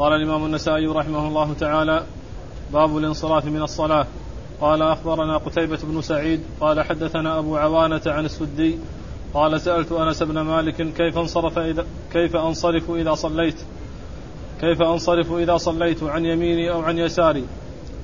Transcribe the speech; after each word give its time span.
قال 0.00 0.12
الإمام 0.12 0.44
النسائي 0.44 0.86
رحمه 0.86 1.28
الله 1.28 1.54
تعالى 1.60 2.04
باب 2.72 2.96
الانصراف 2.96 3.44
من 3.44 3.62
الصلاة. 3.62 4.06
قال 4.60 4.82
أخبرنا 4.82 5.36
قتيبة 5.36 5.78
بن 5.82 6.02
سعيد 6.02 6.40
قال 6.60 6.80
حدثنا 6.80 7.38
أبو 7.38 7.56
عوانة 7.56 8.00
عن 8.06 8.24
السدي 8.24 8.78
قال 9.34 9.60
سألت 9.60 9.92
أنس 9.92 10.22
بن 10.22 10.40
مالك 10.40 10.94
كيف 10.94 11.18
انصرف 11.18 11.58
إذا 11.58 11.86
كيف 12.12 12.36
أنصرف 12.36 12.90
إذا 12.90 13.14
صليت؟ 13.14 13.54
كيف 14.60 14.82
أنصرف 14.82 15.32
إذا 15.32 15.56
صليت؟ 15.56 16.02
عن 16.02 16.24
يميني 16.24 16.70
أو 16.70 16.80
عن 16.80 16.98
يساري؟ 16.98 17.44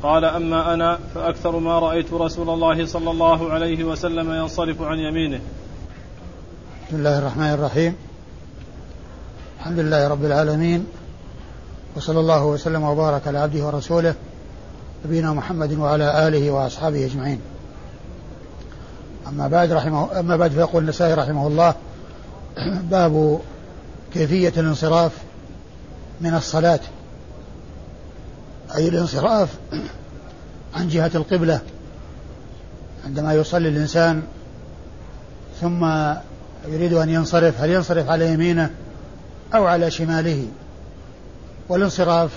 قال 0.03 0.25
أما 0.25 0.75
أنا 0.75 0.99
فأكثر 1.15 1.59
ما 1.59 1.79
رأيت 1.79 2.13
رسول 2.13 2.51
الله 2.51 2.87
صلى 2.87 3.11
الله 3.11 3.53
عليه 3.53 3.85
وسلم 3.85 4.33
ينصرف 4.33 4.83
عن 4.83 4.99
يمينه. 4.99 5.41
بسم 6.89 6.97
الله 6.97 7.19
الرحمن 7.19 7.53
الرحيم. 7.53 7.97
الحمد 9.59 9.79
لله 9.79 10.09
رب 10.09 10.25
العالمين. 10.25 10.87
وصلى 11.97 12.21
الله 12.21 12.45
وسلم 12.45 12.83
وبارك 12.83 13.29
على 13.29 13.39
عبده 13.39 13.67
ورسوله 13.67 14.15
نبينا 15.05 15.33
محمد 15.33 15.73
وعلى 15.73 16.29
آله 16.29 16.51
وأصحابه 16.51 17.07
أجمعين. 17.07 17.41
أما 19.29 19.49
بعد 19.49 19.73
رحمه 19.73 20.21
أما 20.21 20.37
بعد 20.37 20.51
فيقول 20.51 20.83
النسائي 20.83 21.15
رحمه 21.15 21.47
الله 21.47 21.75
باب 22.91 23.41
كيفية 24.13 24.53
الانصراف 24.57 25.13
من 26.21 26.35
الصلاة. 26.35 26.81
أي 28.77 28.89
الانصراف 28.89 29.49
عن 30.75 30.89
جهة 30.89 31.11
القبلة. 31.15 31.61
عندما 33.07 33.35
يصلي 33.35 33.69
الإنسان 33.69 34.23
ثم 35.61 35.85
يريد 36.69 36.93
أن 36.93 37.11
ينصرف 37.11 37.61
هل 37.61 37.71
ينصرف 37.71 38.11
على 38.11 38.33
يمينه 38.33 38.71
أو 39.55 39.67
على 39.67 39.91
شماله؟ 39.91 40.47
والانصراف 41.69 42.31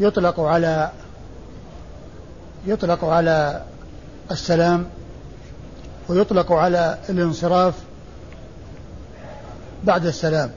يطلق 0.00 0.40
على 0.40 0.90
يطلق 2.66 3.04
على 3.04 3.62
السلام 4.30 4.86
ويطلق 6.08 6.52
على 6.52 6.98
الانصراف 7.08 7.74
بعد 9.84 10.06
السلام. 10.06 10.50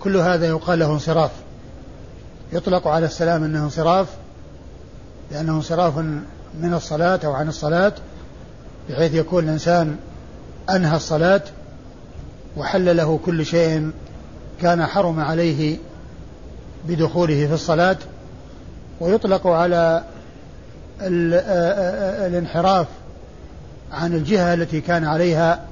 كل 0.00 0.16
هذا 0.16 0.46
يقال 0.46 0.78
له 0.78 0.92
انصراف. 0.92 1.30
يطلق 2.52 2.88
على 2.88 3.06
السلام 3.06 3.44
إنه 3.44 3.64
انصراف 3.64 4.06
لأنه 5.30 5.52
انصراف 5.52 5.98
من 6.54 6.74
الصلاة 6.74 7.20
أو 7.24 7.32
عن 7.32 7.48
الصلاة 7.48 7.92
بحيث 8.90 9.14
يكون 9.14 9.44
الإنسان 9.44 9.96
أنهى 10.70 10.96
الصلاة 10.96 11.42
وحل 12.56 12.96
له 12.96 13.20
كل 13.26 13.46
شيء 13.46 13.90
كان 14.62 14.86
حرم 14.86 15.20
عليه 15.20 15.78
بدخوله 16.84 17.46
في 17.46 17.54
الصلاة 17.54 17.96
ويطلق 19.00 19.46
على 19.46 20.04
الانحراف 22.26 22.86
عن 23.92 24.14
الجهة 24.14 24.54
التي 24.54 24.80
كان 24.80 25.04
عليها 25.04 25.64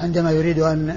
عندما 0.00 0.30
يريد 0.30 0.58
أن 0.58 0.96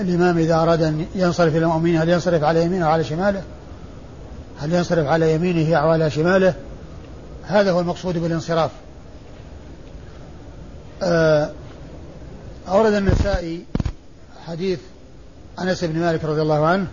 الإمام 0.00 0.38
إذا 0.38 0.54
أراد 0.54 0.82
أن 0.82 1.06
ينصرف 1.14 1.56
إلى 1.56 1.64
المؤمنين 1.64 1.96
هل 1.96 2.08
ينصرف 2.08 2.44
على 2.44 2.64
يمينه 2.64 2.86
أو 2.86 2.90
على 2.90 3.04
شماله؟ 3.04 3.42
هل 4.60 4.72
ينصرف 4.72 5.06
على 5.06 5.34
يمينه 5.34 5.76
أو 5.76 5.88
على 5.90 6.10
شماله؟ 6.10 6.54
هذا 7.46 7.70
هو 7.70 7.80
المقصود 7.80 8.18
بالانصراف. 8.18 8.70
أورد 12.68 12.92
النسائي 12.92 13.64
حديث 14.46 14.78
أنس 15.62 15.84
بن 15.84 16.00
مالك 16.00 16.24
رضي 16.24 16.42
الله 16.42 16.66
عنه 16.66 16.86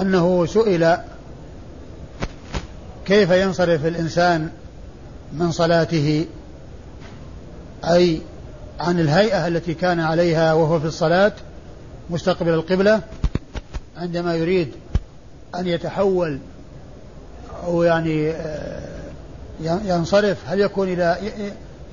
أنه 0.00 0.46
سئل 0.46 0.96
كيف 3.06 3.30
ينصرف 3.30 3.86
الإنسان 3.86 4.50
من 5.32 5.52
صلاته؟ 5.52 6.26
أي 7.84 8.20
عن 8.80 9.00
الهيئة 9.00 9.46
التي 9.46 9.74
كان 9.74 10.00
عليها 10.00 10.52
وهو 10.52 10.80
في 10.80 10.86
الصلاة 10.86 11.32
مستقبل 12.10 12.54
القبلة 12.54 13.00
عندما 13.96 14.34
يريد 14.34 14.72
أن 15.54 15.66
يتحول 15.66 16.38
أو 17.66 17.82
يعني 17.82 18.30
آه، 18.30 18.80
ينصرف 19.60 20.38
هل 20.46 20.60
يكون 20.60 20.88
إلى 20.88 21.18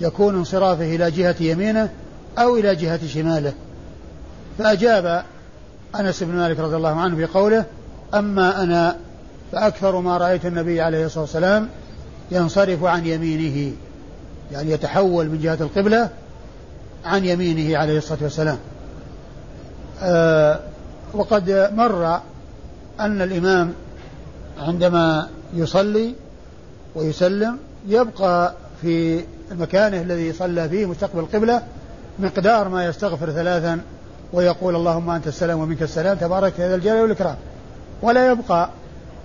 يكون 0.01 0.35
انصرافه 0.35 0.95
إلى 0.95 1.11
جهة 1.11 1.35
يمينه 1.39 1.89
أو 2.37 2.57
إلى 2.57 2.75
جهة 2.75 3.07
شماله؟ 3.07 3.53
فأجاب 4.57 5.23
أنس 5.99 6.23
بن 6.23 6.35
مالك 6.35 6.59
رضي 6.59 6.75
الله 6.75 6.99
عنه 7.01 7.15
بقوله 7.15 7.65
أما 8.13 8.63
أنا 8.63 8.97
فأكثر 9.51 9.99
ما 9.99 10.17
رأيت 10.17 10.45
النبي 10.45 10.81
عليه 10.81 11.05
الصلاة 11.05 11.21
والسلام 11.23 11.69
ينصرف 12.31 12.83
عن 12.83 13.05
يمينه 13.05 13.73
يعني 14.51 14.71
يتحول 14.71 15.25
من 15.29 15.39
جهة 15.41 15.57
القبلة 15.61 16.09
عن 17.05 17.25
يمينه 17.25 17.77
عليه 17.77 17.97
الصلاة 17.97 18.19
والسلام. 18.21 18.57
آه 20.01 20.59
وقد 21.13 21.69
مر 21.73 22.19
أن 22.99 23.21
الإمام 23.21 23.73
عندما 24.59 25.27
يصلي 25.53 26.15
ويسلم 26.95 27.57
يبقى 27.87 28.53
في 28.81 29.23
مكانه 29.51 30.01
الذي 30.01 30.33
صلى 30.33 30.69
فيه 30.69 30.85
مستقبل 30.85 31.19
القبلة 31.19 31.61
مقدار 32.19 32.69
ما 32.69 32.85
يستغفر 32.85 33.31
ثلاثا 33.31 33.79
ويقول 34.33 34.75
اللهم 34.75 35.09
أنت 35.09 35.27
السلام 35.27 35.59
ومنك 35.59 35.81
السلام 35.81 36.17
تبارك 36.17 36.59
هذا 36.59 36.75
الجلال 36.75 37.01
والإكرام. 37.01 37.35
ولا 38.01 38.31
يبقى 38.31 38.69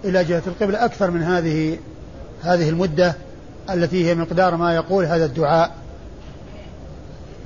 إلى 0.04 0.24
جهة 0.24 0.42
القبلة 0.46 0.84
أكثر 0.84 1.10
من 1.10 1.22
هذه 1.22 1.78
هذه 2.42 2.68
المدة 2.68 3.14
التي 3.70 4.08
هي 4.08 4.14
مقدار 4.14 4.56
ما 4.56 4.74
يقول 4.74 5.04
هذا 5.04 5.24
الدعاء. 5.24 5.74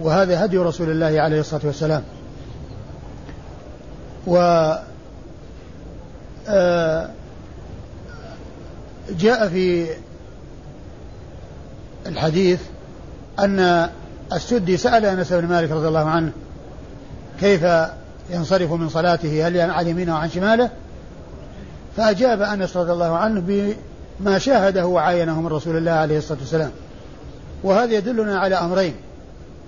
وهذا 0.00 0.44
هدي 0.44 0.58
رسول 0.58 0.90
الله 0.90 1.20
عليه 1.20 1.40
الصلاة 1.40 1.66
والسلام. 1.66 2.02
و 4.26 4.36
آه، 6.48 7.10
جاء 9.10 9.48
في 9.48 9.86
الحديث 12.06 12.60
أن 13.38 13.90
السدي 14.32 14.76
سأل 14.76 15.04
أنس 15.04 15.32
بن 15.32 15.46
مالك 15.46 15.70
رضي 15.70 15.88
الله 15.88 16.08
عنه 16.08 16.32
كيف 17.40 17.66
ينصرف 18.30 18.72
من 18.72 18.88
صلاته؟ 18.88 19.48
هل 19.48 19.60
عن 19.60 19.86
يمينه 19.86 20.12
أو 20.12 20.16
عن 20.16 20.30
شماله؟ 20.30 20.70
فأجاب 21.96 22.42
أنس 22.42 22.76
رضي 22.76 22.92
الله 22.92 23.16
عنه 23.16 23.42
بما 24.20 24.38
شاهده 24.38 24.86
وعاينه 24.86 25.40
من 25.40 25.46
رسول 25.46 25.76
الله 25.76 25.92
عليه 25.92 26.18
الصلاة 26.18 26.38
والسلام. 26.38 26.70
وهذا 27.62 27.94
يدلنا 27.94 28.38
على 28.38 28.54
أمرين. 28.54 28.94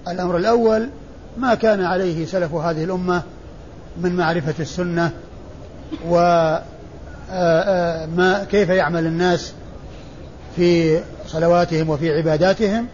الأمر 0.08 0.36
الأول 0.36 0.88
ما 1.36 1.54
كان 1.54 1.84
عليه 1.84 2.26
سلف 2.26 2.54
هذه 2.54 2.84
الأمة 2.84 3.22
من 4.00 4.16
معرفة 4.16 4.54
السنة 4.60 5.10
و 6.08 6.16
ما 8.16 8.46
كيف 8.50 8.68
يعمل 8.68 9.06
الناس 9.06 9.52
في 10.56 11.00
صلواتهم 11.26 11.90
وفي 11.90 12.10
عباداتهم 12.18 12.86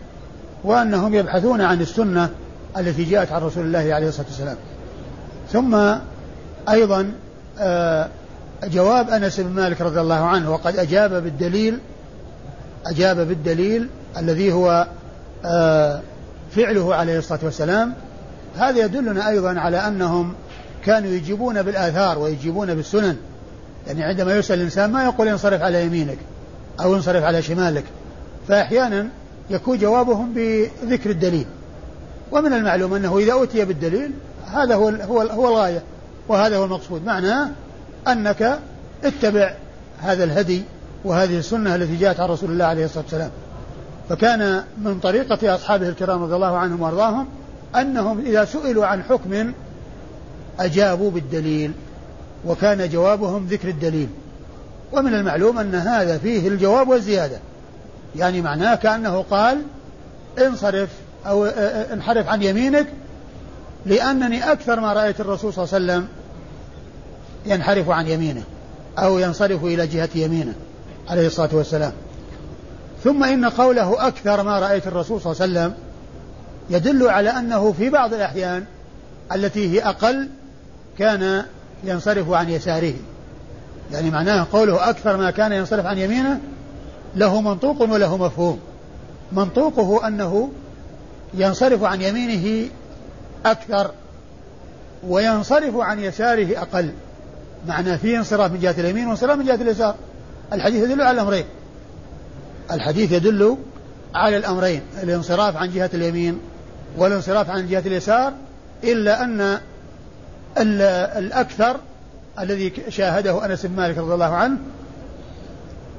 وأنهم 0.64 1.14
يبحثون 1.14 1.60
عن 1.60 1.80
السنة 1.80 2.30
التي 2.78 3.04
جاءت 3.04 3.32
عن 3.32 3.42
رسول 3.42 3.64
الله 3.66 3.94
عليه 3.94 4.08
الصلاة 4.08 4.26
والسلام. 4.26 4.56
ثم 5.52 5.94
أيضا 6.68 7.12
جواب 8.64 9.10
أنس 9.10 9.40
بن 9.40 9.50
مالك 9.50 9.80
رضي 9.80 10.00
الله 10.00 10.24
عنه 10.24 10.52
وقد 10.52 10.78
أجاب 10.78 11.22
بالدليل 11.22 11.78
أجاب 12.86 13.16
بالدليل 13.16 13.88
الذي 14.18 14.52
هو 14.52 14.86
آه، 15.44 16.00
فعله 16.56 16.94
عليه 16.94 17.18
الصلاة 17.18 17.40
والسلام. 17.42 17.94
هذا 18.58 18.84
يدلنا 18.84 19.28
أيضا 19.28 19.60
على 19.60 19.76
أنهم 19.76 20.34
كانوا 20.84 21.10
يجيبون 21.10 21.62
بالآثار 21.62 22.18
ويجيبون 22.18 22.74
بالسنن. 22.74 23.16
يعني 23.86 24.04
عندما 24.04 24.36
يسأل 24.36 24.58
الإنسان 24.58 24.92
ما 24.92 25.04
يقول 25.04 25.28
انصرف 25.28 25.62
على 25.62 25.86
يمينك 25.86 26.18
أو 26.80 26.94
انصرف 26.94 27.24
على 27.24 27.42
شمالك 27.42 27.84
فأحيانا 28.48 29.08
يكون 29.50 29.78
جوابهم 29.78 30.34
بذكر 30.34 31.10
الدليل. 31.10 31.46
ومن 32.32 32.52
المعلوم 32.52 32.94
أنه 32.94 33.18
إذا 33.18 33.42
أتي 33.42 33.64
بالدليل 33.64 34.10
هذا 34.54 34.74
هو 34.74 34.88
هو 34.88 35.20
هو 35.20 35.48
الغاية 35.48 35.82
وهذا 36.28 36.56
هو 36.56 36.64
المقصود. 36.64 37.04
معناه 37.04 37.48
أنك 38.08 38.58
اتبع 39.04 39.54
هذا 40.00 40.24
الهدي 40.24 40.62
وهذه 41.04 41.38
السنة 41.38 41.74
التي 41.74 41.96
جاءت 41.96 42.20
عن 42.20 42.28
رسول 42.28 42.50
الله 42.50 42.64
عليه 42.64 42.84
الصلاة 42.84 43.04
والسلام. 43.04 43.30
فكان 44.08 44.62
من 44.78 45.00
طريقة 45.00 45.54
أصحابه 45.54 45.88
الكرام 45.88 46.22
رضي 46.22 46.34
الله 46.34 46.56
عنهم 46.56 46.82
وأرضاهم 46.82 47.26
أنهم 47.76 48.18
إذا 48.18 48.44
سئلوا 48.44 48.86
عن 48.86 49.02
حكم 49.02 49.52
أجابوا 50.60 51.10
بالدليل 51.10 51.72
وكان 52.46 52.88
جوابهم 52.88 53.46
ذكر 53.46 53.68
الدليل. 53.68 54.08
ومن 54.92 55.14
المعلوم 55.14 55.58
أن 55.58 55.74
هذا 55.74 56.18
فيه 56.18 56.48
الجواب 56.48 56.88
والزيادة. 56.88 57.38
يعني 58.16 58.40
معناه 58.42 58.74
كأنه 58.74 59.24
قال 59.30 59.62
انصرف 60.46 60.88
أو 61.26 61.44
انحرف 61.92 62.28
عن 62.28 62.42
يمينك 62.42 62.86
لأنني 63.88 64.52
أكثر 64.52 64.80
ما 64.80 64.92
رأيت 64.92 65.20
الرسول 65.20 65.52
صلى 65.52 65.64
الله 65.64 65.74
عليه 65.74 65.84
وسلم 65.84 66.08
ينحرف 67.46 67.90
عن 67.90 68.06
يمينه 68.06 68.42
أو 68.98 69.18
ينصرف 69.18 69.64
إلى 69.64 69.86
جهة 69.86 70.08
يمينه 70.14 70.54
عليه 71.08 71.26
الصلاة 71.26 71.48
والسلام. 71.52 71.92
ثم 73.04 73.24
إن 73.24 73.44
قوله 73.44 74.08
أكثر 74.08 74.42
ما 74.42 74.58
رأيت 74.58 74.86
الرسول 74.86 75.20
صلى 75.20 75.32
الله 75.32 75.42
عليه 75.42 75.52
وسلم 75.52 75.74
يدل 76.70 77.08
على 77.08 77.30
أنه 77.30 77.72
في 77.72 77.90
بعض 77.90 78.14
الأحيان 78.14 78.64
التي 79.32 79.72
هي 79.72 79.82
أقل 79.82 80.28
كان 80.98 81.44
ينصرف 81.84 82.30
عن 82.30 82.50
يساره. 82.50 82.94
يعني 83.92 84.10
معناه 84.10 84.46
قوله 84.52 84.90
أكثر 84.90 85.16
ما 85.16 85.30
كان 85.30 85.52
ينصرف 85.52 85.86
عن 85.86 85.98
يمينه 85.98 86.40
له 87.16 87.40
منطوق 87.40 87.82
وله 87.82 88.16
مفهوم. 88.16 88.60
منطوقه 89.32 90.08
أنه 90.08 90.50
ينصرف 91.34 91.82
عن 91.84 92.02
يمينه 92.02 92.68
أكثر 93.46 93.90
وينصرف 95.06 95.76
عن 95.76 96.00
يساره 96.00 96.58
أقل. 96.62 96.92
معنى 97.66 97.98
فيه 97.98 98.18
انصراف 98.18 98.52
من 98.52 98.60
جهة 98.60 98.74
اليمين 98.78 99.06
وانصراف 99.06 99.38
من 99.38 99.44
جهة 99.44 99.54
اليسار. 99.54 99.94
الحديث 100.52 100.84
يدل 100.84 101.02
على 101.02 101.10
الأمرين. 101.10 101.44
الحديث 102.70 103.12
يدل 103.12 103.56
على 104.14 104.36
الأمرين 104.36 104.82
الانصراف 105.02 105.56
عن 105.56 105.70
جهة 105.70 105.90
اليمين 105.94 106.40
والانصراف 106.96 107.50
عن 107.50 107.68
جهة 107.68 107.82
اليسار 107.86 108.32
إلا 108.84 109.24
أن 109.24 109.58
الأكثر 111.18 111.76
الذي 112.40 112.72
شاهده 112.88 113.44
أنس 113.44 113.66
بن 113.66 113.76
مالك 113.76 113.98
رضي 113.98 114.14
الله 114.14 114.34
عنه 114.34 114.58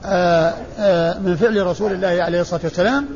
آه، 0.05 0.53
آه، 0.79 1.19
من 1.19 1.35
فعل 1.35 1.67
رسول 1.67 1.91
الله 1.91 2.23
عليه 2.23 2.41
الصلاة 2.41 2.61
والسلام 2.63 3.07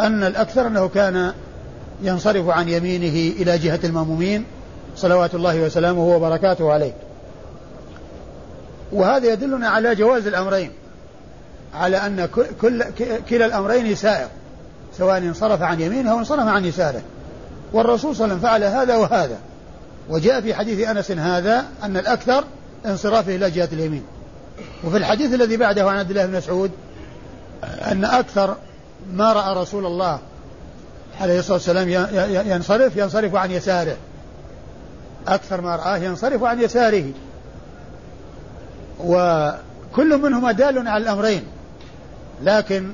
أن 0.00 0.24
الأكثر 0.24 0.66
أنه 0.66 0.88
كان 0.88 1.32
ينصرف 2.02 2.48
عن 2.48 2.68
يمينه 2.68 3.42
إلى 3.42 3.58
جهة 3.58 3.80
المأمومين 3.84 4.44
صلوات 4.96 5.34
الله 5.34 5.60
وسلامه 5.60 6.06
وبركاته 6.06 6.72
عليه. 6.72 6.92
وهذا 8.92 9.32
يدلنا 9.32 9.68
على 9.68 9.94
جواز 9.94 10.26
الأمرين 10.26 10.70
على 11.74 11.96
أن 11.96 12.28
كل 12.60 12.84
كلا 13.30 13.46
الأمرين 13.46 13.94
سائر 13.94 14.28
سواء 14.98 15.18
انصرف 15.18 15.62
عن 15.62 15.80
يمينه 15.80 16.12
أو 16.12 16.18
انصرف 16.18 16.46
عن 16.46 16.64
يساره. 16.64 17.02
والرسول 17.72 18.16
صلى 18.16 18.24
الله 18.24 18.48
عليه 18.48 18.66
وسلم 18.66 18.72
فعل 18.72 18.80
هذا 18.82 18.96
وهذا. 18.96 19.38
وجاء 20.08 20.40
في 20.40 20.54
حديث 20.54 20.88
أنس 20.88 21.10
هذا 21.10 21.64
أن 21.82 21.96
الأكثر 21.96 22.44
انصرافه 22.86 23.36
إلى 23.36 23.50
جهة 23.50 23.68
اليمين. 23.72 24.02
وفي 24.84 24.96
الحديث 24.96 25.34
الذي 25.34 25.56
بعده 25.56 25.90
عن 25.90 25.98
عبد 25.98 26.10
الله 26.10 26.26
بن 26.26 26.36
مسعود 26.36 26.70
أن 27.64 28.04
أكثر 28.04 28.56
ما 29.12 29.32
رأى 29.32 29.62
رسول 29.62 29.86
الله 29.86 30.18
عليه 31.20 31.38
الصلاة 31.38 31.56
والسلام 31.56 31.88
ينصرف 32.46 32.96
ينصرف 32.96 33.34
عن 33.34 33.50
يساره. 33.50 33.96
أكثر 35.28 35.60
ما 35.60 35.76
رآه 35.76 35.96
ينصرف 35.96 36.42
عن 36.42 36.60
يساره. 36.60 37.04
وكل 39.00 40.18
منهما 40.18 40.52
دال 40.52 40.88
على 40.88 41.02
الأمرين 41.02 41.44
لكن 42.42 42.92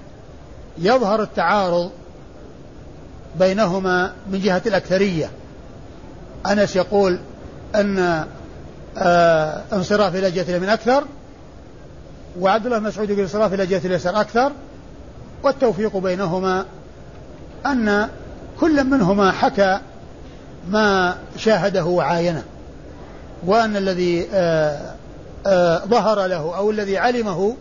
يظهر 0.79 1.23
التعارض 1.23 1.91
بينهما 3.39 4.13
من 4.31 4.41
جهة 4.41 4.63
الأكثرية. 4.67 5.31
أنس 6.47 6.77
يقول 6.77 7.19
أن 7.75 8.27
آه 8.99 9.63
انصراف 9.73 10.17
إلى 10.17 10.31
جهة 10.31 10.43
اليمين 10.43 10.69
أكثر 10.69 11.05
وعبد 12.41 12.67
الله 12.67 12.79
مسعود 12.79 13.11
يقول 13.11 13.23
انصراف 13.23 13.55
إلى 13.55 13.67
جهة 13.67 13.81
اليسار 13.85 14.21
أكثر 14.21 14.53
والتوفيق 15.43 15.97
بينهما 15.97 16.65
أن 17.67 18.09
كل 18.61 18.85
منهما 18.85 19.33
حكى 19.33 19.81
ما 20.69 21.17
شاهده 21.37 21.85
وعاينه 21.85 22.43
وأن 23.47 23.77
الذي 23.77 24.27
آه 24.33 24.95
آه 25.47 25.79
ظهر 25.79 26.27
له 26.27 26.57
أو 26.57 26.71
الذي 26.71 26.99
علمه 26.99 27.57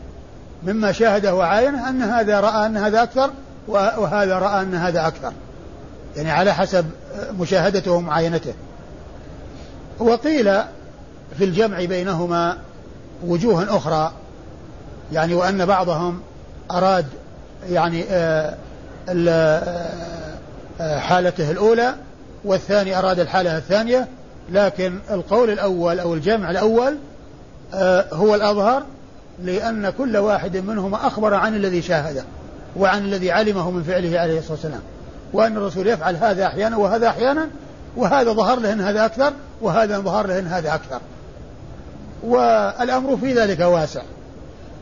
مما 0.63 0.91
شاهده 0.91 1.35
وعاينه 1.35 1.89
أن 1.89 2.01
هذا 2.01 2.39
رأى 2.39 2.65
أن 2.65 2.77
هذا 2.77 3.03
أكثر 3.03 3.31
وهذا 3.67 4.39
رأى 4.39 4.61
أن 4.61 4.75
هذا 4.75 5.07
أكثر. 5.07 5.33
يعني 6.15 6.31
على 6.31 6.53
حسب 6.53 6.85
مشاهدته 7.39 7.91
ومعاينته. 7.91 8.53
وقيل 9.99 10.45
في 11.37 11.45
الجمع 11.45 11.85
بينهما 11.85 12.57
وجوه 13.25 13.77
أخرى 13.77 14.11
يعني 15.11 15.33
وأن 15.33 15.65
بعضهم 15.65 16.21
أراد 16.71 17.05
يعني 17.69 18.03
آه، 18.03 18.49
آه، 18.49 18.57
حالته 20.99 21.51
الأولى 21.51 21.95
والثاني 22.43 22.97
أراد 22.97 23.19
الحالة 23.19 23.57
الثانية 23.57 24.07
لكن 24.51 24.99
القول 25.11 25.49
الأول 25.49 25.99
أو 25.99 26.13
الجمع 26.13 26.51
الأول 26.51 26.97
آه، 27.73 28.05
هو 28.13 28.35
الأظهر 28.35 28.83
لأن 29.43 29.89
كل 29.89 30.17
واحد 30.17 30.57
منهما 30.57 31.07
أخبر 31.07 31.33
عن 31.33 31.55
الذي 31.55 31.81
شاهده 31.81 32.23
وعن 32.75 33.05
الذي 33.05 33.31
علمه 33.31 33.71
من 33.71 33.83
فعله 33.83 34.19
عليه 34.19 34.39
الصلاة 34.39 34.53
والسلام. 34.53 34.81
وأن 35.33 35.57
الرسول 35.57 35.87
يفعل 35.87 36.15
هذا 36.15 36.45
أحيانا 36.45 36.77
وهذا 36.77 37.07
أحيانا 37.07 37.49
وهذا 37.95 38.33
ظهر 38.33 38.59
له 38.59 38.73
أن 38.73 38.81
هذا 38.81 39.05
أكثر 39.05 39.33
وهذا 39.61 39.99
ظهر 39.99 40.27
له 40.27 40.39
أن 40.39 40.47
هذا 40.47 40.75
أكثر. 40.75 40.99
والأمر 42.23 43.17
في 43.17 43.33
ذلك 43.33 43.59
واسع. 43.59 44.01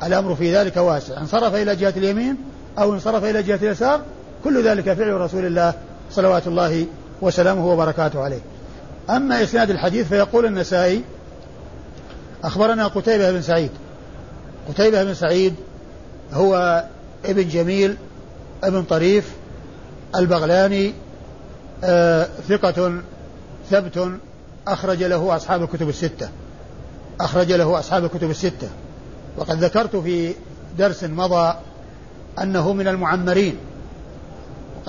الأمر 0.04 0.36
في 0.36 0.56
ذلك 0.56 0.78
واسع. 0.78 1.18
انصرف 1.18 1.56
إلى 1.56 1.76
جهة 1.76 1.94
اليمين 1.98 2.38
أو 2.80 2.94
انصرف 2.94 3.24
إلى 3.24 3.44
جهة 3.44 3.56
اليسار 3.56 4.02
كل 4.44 4.68
ذلك 4.68 4.94
فعل 4.94 5.14
رسول 5.14 5.46
الله 5.46 5.74
صلوات 6.12 6.48
الله 6.48 6.86
وسلامه 7.22 7.68
وبركاته 7.68 8.24
عليه. 8.24 8.40
أما 9.10 9.44
إسناد 9.44 9.70
الحديث 9.70 10.08
فيقول 10.08 10.46
النسائي 10.46 11.04
أخبرنا 12.44 12.88
قتيبة 12.88 13.32
بن 13.32 13.42
سعيد. 13.42 13.70
قتيبة 14.70 15.04
بن 15.04 15.14
سعيد 15.14 15.56
هو 16.34 16.84
ابن 17.26 17.48
جميل 17.48 17.98
ابن 18.64 18.84
طريف 18.84 19.32
البغلاني 20.16 20.94
آه 21.84 22.28
ثقة 22.50 23.02
ثبت 23.72 24.12
أخرج 24.68 25.04
له 25.04 25.36
أصحاب 25.36 25.64
الكتب 25.64 25.90
الستة. 25.90 26.30
أخرج 27.22 27.52
له 27.52 27.80
أصحاب 27.80 28.06
الكتب 28.06 28.30
الستة. 28.30 28.70
وقد 29.38 29.64
ذكرت 29.64 29.96
في 29.96 30.34
درس 30.78 31.04
مضى 31.04 31.54
أنه 32.42 32.74
من 32.74 32.88
المعمرين. 32.88 33.58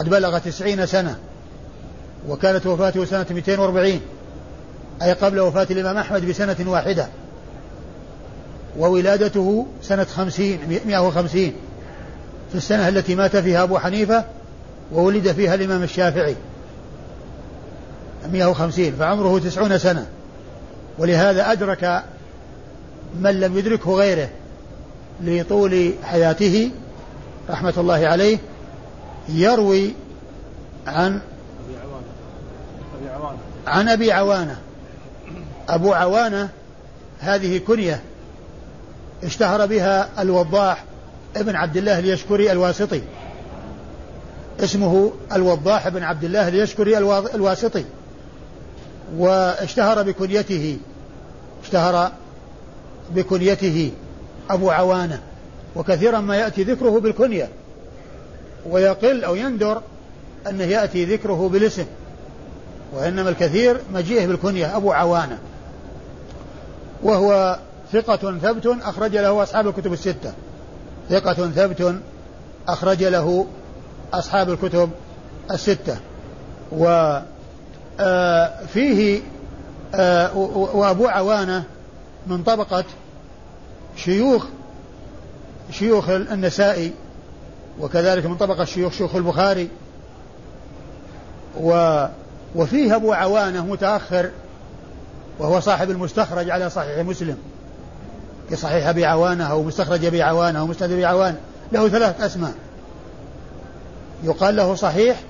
وقد 0.01 0.11
بلغ 0.11 0.39
تسعين 0.39 0.87
سنة 0.87 1.17
وكانت 2.29 2.67
وفاته 2.67 3.05
سنة 3.05 3.27
240 3.31 4.01
أي 5.03 5.13
قبل 5.13 5.41
وفاة 5.41 5.67
الإمام 5.71 5.97
أحمد 5.97 6.29
بسنة 6.29 6.57
واحدة 6.67 7.09
وولادته 8.79 9.67
سنة 9.83 10.05
خمسين 10.05 10.59
مئة 10.87 11.07
وخمسين. 11.07 11.55
في 12.51 12.55
السنة 12.55 12.89
التي 12.89 13.15
مات 13.15 13.37
فيها 13.37 13.63
أبو 13.63 13.79
حنيفة 13.79 14.25
وولد 14.93 15.33
فيها 15.33 15.55
الإمام 15.55 15.83
الشافعي 15.83 16.37
مئة 18.33 18.47
وخمسين 18.47 18.95
فعمره 18.99 19.39
تسعون 19.39 19.79
سنة. 19.79 20.07
ولهذا 20.99 21.53
أدرك 21.53 22.03
من 23.21 23.41
لم 23.41 23.59
يدركه 23.59 23.95
غيره 23.95 24.29
لطول 25.23 25.93
حياته 26.03 26.71
رحمة 27.51 27.75
الله 27.77 28.07
عليه 28.07 28.39
يروي 29.29 29.95
عن 30.87 31.21
عن 33.67 33.89
أبي 33.89 34.13
عوانة. 34.13 34.59
أبو 35.69 35.93
عوانة 35.93 36.49
هذه 37.21 37.59
كنية 37.59 38.01
اشتهر 39.25 39.67
بها 39.67 40.23
الوضاح 40.23 40.85
ابن 41.37 41.57
عبد 41.57 41.77
الله 41.77 41.99
اليشكري 41.99 42.53
الواسطي. 42.53 43.03
اسمه 44.61 45.13
الوضاح 45.33 45.89
بن 45.89 46.03
عبد 46.03 46.25
الله 46.25 46.49
اليشكري 46.49 46.99
الواسطي. 47.35 47.85
واشتهر 49.17 50.03
بكنيته. 50.03 50.79
اشتهر 51.65 52.13
بكنيته 53.11 53.93
أبو 54.51 54.71
عوانة. 54.71 55.21
وكثيرا 55.77 56.21
ما 56.21 56.37
يأتي 56.37 56.63
ذكره 56.63 57.01
بالكنية. 57.01 57.49
ويقل 58.67 59.25
أو 59.25 59.35
يندر 59.35 59.83
أنه 60.49 60.65
يأتي 60.65 61.05
ذكره 61.05 61.49
بالاسم 61.49 61.87
وإنما 62.93 63.29
الكثير 63.29 63.81
مجيئه 63.95 64.27
بالكنية 64.27 64.77
أبو 64.77 64.93
عوانة 64.93 65.39
وهو 67.03 67.59
ثقة 67.93 68.39
ثبت 68.39 68.67
أخرج 68.83 69.17
له 69.17 69.43
أصحاب 69.43 69.69
الكتب 69.69 69.93
الستة. 69.93 70.33
ثقة 71.11 71.33
ثبت 71.51 71.95
أخرج 72.69 73.05
له 73.05 73.47
أصحاب 74.13 74.51
الكتب 74.51 74.91
الستة. 75.51 75.97
وفيه 76.73 76.91
آه، 79.95 80.27
آه، 80.27 80.37
وأبو 80.75 81.07
عوانة 81.07 81.65
من 82.27 82.43
طبقة 82.43 82.85
شيوخ 83.97 84.47
شيوخ 85.71 86.09
النسائي 86.09 86.93
وكذلك 87.81 88.27
من 88.27 88.37
طبقة 88.37 88.65
شيوخ 88.65 88.93
شيوخ 88.93 89.15
البخاري. 89.15 89.69
و 91.61 92.05
وفيه 92.55 92.97
أبو 92.97 93.13
عوانة 93.13 93.67
متأخر 93.67 94.31
وهو 95.39 95.61
صاحب 95.61 95.91
المستخرج 95.91 96.51
على 96.51 96.71
صحيح 96.71 96.99
مسلم 96.99 97.37
كصحيح 98.51 98.87
أبي 98.87 99.05
عوانة 99.05 99.45
أو 99.45 99.63
مستخرج 99.63 100.05
أبي 100.05 100.23
عوانة 100.23 100.59
أو 100.59 100.67
مستند 100.67 100.93
أبي 100.93 101.05
عوانة. 101.05 101.39
له 101.73 101.89
ثلاث 101.89 102.21
أسماء. 102.21 102.55
يقال 104.25 104.57
له 104.57 104.75
صحيح 104.75 105.21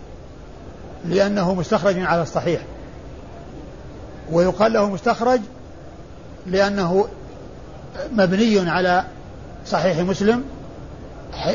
لأنه 1.04 1.54
مستخرج 1.54 1.98
على 1.98 2.22
الصحيح. 2.22 2.60
ويقال 4.32 4.72
له 4.72 4.90
مستخرج 4.90 5.40
لأنه 6.46 7.08
مبني 8.12 8.70
على 8.70 9.04
صحيح 9.66 9.98
مسلم 9.98 10.44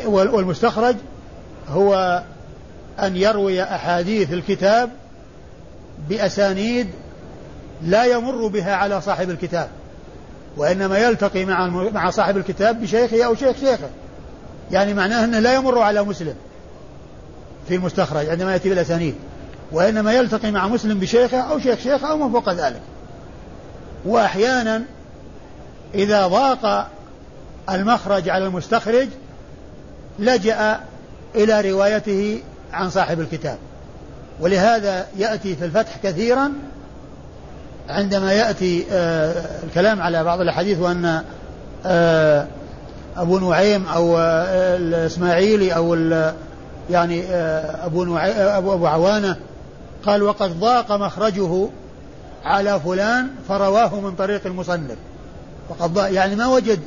والمستخرج 0.06 0.96
هو 1.70 2.24
أن 3.00 3.18
يروي 3.18 3.64
أحاديث 3.64 4.34
الكتاب 4.34 4.90
بأسانيد 6.10 6.88
لا 7.84 8.06
يمر 8.06 8.48
بها 8.48 8.76
على 8.76 9.02
صاحب 9.02 9.30
الكتاب 9.30 9.70
وإنما 10.58 10.98
يلتقي 10.98 11.46
مع 11.46 11.68
مع 11.68 12.10
صاحب 12.10 12.38
الكتاب 12.38 12.82
بشيخه 12.82 13.24
أو 13.24 13.36
شيخ 13.36 13.58
شيخه. 13.58 13.90
يعني 14.72 14.94
معناه 14.94 15.24
أنه 15.24 15.40
لا 15.40 15.56
يمر 15.56 15.80
على 15.80 16.04
مسلم 16.04 16.36
في 17.68 17.76
المستخرج 17.76 18.30
عندما 18.30 18.52
يأتي 18.54 18.70
بالأسانيد 18.70 19.16
وإنما 19.72 20.14
يلتقي 20.14 20.52
مع 20.52 20.68
مسلم 20.68 21.00
بشيخه 21.00 21.38
أو 21.38 21.60
شيخ 21.60 21.80
شيخه 21.80 22.12
أو 22.12 22.18
من 22.18 22.32
فوق 22.32 22.54
ذلك. 22.54 22.82
وأحيانا 24.06 24.84
إذا 25.96 26.28
ضاق 26.28 26.88
المخرج 27.70 28.30
على 28.30 28.46
المستخرج 28.46 29.08
لجأ 30.20 30.80
إلى 31.36 31.72
روايته 31.72 32.42
عن 32.74 32.90
صاحب 32.90 33.20
الكتاب. 33.20 33.58
ولهذا 34.40 35.08
يأتي 35.18 35.56
في 35.56 35.66
الفتح 35.66 35.98
كثيرا 36.04 36.52
عندما 37.90 38.34
يأتي 38.34 38.86
آه 38.92 39.46
الكلام 39.64 40.02
على 40.02 40.24
بعض 40.24 40.42
الأحاديث 40.42 40.80
وأن 40.80 41.22
آه 41.86 42.48
أبو 43.18 43.40
نعيم 43.50 43.86
أو 43.86 44.18
آه 44.18 44.78
الإسماعيلي 44.78 45.76
أو 45.76 45.96
يعني 46.90 47.24
أبو, 47.86 48.04
نعيم 48.04 48.34
أبو, 48.38 48.74
أبو 48.74 48.88
عوانة 48.88 49.38
قال 50.06 50.24
وقد 50.24 50.60
ضاق 50.60 50.92
مخرجه 50.92 51.68
على 52.46 52.80
فلان 52.80 53.28
فرواه 53.50 54.00
من 54.00 54.16
طريق 54.16 54.42
المصنف. 54.46 54.98
وقد 55.70 55.94
ضاق 55.94 56.14
يعني 56.14 56.36
ما 56.36 56.48
وجد 56.48 56.80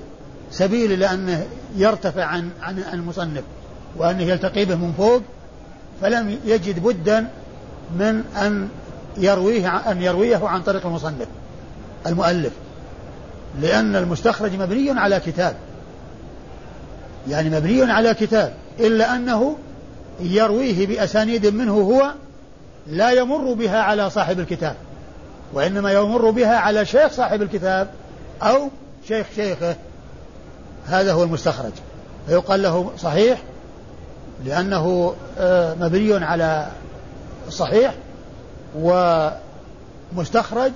سبيل 0.50 0.92
إلى 0.92 1.10
أنه 1.10 1.46
يرتفع 1.76 2.24
عن 2.24 2.50
عن 2.62 2.84
المصنف 2.92 3.42
وأنه 3.96 4.22
يلتقي 4.22 4.64
به 4.64 4.74
من 4.74 4.92
فوق 4.92 5.22
فلم 6.02 6.38
يجد 6.44 6.82
بدا 6.82 7.28
من 7.96 8.24
أن 8.36 8.68
يرويه 9.16 9.76
أن 9.76 10.02
يرويه 10.02 10.48
عن 10.48 10.62
طريق 10.62 10.86
المصنف 10.86 11.26
المؤلف 12.06 12.52
لأن 13.60 13.96
المستخرج 13.96 14.52
مبني 14.56 15.00
على 15.00 15.20
كتاب. 15.20 15.56
يعني 17.28 17.50
مبني 17.50 17.92
على 17.92 18.14
كتاب 18.14 18.54
إلا 18.80 19.14
أنه 19.16 19.56
يرويه 20.20 20.86
بأسانيد 20.86 21.46
منه 21.46 21.72
هو 21.72 22.12
لا 22.86 23.10
يمر 23.10 23.52
بها 23.52 23.82
على 23.82 24.10
صاحب 24.10 24.40
الكتاب 24.40 24.74
وإنما 25.52 25.92
يمر 25.92 26.30
بها 26.30 26.56
على 26.56 26.86
شيخ 26.86 27.12
صاحب 27.12 27.42
الكتاب 27.42 27.90
أو 28.42 28.68
شيخ 29.08 29.26
شيخه. 29.36 29.76
هذا 30.88 31.12
هو 31.12 31.22
المستخرج. 31.22 31.72
فيقال 32.26 32.62
له 32.62 32.90
صحيح 32.98 33.42
لأنه 34.44 35.14
آه، 35.38 35.74
مبني 35.74 36.24
على 36.24 36.66
صحيح 37.50 37.94
ومستخرج 40.14 40.72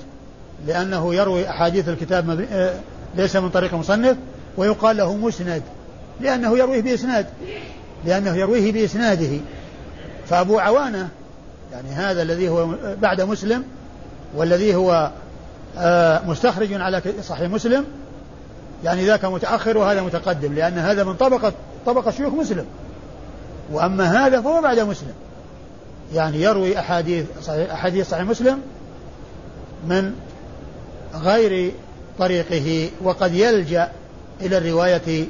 لأنه 0.66 1.14
يروي 1.14 1.48
أحاديث 1.50 1.88
الكتاب 1.88 2.46
آه، 2.52 2.74
ليس 3.16 3.36
من 3.36 3.50
طريق 3.50 3.74
المصنف 3.74 4.16
ويقال 4.56 4.96
له 4.96 5.16
مسند 5.16 5.62
لأنه 6.20 6.58
يرويه 6.58 6.82
بإسناد 6.82 7.26
لأنه 8.04 8.36
يرويه 8.36 8.72
بإسناده. 8.72 9.38
فأبو 10.26 10.58
عوانة 10.58 11.08
يعني 11.72 11.90
هذا 11.90 12.22
الذي 12.22 12.48
هو 12.48 12.66
بعد 13.02 13.20
مسلم 13.20 13.64
والذي 14.34 14.74
هو 14.74 15.10
آه، 15.78 16.22
مستخرج 16.26 16.72
على 16.72 17.02
صحيح 17.22 17.50
مسلم 17.50 17.84
يعني 18.84 19.06
ذاك 19.06 19.24
متأخر 19.24 19.78
وهذا 19.78 20.02
متقدم 20.02 20.54
لأن 20.54 20.78
هذا 20.78 21.04
من 21.04 21.14
طبقة 21.14 21.52
طبقة 21.86 22.10
شيوخ 22.10 22.34
مسلم. 22.34 22.66
وأما 23.72 24.26
هذا 24.26 24.40
فهو 24.40 24.62
بعد 24.62 24.80
مسلم. 24.80 25.14
يعني 26.14 26.42
يروي 26.42 26.78
أحاديث 26.78 27.26
صحيح 27.42 27.72
أحاديث 27.72 28.10
صحيح 28.10 28.24
مسلم 28.24 28.60
من 29.86 30.12
غير 31.14 31.72
طريقه 32.18 32.90
وقد 33.02 33.34
يلجأ 33.34 33.90
إلى 34.40 34.58
الرواية 34.58 35.26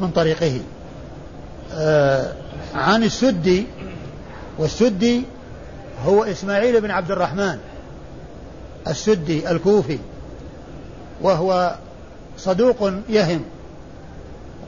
من 0.00 0.10
طريقه. 0.10 0.60
آه 1.72 2.32
عن 2.74 3.04
السدي 3.04 3.66
والسدي 4.58 5.22
هو 6.04 6.24
إسماعيل 6.24 6.80
بن 6.80 6.90
عبد 6.90 7.10
الرحمن 7.10 7.58
السدي 8.88 9.50
الكوفي 9.50 9.98
وهو 11.22 11.74
صدوق 12.38 12.92
يهم. 13.08 13.42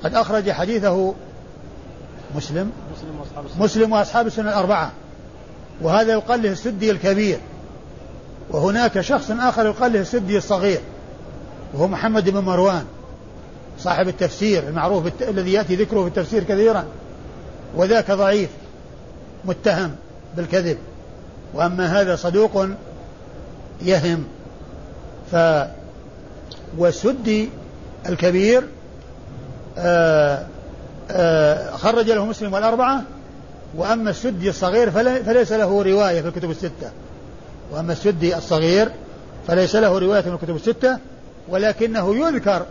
وقد 0.01 0.15
أخرج 0.15 0.51
حديثه 0.51 1.15
مسلم. 2.37 2.71
مسلم 3.59 3.93
وأصحاب 3.93 4.27
السنة. 4.27 4.49
الأربعة. 4.49 4.93
وهذا 5.83 6.13
يقال 6.13 6.43
له 6.43 6.53
السدي 6.53 6.91
الكبير. 6.91 7.39
وهناك 8.51 9.01
شخص 9.01 9.31
آخر 9.31 9.67
يقال 9.67 9.93
له 9.93 10.01
السدي 10.01 10.39
الصغير. 10.39 10.81
وهو 11.75 11.89
محمد 11.89 12.29
بن 12.29 12.39
مروان 12.39 12.85
صاحب 13.79 14.09
التفسير 14.09 14.69
المعروف 14.69 15.07
الت... 15.07 15.23
الذي 15.23 15.53
يأتي 15.53 15.77
ذكره 15.77 16.03
في 16.03 16.09
التفسير 16.09 16.45
كثيرا. 16.45 16.85
وذاك 17.77 18.11
ضعيف 18.11 18.51
متهم 19.45 19.97
بالكذب. 20.37 20.79
وأما 21.55 22.01
هذا 22.01 22.17
صدوق 22.17 22.67
يهم. 23.83 24.25
ف 25.33 25.37
والسدي 26.79 27.49
الكبير 28.09 28.65
آآ 29.79 30.47
آآ 31.11 31.77
خرج 31.77 32.11
له 32.11 32.27
مسلم 32.27 32.53
والأربعة 32.53 33.03
وأما 33.77 34.11
السدي 34.11 34.49
الصغير 34.49 34.91
فليس 34.91 35.53
له 35.53 35.83
رواية 35.83 36.21
في 36.21 36.29
الكتب 36.29 36.51
الستة. 36.51 36.91
وأما 37.73 37.93
السدي 37.93 38.37
الصغير 38.37 38.89
فليس 39.49 39.77
له 39.77 39.99
رواية 39.99 40.21
في 40.21 40.29
الكتب 40.29 40.57
الستة 40.57 40.99
ولكنه 41.49 42.17
يذكر 42.17 42.67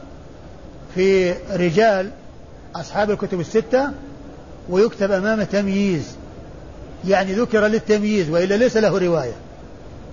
في 0.95 1.33
رجال 1.51 2.09
أصحاب 2.75 3.11
الكتب 3.11 3.39
الستة 3.39 3.89
ويكتب 4.69 5.11
أمامه 5.11 5.43
تمييز. 5.43 6.15
يعني 7.07 7.33
ذكر 7.33 7.67
للتمييز 7.67 8.29
وإلا 8.29 8.55
ليس 8.55 8.77
له 8.77 8.97
رواية. 8.97 9.35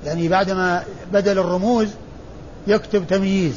يعني 0.07 0.29
بعدما 0.29 0.83
بدل 1.13 1.39
الرموز 1.39 1.89
يكتب 2.67 3.07
تمييز. 3.07 3.55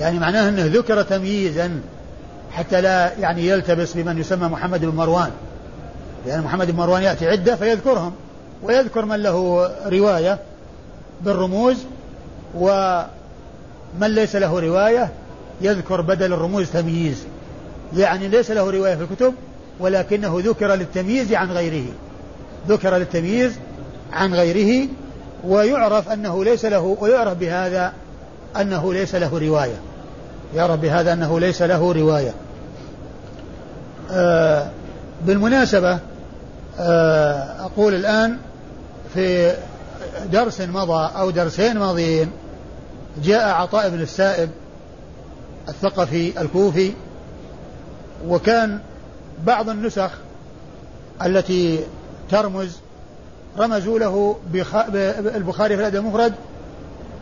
يعني 0.00 0.18
معناه 0.18 0.48
أنه 0.48 0.66
ذكر 0.66 1.02
تمييزا 1.02 1.80
حتى 2.52 2.80
لا 2.80 3.12
يعني 3.18 3.48
يلتبس 3.48 3.92
بمن 3.92 4.18
يسمى 4.18 4.48
محمد 4.48 4.84
بن 4.84 4.96
مروان. 4.96 5.30
لأن 6.26 6.42
محمد 6.42 6.70
بن 6.70 6.76
مروان 6.76 7.02
يأتي 7.02 7.28
عدة 7.28 7.56
فيذكرهم 7.56 8.12
ويذكر 8.62 9.04
من 9.04 9.22
له 9.22 9.70
رواية 9.86 10.38
بالرموز 11.20 11.76
ومن 12.54 13.06
ليس 14.00 14.36
له 14.36 14.60
رواية 14.60 15.12
يذكر 15.60 16.00
بدل 16.00 16.32
الرموز 16.32 16.70
تمييز. 16.70 17.24
يعني 17.96 18.28
ليس 18.28 18.50
له 18.50 18.70
رواية 18.70 18.94
في 18.94 19.02
الكتب 19.02 19.34
ولكنه 19.80 20.40
ذكر 20.44 20.74
للتمييز 20.74 21.32
عن 21.32 21.50
غيره. 21.52 21.86
ذكر 22.68 22.96
للتمييز 22.96 23.52
عن 24.12 24.34
غيره 24.34 24.88
ويعرف 25.44 26.08
أنه 26.08 26.44
ليس 26.44 26.64
له 26.64 26.96
ويعرف 27.00 27.38
بهذا 27.38 27.92
أنه 28.60 28.94
ليس 28.94 29.14
له 29.14 29.38
رواية. 29.38 29.76
يعرف 30.54 30.80
بهذا 30.80 31.12
أنه 31.12 31.40
ليس 31.40 31.62
له 31.62 31.92
رواية. 31.92 32.34
آه 34.10 34.70
بالمناسبة 35.26 35.98
آه 36.78 37.64
أقول 37.64 37.94
الآن 37.94 38.36
في 39.14 39.54
درس 40.32 40.60
مضى 40.60 41.10
أو 41.16 41.30
درسين 41.30 41.78
ماضيين 41.78 42.30
جاء 43.22 43.48
عطاء 43.48 43.90
بن 43.90 44.00
السائب 44.00 44.50
الثقفي 45.68 46.40
الكوفي 46.40 46.92
وكان 48.28 48.78
بعض 49.46 49.68
النسخ 49.68 50.10
التي 51.26 51.80
ترمز 52.30 52.76
رمزوا 53.58 53.98
له 53.98 54.36
بالبخاري 54.52 55.76
في 55.76 55.80
الأدب 55.82 55.96
المفرد 55.96 56.34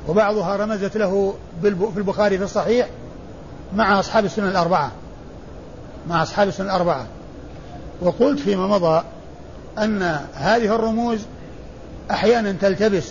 وبعضها 0.08 0.56
رمزت 0.56 0.96
له 0.96 1.34
في 1.62 1.68
البخاري 1.96 2.38
في 2.38 2.44
الصحيح 2.44 2.88
مع 3.74 4.00
أصحاب 4.00 4.24
السنن 4.24 4.48
الأربعة. 4.48 4.92
مع 6.08 6.22
أصحاب 6.22 6.48
السنن 6.48 6.66
الأربعة. 6.66 7.06
وقلت 8.00 8.38
فيما 8.38 8.66
مضى 8.66 9.02
أن 9.78 10.20
هذه 10.34 10.74
الرموز 10.74 11.18
أحيانا 12.10 12.52
تلتبس 12.60 13.10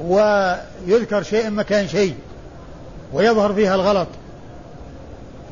ويذكر 0.00 1.22
شيء 1.22 1.50
مكان 1.50 1.88
شيء 1.88 2.14
ويظهر 3.12 3.54
فيها 3.54 3.74
الغلط. 3.74 4.08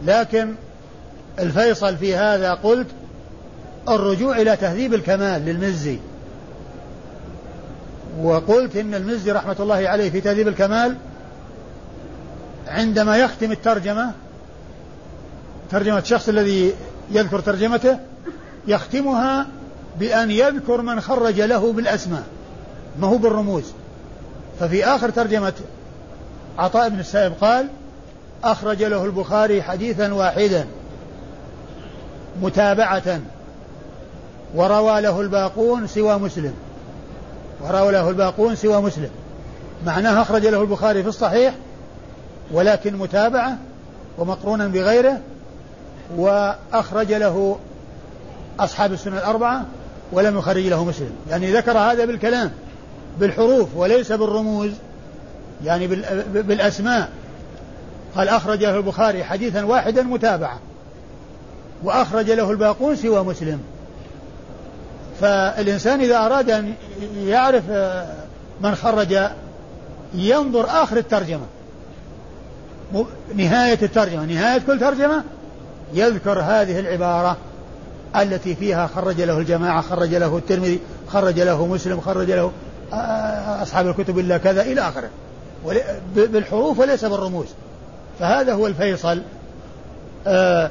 لكن 0.04 0.54
الفيصل 1.38 1.96
في 1.96 2.16
هذا 2.16 2.54
قلت 2.54 2.86
الرجوع 3.88 4.36
إلى 4.36 4.56
تهذيب 4.56 4.94
الكمال 4.94 5.44
للمزي. 5.44 5.98
وقلت 8.22 8.76
إن 8.76 8.94
المزي 8.94 9.32
رحمة 9.32 9.56
الله 9.60 9.88
عليه 9.88 10.10
في 10.10 10.20
تهذيب 10.20 10.48
الكمال 10.48 10.96
عندما 12.68 13.16
يختم 13.16 13.52
الترجمة 13.52 14.12
ترجمة 15.70 15.98
الشخص 15.98 16.28
الذي 16.28 16.74
يذكر 17.10 17.40
ترجمته 17.40 17.98
يختمها 18.66 19.46
بأن 20.00 20.30
يذكر 20.30 20.82
من 20.82 21.00
خرج 21.00 21.40
له 21.40 21.72
بالأسماء 21.72 22.22
ما 22.98 23.06
هو 23.06 23.18
بالرموز. 23.18 23.64
ففي 24.60 24.84
آخر 24.84 25.10
ترجمة 25.10 25.52
عطاء 26.58 26.88
بن 26.88 27.00
السائب 27.00 27.32
قال 27.40 27.68
أخرج 28.44 28.82
له 28.82 29.04
البخاري 29.04 29.62
حديثا 29.62 30.14
واحدا 30.14 30.66
متابعة 32.42 33.20
وروى 34.54 35.00
له 35.00 35.20
الباقون 35.20 35.86
سوى 35.86 36.18
مسلم. 36.18 36.54
وروى 37.60 37.92
له 37.92 38.10
الباقون 38.10 38.56
سوى 38.56 38.80
مسلم. 38.80 39.10
معناها 39.86 40.22
أخرج 40.22 40.46
له 40.46 40.62
البخاري 40.62 41.02
في 41.02 41.08
الصحيح 41.08 41.54
ولكن 42.52 42.96
متابعة 42.96 43.58
ومقرونا 44.18 44.68
بغيره 44.68 45.20
وأخرج 46.16 47.12
له 47.12 47.58
أصحاب 48.60 48.92
السنة 48.92 49.18
الأربعة 49.18 49.64
ولم 50.12 50.38
يخرج 50.38 50.66
له 50.66 50.84
مسلم. 50.84 51.10
يعني 51.30 51.52
ذكر 51.52 51.78
هذا 51.78 52.04
بالكلام 52.04 52.50
بالحروف 53.20 53.68
وليس 53.76 54.12
بالرموز 54.12 54.70
يعني 55.64 55.86
بالأسماء. 56.26 57.08
قال 58.16 58.28
أخرج 58.28 58.64
له 58.64 58.76
البخاري 58.76 59.24
حديثا 59.24 59.64
واحدا 59.64 60.02
متابعة 60.02 60.58
وأخرج 61.82 62.30
له 62.30 62.50
الباقون 62.50 62.96
سوى 62.96 63.24
مسلم. 63.24 63.60
فالإنسان 65.20 66.00
إذا 66.00 66.16
أراد 66.16 66.50
أن 66.50 66.74
يعرف 67.18 67.64
من 68.60 68.74
خرج 68.74 69.18
ينظر 70.14 70.66
آخر 70.66 70.96
الترجمة. 70.96 71.46
نهاية 73.34 73.78
الترجمة. 73.82 74.24
نهاية 74.24 74.60
كل 74.66 74.80
ترجمة 74.80 75.24
يذكر 75.94 76.40
هذه 76.40 76.80
العبارة 76.80 77.36
التي 78.16 78.54
فيها 78.54 78.86
خرج 78.86 79.20
له 79.20 79.38
الجماعة 79.38 79.82
خرج 79.82 80.14
له 80.14 80.36
الترمذي 80.36 80.80
خرج 81.08 81.40
له 81.40 81.66
مسلم 81.66 82.00
خرج 82.00 82.30
له 82.30 82.52
أصحاب 83.62 83.88
الكتب 83.88 84.18
إلا 84.18 84.38
كذا 84.38 84.62
إلى 84.62 84.80
آخره. 84.80 85.10
بالحروف 86.16 86.78
وليس 86.78 87.04
بالرموز. 87.04 87.46
فهذا 88.20 88.54
هو 88.54 88.66
الفيصل. 88.66 89.22
آآ 90.26 90.70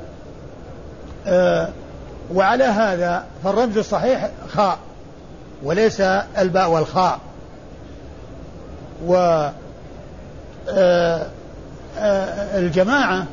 وعلى 2.33 2.63
هذا 2.63 3.25
فالرمز 3.43 3.77
الصحيح 3.77 4.29
خاء 4.53 4.77
وليس 5.63 6.01
الباء 6.37 6.69
والخاء. 6.69 7.19
و 9.07 9.47
الجماعة 11.97 13.27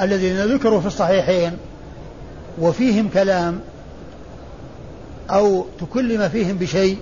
الذين 0.00 0.36
ذكروا 0.36 0.80
في 0.80 0.86
الصحيحين 0.86 1.56
وفيهم 2.60 3.08
كلام 3.08 3.60
أو 5.30 5.66
تكلم 5.80 6.28
فيهم 6.28 6.56
بشيء 6.56 6.98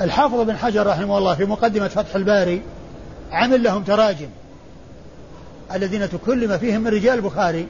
الحافظ 0.00 0.40
بن 0.40 0.56
حجر 0.56 0.86
رحمه 0.86 1.18
الله 1.18 1.34
في 1.34 1.44
مقدمة 1.44 1.88
فتح 1.88 2.14
الباري 2.14 2.62
عمل 3.32 3.62
لهم 3.62 3.82
تراجم. 3.82 4.28
الذين 5.74 6.10
تكلم 6.10 6.58
فيهم 6.58 6.80
من 6.80 6.88
رجال 6.88 7.14
البخاري 7.14 7.66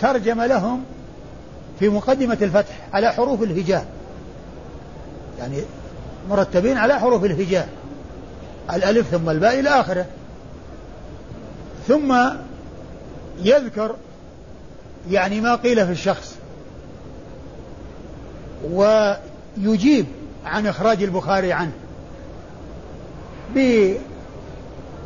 ترجم 0.00 0.42
لهم 0.42 0.84
في 1.78 1.88
مقدمة 1.88 2.38
الفتح 2.42 2.78
على 2.92 3.12
حروف 3.12 3.42
الهجاء. 3.42 3.86
يعني 5.38 5.56
مرتبين 6.30 6.78
على 6.78 7.00
حروف 7.00 7.24
الهجاء. 7.24 7.68
الألف 8.72 9.08
ثم 9.08 9.30
الباء 9.30 9.60
إلى 9.60 9.68
آخره. 9.68 10.06
ثم 11.88 12.18
يذكر 13.42 13.96
يعني 15.10 15.40
ما 15.40 15.54
قيل 15.54 15.86
في 15.86 15.92
الشخص 15.92 16.34
ويجيب 18.70 20.06
عن 20.44 20.66
إخراج 20.66 21.02
البخاري 21.02 21.52
عنه 21.52 21.72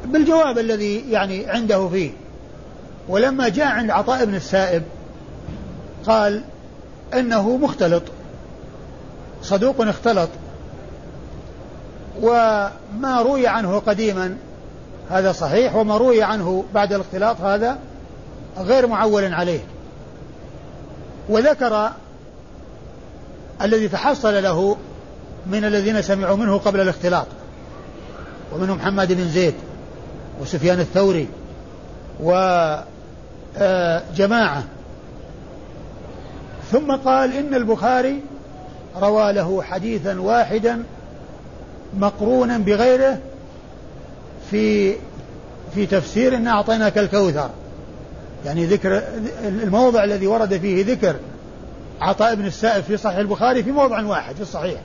بالجواب 0.04 0.58
الذي 0.58 1.10
يعني 1.10 1.46
عنده 1.46 1.88
فيه 1.88 2.10
ولما 3.08 3.48
جاء 3.48 3.66
عند 3.66 3.90
عطاء 3.90 4.24
بن 4.24 4.34
السائب 4.34 4.82
قال 6.06 6.42
إنه 7.14 7.56
مختلط 7.56 8.02
صدوق 9.42 9.80
اختلط 9.80 10.28
وما 12.20 13.22
روي 13.22 13.46
عنه 13.46 13.78
قديما 13.78 14.36
هذا 15.12 15.32
صحيح 15.32 15.74
وما 15.76 15.96
روي 15.96 16.22
عنه 16.22 16.64
بعد 16.74 16.92
الاختلاط 16.92 17.40
هذا 17.40 17.78
غير 18.58 18.86
معول 18.86 19.34
عليه. 19.34 19.60
وذكر 21.28 21.90
الذي 23.62 23.88
تحصل 23.88 24.42
له 24.42 24.76
من 25.46 25.64
الذين 25.64 26.02
سمعوا 26.02 26.36
منه 26.36 26.58
قبل 26.58 26.80
الاختلاط 26.80 27.26
ومنهم 28.52 28.76
محمد 28.76 29.12
بن 29.12 29.28
زيد 29.28 29.54
وسفيان 30.40 30.80
الثوري 30.80 31.28
وجماعة 32.20 32.98
آه، 34.58 34.64
ثم 36.72 36.92
قال 36.92 37.36
إن 37.36 37.54
البخاري 37.54 38.22
روى 38.96 39.32
له 39.32 39.62
حديثا 39.62 40.20
واحدا 40.20 40.82
مقرونا 41.98 42.58
بغيره 42.58 43.18
في 44.52 44.94
في 45.74 45.86
تفسير 45.86 46.36
إن 46.36 46.46
أعطيناك 46.46 46.98
الكوثر. 46.98 47.50
يعني 48.46 48.66
ذكر 48.66 49.02
الموضع 49.44 50.04
الذي 50.04 50.26
ورد 50.26 50.58
فيه 50.58 50.84
ذكر 50.84 51.16
عطاء 52.00 52.34
بن 52.34 52.46
السائب 52.46 52.84
في 52.84 52.96
صحيح 52.96 53.18
البخاري 53.18 53.62
في 53.62 53.72
موضع 53.72 54.02
واحد 54.04 54.34
في 54.34 54.40
الصحيح. 54.40 54.80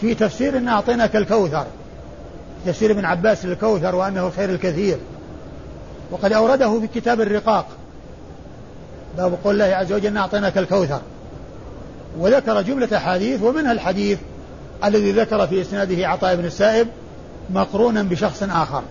في 0.00 0.14
تفسير 0.14 0.56
إن 0.56 0.68
أعطيناك 0.68 1.16
الكوثر. 1.16 1.66
تفسير 2.66 2.90
ابن 2.90 3.04
عباس 3.04 3.44
للكوثر 3.44 3.94
وأنه 3.94 4.26
الخير 4.26 4.50
الكثير. 4.50 4.96
وقد 6.10 6.32
أورده 6.32 6.80
في 6.80 6.86
كتاب 6.86 7.20
الرقاق. 7.20 7.66
باب 9.16 9.38
قول 9.44 9.54
الله 9.54 9.76
عز 9.76 9.92
وجل 9.92 10.16
أعطيناك 10.16 10.58
الكوثر. 10.58 11.00
وذكر 12.18 12.62
جملة 12.62 12.96
أحاديث 12.96 13.42
ومنها 13.42 13.72
الحديث 13.72 14.18
الذي 14.84 15.12
ذكر 15.12 15.46
في 15.46 15.60
إسناده 15.60 16.08
عطاء 16.08 16.36
بن 16.36 16.44
السائب 16.44 16.88
مقرونا 17.54 18.02
بشخص 18.02 18.42
آخر. 18.42 18.82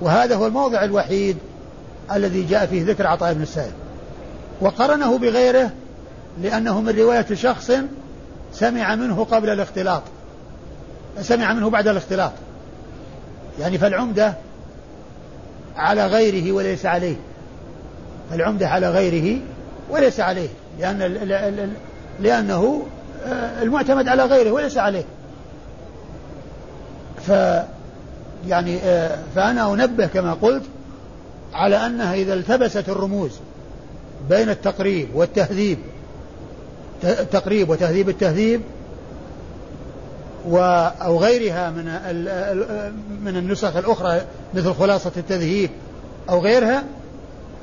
وهذا 0.00 0.36
هو 0.36 0.46
الموضع 0.46 0.84
الوحيد 0.84 1.36
الذي 2.12 2.42
جاء 2.42 2.66
فيه 2.66 2.84
ذكر 2.84 3.06
عطاء 3.06 3.34
بن 3.34 3.42
السائب. 3.42 3.72
وقرنه 4.60 5.18
بغيره 5.18 5.70
لأنه 6.42 6.80
من 6.80 6.98
رواية 6.98 7.26
شخص 7.34 7.72
سمع 8.52 8.94
منه 8.94 9.24
قبل 9.24 9.50
الاختلاط. 9.50 10.02
سمع 11.20 11.52
منه 11.52 11.70
بعد 11.70 11.88
الاختلاط. 11.88 12.32
يعني 13.60 13.78
فالعمدة 13.78 14.34
على 15.76 16.06
غيره 16.06 16.52
وليس 16.52 16.86
عليه. 16.86 17.16
العمدة 18.32 18.68
على 18.68 18.90
غيره 18.90 19.40
وليس 19.90 20.20
عليه. 20.20 20.48
لأن 20.78 20.98
لأنه 22.20 22.86
آه، 23.26 23.62
المعتمد 23.62 24.08
على 24.08 24.24
غيره 24.24 24.50
وليس 24.50 24.78
عليه. 24.78 25.04
ف 27.26 27.32
يعني 28.48 28.78
آه، 28.78 29.18
فأنا 29.34 29.74
أنبه 29.74 30.06
كما 30.06 30.34
قلت 30.34 30.62
على 31.52 31.86
أنها 31.86 32.14
إذا 32.14 32.34
التبست 32.34 32.88
الرموز 32.88 33.30
بين 34.30 34.48
التقريب 34.48 35.08
والتهذيب 35.14 35.78
التقريب 37.04 37.70
وتهذيب 37.70 38.08
التهذيب 38.08 38.60
و 40.48 40.58
أو 41.02 41.18
غيرها 41.18 41.70
من 41.70 41.84
من 43.24 43.36
النسخ 43.36 43.76
الأخرى 43.76 44.20
مثل 44.54 44.74
خلاصة 44.74 45.12
التذهيب 45.16 45.70
أو 46.30 46.40
غيرها 46.40 46.84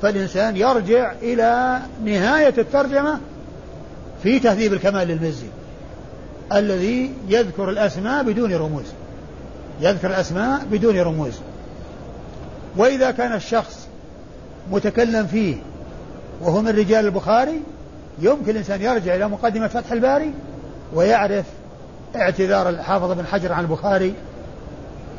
فالإنسان 0.02 0.56
يرجع 0.56 1.12
إلى 1.22 1.80
نهاية 2.04 2.54
الترجمة 2.58 3.18
في 4.22 4.38
تهذيب 4.38 4.72
الكمال 4.72 5.08
للمزي 5.08 5.46
الذي 6.52 7.12
يذكر 7.28 7.70
الأسماء 7.70 8.22
بدون 8.22 8.54
رموز. 8.54 8.84
يذكر 9.80 10.10
الأسماء 10.10 10.64
بدون 10.70 10.98
رموز. 10.98 11.32
وإذا 12.76 13.10
كان 13.10 13.32
الشخص 13.32 13.86
متكلم 14.70 15.26
فيه 15.26 15.56
وهو 16.40 16.60
من 16.60 16.68
رجال 16.68 17.04
البخاري 17.04 17.60
يمكن 18.18 18.50
الإنسان 18.50 18.82
يرجع 18.82 19.14
إلى 19.14 19.28
مقدمة 19.28 19.68
فتح 19.68 19.92
الباري 19.92 20.32
ويعرف 20.94 21.44
اعتذار 22.16 22.68
الحافظ 22.68 23.12
بن 23.12 23.26
حجر 23.26 23.52
عن 23.52 23.64
البخاري 23.64 24.14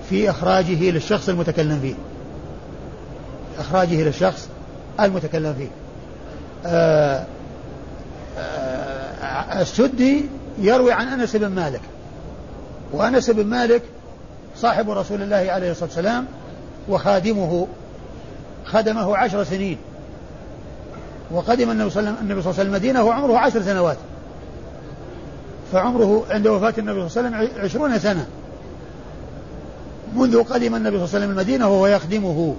في 0.09 0.29
إخراجه 0.29 0.91
للشخص 0.91 1.29
المتكلم 1.29 1.79
فيه. 1.81 1.93
إخراجه 3.59 4.03
للشخص 4.03 4.47
المتكلم 4.99 5.53
فيه. 5.53 5.69
آه 6.65 7.25
آه 8.37 9.61
السدي 9.61 10.25
يروي 10.59 10.91
عن 10.91 11.07
أنس 11.07 11.35
بن 11.35 11.47
مالك. 11.47 11.81
وأنس 12.93 13.29
بن 13.29 13.45
مالك 13.45 13.81
صاحب 14.61 14.89
رسول 14.89 15.21
الله 15.21 15.51
عليه 15.51 15.71
الصلاة 15.71 15.85
والسلام 15.85 16.25
وخادمه 16.89 17.67
خدمه 18.65 19.17
عشر 19.17 19.43
سنين. 19.43 19.77
وقدم 21.31 21.71
النبي 21.71 21.89
صلى 21.89 22.09
الله 22.09 22.17
عليه 22.19 22.35
وسلم 22.35 22.67
المدينة 22.67 23.03
وعمره 23.03 23.37
عشر 23.37 23.61
سنوات. 23.61 23.97
فعمره 25.73 26.23
عند 26.29 26.47
وفاة 26.47 26.73
النبي 26.77 27.09
صلى 27.09 27.27
الله 27.27 27.37
عليه 27.37 27.47
وسلم 27.47 27.63
عشرون 27.63 27.99
سنة. 27.99 28.27
منذ 30.15 30.43
قدم 30.43 30.75
النبي 30.75 30.97
صلى 30.97 31.05
الله 31.05 31.15
عليه 31.15 31.25
وسلم 31.25 31.29
المدينة 31.29 31.67
وهو 31.69 31.87
يخدمه. 31.87 32.55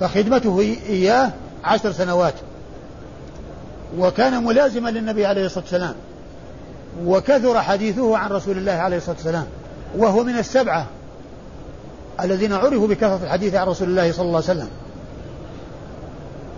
فخدمته 0.00 0.60
إياه 0.88 1.30
عشر 1.64 1.92
سنوات. 1.92 2.34
وكان 3.98 4.44
ملازما 4.44 4.88
للنبي 4.88 5.26
عليه 5.26 5.46
الصلاة 5.46 5.64
والسلام. 5.64 5.94
وكثر 7.04 7.60
حديثه 7.60 8.16
عن 8.16 8.30
رسول 8.30 8.58
الله 8.58 8.72
عليه 8.72 8.96
الصلاة 8.96 9.16
والسلام. 9.16 9.46
وهو 9.96 10.24
من 10.24 10.38
السبعة 10.38 10.86
الذين 12.20 12.52
عرفوا 12.52 12.88
بكثرة 12.88 13.20
الحديث 13.24 13.54
عن 13.54 13.66
رسول 13.66 13.88
الله 13.88 14.12
صلى 14.12 14.26
الله 14.26 14.42
عليه 14.48 14.60
وسلم. 14.60 14.68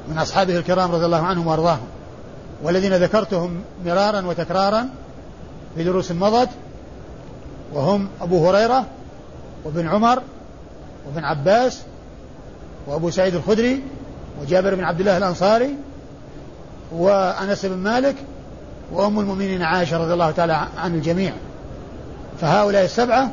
من 0.08 0.18
أصحابه 0.18 0.56
الكرام 0.58 0.92
رضي 0.92 1.04
الله 1.04 1.22
عنهم 1.22 1.46
وأرضاهم. 1.46 1.86
والذين 2.62 2.94
ذكرتهم 2.94 3.60
مرارا 3.84 4.26
وتكرارا 4.26 4.88
في 5.76 5.84
دروس 5.84 6.12
مضت 6.12 6.48
وهم 7.74 8.08
أبو 8.20 8.48
هريرة 8.48 8.86
وابن 9.64 9.88
عمر 9.88 10.22
وابن 11.06 11.24
عباس 11.24 11.82
وأبو 12.86 13.10
سعيد 13.10 13.34
الخدري 13.34 13.82
وجابر 14.42 14.74
بن 14.74 14.84
عبد 14.84 15.00
الله 15.00 15.16
الأنصاري 15.16 15.74
وأنس 16.92 17.66
بن 17.66 17.76
مالك 17.76 18.16
وأم 18.92 19.20
المؤمنين 19.20 19.62
عائشة 19.62 19.98
رضي 19.98 20.12
الله 20.12 20.30
تعالى 20.30 20.66
عن 20.78 20.94
الجميع. 20.94 21.32
فهؤلاء 22.42 22.84
السبعة 22.84 23.32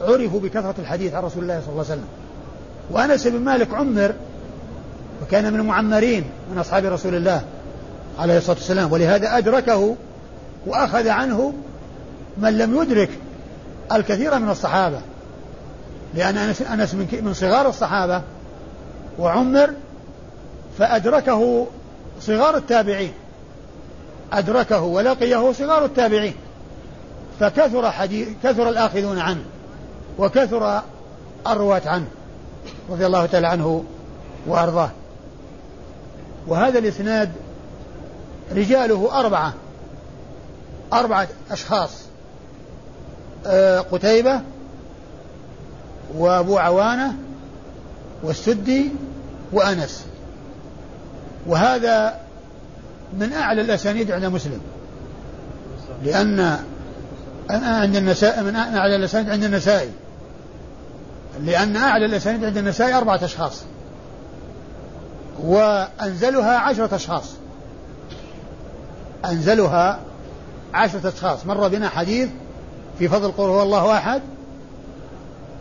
عرفوا 0.00 0.40
بكثرة 0.40 0.74
الحديث 0.78 1.14
عن 1.14 1.22
رسول 1.22 1.42
الله 1.42 1.60
صلى 1.60 1.72
الله 1.72 1.84
عليه 1.90 1.92
وسلم. 1.92 2.08
وأنس 2.90 3.26
بن 3.26 3.38
مالك 3.38 3.74
عمر 3.74 4.14
وكان 5.22 5.52
من 5.52 5.60
المعمرين 5.60 6.24
من 6.52 6.58
أصحاب 6.58 6.84
رسول 6.84 7.14
الله 7.14 7.42
عليه 8.18 8.38
الصلاة 8.38 8.56
والسلام. 8.56 8.92
ولهذا 8.92 9.38
أدركه 9.38 9.96
وأخذ 10.66 11.08
عنه 11.08 11.52
من 12.38 12.58
لم 12.58 12.82
يدرك 12.82 13.10
الكثير 13.92 14.38
من 14.38 14.50
الصحابة. 14.50 15.00
لأن 16.14 16.36
أنس, 16.36 16.62
أنس 16.62 16.94
من, 16.94 17.22
من 17.22 17.34
صغار 17.34 17.68
الصحابة 17.68 18.22
وعمر 19.18 19.70
فأدركه 20.78 21.66
صغار 22.20 22.56
التابعين. 22.56 23.12
أدركه 24.32 24.80
ولقيه 24.80 25.52
صغار 25.52 25.84
التابعين. 25.84 26.34
فكثر 27.40 27.90
حديث 27.90 28.28
كثر 28.42 28.68
الآخذون 28.68 29.18
عنه 29.18 29.44
وكثر 30.18 30.82
الرواة 31.46 31.82
عنه 31.86 32.06
رضي 32.90 33.06
الله 33.06 33.26
تعالى 33.26 33.46
عنه 33.46 33.84
وأرضاه. 34.46 34.90
وهذا 36.46 36.78
الإسناد 36.78 37.32
رجاله 38.52 39.20
أربعة 39.20 39.52
أربعة 40.92 41.28
أشخاص 41.50 41.90
آه، 43.46 43.80
قتيبة 43.80 44.40
وأبو 46.14 46.58
عوانة 46.58 47.14
والسدي 48.22 48.90
وأنس. 49.52 50.06
وهذا 51.46 52.20
من 53.18 53.32
أعلى 53.32 53.60
الأسانيد 53.60 54.10
عند 54.10 54.24
مسلم 54.24 54.60
لأن 56.04 56.58
عند 57.50 57.96
النساء 57.96 58.42
من 58.42 58.56
أعلى 58.56 58.96
الأسانيد 58.96 59.30
عند 59.30 59.44
النسائي 59.44 59.90
لأن 61.40 61.76
أعلى 61.76 62.06
الأسانيد 62.06 62.44
عند 62.44 62.56
النسائي 62.56 62.94
أربعة 62.94 63.24
أشخاص. 63.24 63.62
وأنزلها 65.42 66.58
عشرة 66.58 66.94
أشخاص. 66.94 67.24
أنزلها 69.24 69.98
عشرة 70.74 71.08
أشخاص. 71.08 71.46
مر 71.46 71.68
بنا 71.68 71.88
حديث 71.88 72.28
في 72.98 73.08
فضل 73.08 73.32
قول 73.32 73.50
هو 73.50 73.62
الله 73.62 73.96
أحد 73.96 74.22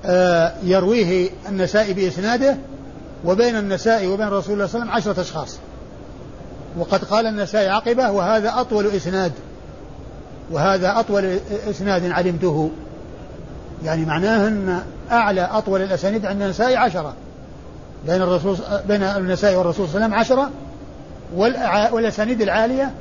آه، 0.06 0.54
يرويه 0.64 1.30
النسائي 1.50 1.94
بإسناده 1.94 2.58
وبين 3.26 3.56
النسائي 3.56 4.08
وبين 4.08 4.28
رسول 4.28 4.54
الله 4.54 4.68
صلى 4.68 4.82
الله 4.82 4.92
عليه 4.92 5.04
وسلم 5.04 5.12
عشرة 5.12 5.22
أشخاص. 5.22 5.58
وقد 6.78 7.04
قال 7.04 7.26
النسائي 7.28 7.70
عقبة 7.70 8.12
وهذا 8.12 8.54
أطول 8.62 8.88
إسناد. 8.88 9.32
وهذا 10.52 11.00
أطول 11.00 11.40
إسناد 11.70 12.12
علمته. 12.12 12.72
يعني 13.84 14.06
معناه 14.06 14.48
أن 14.48 14.80
أعلى 15.12 15.42
أطول 15.42 15.82
الأسانيد 15.82 16.26
عند 16.26 16.42
النسائي 16.42 16.76
عشرة. 16.76 17.14
بين 18.08 18.22
الرسول 18.22 18.58
بين 18.88 19.04
النسائي 19.04 19.56
والرسول 19.56 19.88
صلى 19.88 20.06
الله 20.06 20.16
عليه 20.16 20.26
وسلم 20.26 20.40
عشرة 20.40 20.52
والأسانيد 21.94 22.42
العالية 22.42 22.92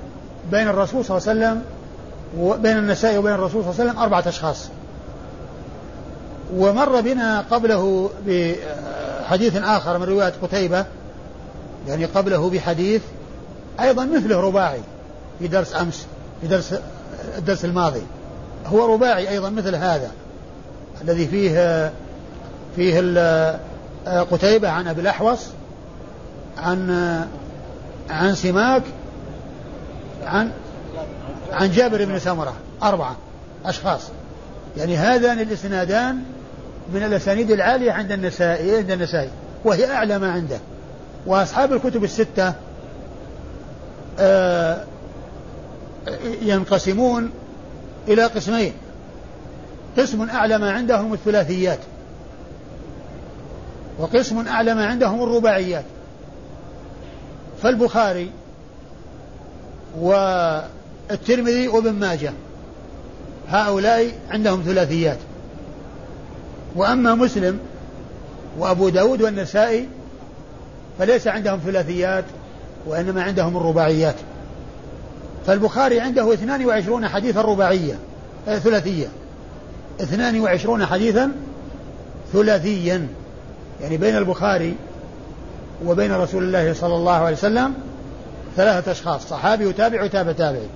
بين 0.51 0.69
الرسول 0.69 1.05
صلى 1.05 1.19
الله 1.19 1.29
عليه 1.29 1.41
وسلم 1.41 1.63
وبين 2.39 2.79
النسائي 2.79 3.19
وبين 3.19 3.33
الرسول 3.33 3.63
صلى 3.63 3.71
الله 3.71 3.81
عليه 3.81 3.91
وسلم 3.91 4.03
أربعة 4.03 4.29
أشخاص. 4.29 4.69
ومر 6.57 7.01
بنا 7.01 7.45
قبله 7.51 8.11
بحديث 8.27 9.57
آخر 9.57 9.99
من 9.99 10.05
رواية 10.05 10.33
قتيبة 10.43 10.85
يعني 11.89 12.05
قبله 12.05 12.51
بحديث 12.51 13.03
أيضا 13.81 14.05
مثله 14.05 14.41
رباعي 14.41 14.81
في 15.39 15.49
درس 15.49 15.77
أمس 15.77 16.07
في 16.41 16.47
درس 16.47 16.75
الدرس 17.39 17.65
الماضي. 17.65 18.03
هو 18.67 18.95
رباعي 18.95 19.29
أيضا 19.29 19.51
مثل 19.51 19.75
هذا 19.75 20.11
الذي 21.03 21.27
فيه 21.27 21.93
فيه 22.77 23.01
قتيبة 24.07 24.69
عن 24.69 24.89
أبي 24.89 25.01
الأحوص 25.01 25.47
عن 26.59 26.91
عن 28.11 28.35
سماك 28.35 28.83
عن 30.27 30.51
عن 31.53 31.71
جابر 31.71 32.05
بن 32.05 32.19
سمرة 32.19 32.53
أربعة 32.83 33.17
أشخاص. 33.65 34.01
يعني 34.77 34.97
هذان 34.97 35.39
الإسنادان 35.41 36.23
من 36.95 37.03
الأسانيد 37.03 37.51
العالية 37.51 37.93
عند 37.93 38.13
النسائي 38.13 38.77
عند 38.77 38.91
النسائي 38.91 39.31
وهي 39.65 39.91
أعلى 39.91 40.19
ما 40.19 40.33
عنده. 40.33 40.59
وأصحاب 41.27 41.73
الكتب 41.73 42.05
الستة 42.05 42.53
آه، 44.19 44.85
ينقسمون 46.43 47.31
إلى 48.09 48.25
قسمين. 48.25 48.73
قسم 49.99 50.31
أعلى 50.31 50.59
ما 50.59 50.73
عندهم 50.73 51.13
الثلاثيات 51.13 51.79
وقسم 53.99 54.49
أعلى 54.49 54.75
ما 54.75 54.87
عندهم 54.87 55.23
الرباعيات. 55.23 55.85
فالبخاري 57.63 58.31
والترمذي 59.99 61.69
وابن 61.69 61.93
ماجه 61.93 62.33
هؤلاء 63.49 64.13
عندهم 64.31 64.63
ثلاثيات. 64.63 65.19
وأما 66.77 67.15
مسلم 67.15 67.59
وأبو 68.59 68.89
داود 68.89 69.23
والنسائي 69.23 69.89
فليس 70.99 71.27
عندهم 71.27 71.61
ثلاثيات 71.65 72.25
وإنما 72.87 73.23
عندهم 73.23 73.57
الرباعيات. 73.57 74.15
فالبخاري 75.51 76.01
عنده 76.01 76.33
22 76.35 77.09
حديثا 77.09 77.41
رباعية 77.41 77.99
آه، 78.49 78.59
ثلاثية. 78.59 79.09
22 80.01 80.87
حديثا 80.87 81.33
ثلاثيا. 82.33 83.09
يعني 83.81 83.97
بين 83.97 84.17
البخاري 84.17 84.75
وبين 85.85 86.13
رسول 86.13 86.45
الله 86.45 86.73
صلى 86.73 86.95
الله 86.95 87.13
عليه 87.13 87.37
وسلم 87.37 87.75
ثلاثة 88.57 88.93
أشخاص 88.93 89.29
صحابي 89.29 89.67
وتابع 89.67 90.05
وتابع 90.05 90.33
تابعي 90.33 90.69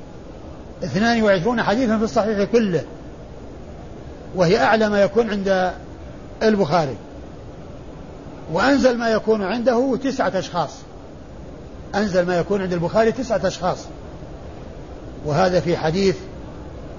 22 0.85 1.63
حديثا 1.63 1.99
في 1.99 2.05
الصحيح 2.05 2.45
كله. 2.45 2.85
وهي 4.35 4.59
أعلى 4.59 4.89
ما 4.89 5.03
يكون 5.03 5.31
عند 5.31 5.73
البخاري. 6.43 6.97
وأنزل 8.53 8.99
ما 8.99 9.09
يكون 9.09 9.43
عنده 9.43 9.97
تسعة 10.05 10.33
أشخاص. 10.35 10.71
أنزل 11.95 12.27
ما 12.27 12.39
يكون 12.39 12.63
عند 12.63 12.73
البخاري 12.73 13.13
تسعة 13.13 13.41
أشخاص. 13.47 13.79
وهذا 15.25 15.61
في 15.61 15.77
حديث 15.77 16.17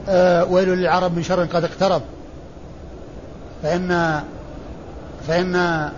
آه 0.09 0.45
ويل 0.45 0.69
للعرب 0.69 1.15
من 1.15 1.23
شر 1.23 1.45
قد 1.45 1.63
اقترب. 1.63 2.01
فإن 3.63 4.21
فإن 5.27 5.89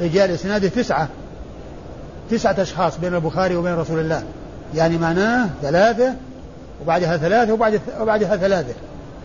رجال 0.00 0.30
إسناده 0.30 0.68
تسعة 0.68 1.08
تسعة 2.30 2.62
أشخاص 2.62 2.98
بين 2.98 3.14
البخاري 3.14 3.56
وبين 3.56 3.74
رسول 3.74 4.00
الله. 4.00 4.22
يعني 4.74 4.98
معناه 4.98 5.48
ثلاثة 5.62 6.14
وبعدها 6.82 7.16
ثلاثة 7.16 7.52
وبعد 7.52 7.80
وبعدها 8.00 8.36
ثلاثة. 8.36 8.74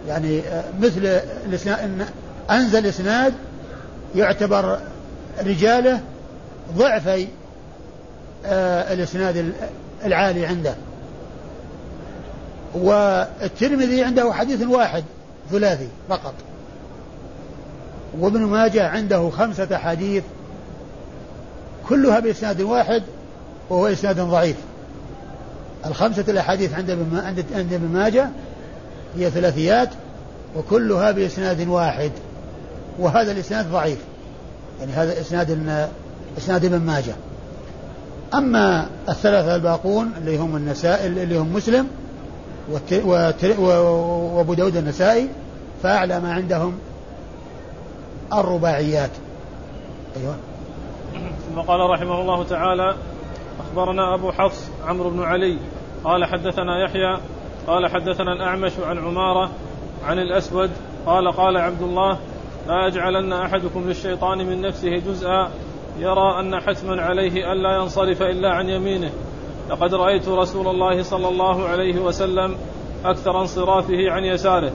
يعني 0.08 0.40
آه، 0.40 0.64
مثل 0.80 1.20
الإسناد 1.46 2.08
أنزل 2.52 2.86
إسناد 2.86 3.34
يعتبر 4.16 4.80
رجاله 5.46 6.00
ضعفي 6.78 7.28
آه، 8.46 8.94
الإسناد 8.94 9.54
العالي 10.06 10.46
عنده. 10.46 10.76
والترمذي 12.76 14.04
عنده 14.04 14.34
حديث 14.34 14.62
واحد 14.62 15.04
ثلاثي 15.52 15.88
فقط. 16.10 16.34
وابن 18.20 18.40
ماجه 18.40 18.88
عنده 18.88 19.30
خمسة 19.30 19.78
حديث 19.78 20.24
كلها 21.90 22.20
بإسناد 22.20 22.62
واحد 22.62 23.04
وهو 23.70 23.88
إسناد 23.88 24.20
ضعيف. 24.20 24.56
الخمسة 25.86 26.26
الأحاديث 26.28 26.74
عند 26.74 26.90
عند 27.14 27.46
عند 27.56 27.74
ابن 27.74 27.88
ماجه 27.88 28.30
هي 29.18 29.30
ثلاثيات 29.30 29.90
وكلها 30.56 31.12
بإسناد 31.12 31.68
واحد 31.68 32.12
وهذا 33.00 33.32
الإسناد 33.32 33.72
ضعيف. 33.72 34.00
يعني 34.80 34.92
هذا 34.92 35.22
إسناد 35.22 35.88
إسناد 36.38 36.66
ابن 36.66 36.78
ماجه. 36.78 37.16
أما 38.34 38.88
الثلاثة 39.10 39.56
الباقون 39.56 40.12
اللي 40.18 40.38
هم 40.38 40.56
النسائي 40.56 41.08
اللي 41.08 41.38
هم 41.38 41.54
مسلم 41.54 41.88
وأبو 43.60 44.54
داود 44.54 44.76
النسائي 44.76 45.30
فأعلى 45.84 46.20
ما 46.20 46.34
عندهم 46.34 46.80
الرباعيات. 48.34 49.12
أيوة. 50.18 50.36
ثم 51.50 51.62
قال 51.62 51.90
رحمه 51.90 52.22
الله 52.22 52.44
تعالى 52.44 52.96
أخبرنا 53.60 54.16
أبو 54.16 54.32
حفص 54.32 54.70
عمرو 54.88 55.10
بن 55.10 55.24
علي 55.24 55.58
قال 56.04 56.26
حدثنا 56.26 56.84
يحيى 56.84 57.18
قال 57.68 57.88
حدثنا 57.88 58.34
الأعمش 58.34 58.72
عن 58.80 58.98
عمارة 58.98 59.52
عن 60.06 60.20
الأسود 60.20 60.72
قال 61.06 61.32
قال 61.32 61.58
عبد 61.58 61.82
الله 61.82 62.18
لا 62.68 62.88
يجعلن 62.88 63.34
أحدكم 63.34 63.88
للشيطان 63.88 64.38
من 64.38 64.62
نفسه 64.62 64.90
جزءا 64.90 65.52
يرى 66.00 66.40
أن 66.40 66.60
حتما 66.60 67.02
عليه 67.02 67.52
ألا 67.52 67.76
ينصرف 67.76 68.22
إلا 68.22 68.50
عن 68.50 68.70
يمينه. 68.70 69.12
لقد 69.70 69.94
رأيت 69.94 70.28
رسول 70.28 70.68
الله 70.68 71.04
صلى 71.04 71.28
الله 71.28 71.68
عليه 71.68 72.00
وسلم 72.00 72.56
أكثر 73.06 73.42
انصرافه 73.42 74.12
عن 74.12 74.24
يساره. 74.24 74.72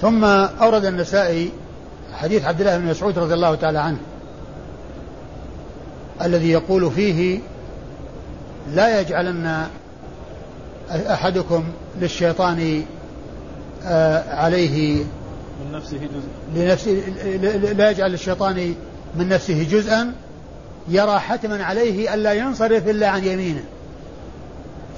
ثم 0.00 0.24
أورد 0.24 0.84
النسائي 0.84 1.50
حديث 2.12 2.44
عبد 2.44 2.60
الله 2.60 2.78
بن 2.78 2.86
مسعود 2.86 3.18
رضي 3.18 3.34
الله 3.34 3.54
تعالى 3.54 3.78
عنه 3.78 3.98
الذي 6.22 6.50
يقول 6.50 6.90
فيه 6.90 7.40
لا 8.74 9.00
يجعلن 9.00 9.66
أحدكم 10.90 11.64
للشيطان 12.00 12.84
آه، 13.84 14.34
عليه 14.34 15.04
من 15.64 15.72
نفسه 15.72 15.98
جزء 15.98 16.28
لنفسه 16.54 16.90
لا 17.72 17.90
يجعل 17.90 18.14
الشيطان 18.14 18.74
من 19.16 19.28
نفسه 19.28 19.62
جزءا 19.70 20.12
يرى 20.88 21.18
حتما 21.18 21.64
عليه 21.64 22.14
ألا 22.14 22.32
ينصرف 22.32 22.88
إلا 22.88 23.08
عن 23.08 23.24
يمينه. 23.24 23.64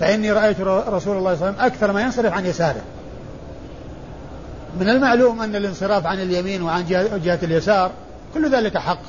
فإني 0.02 0.32
رأيت 0.32 0.60
رسول 0.60 0.76
الله 0.90 0.94
صلى 1.04 1.16
الله 1.16 1.28
عليه 1.28 1.38
وسلم 1.38 1.54
أكثر 1.58 1.92
ما 1.92 2.02
ينصرف 2.02 2.32
عن 2.32 2.46
يساره. 2.46 2.82
من 4.80 4.88
المعلوم 4.88 5.42
أن 5.42 5.56
الانصراف 5.56 6.06
عن 6.06 6.20
اليمين 6.20 6.62
وعن 6.62 6.86
جهة 7.24 7.38
اليسار 7.42 7.90
كل 8.34 8.54
ذلك 8.54 8.78
حق. 8.78 9.02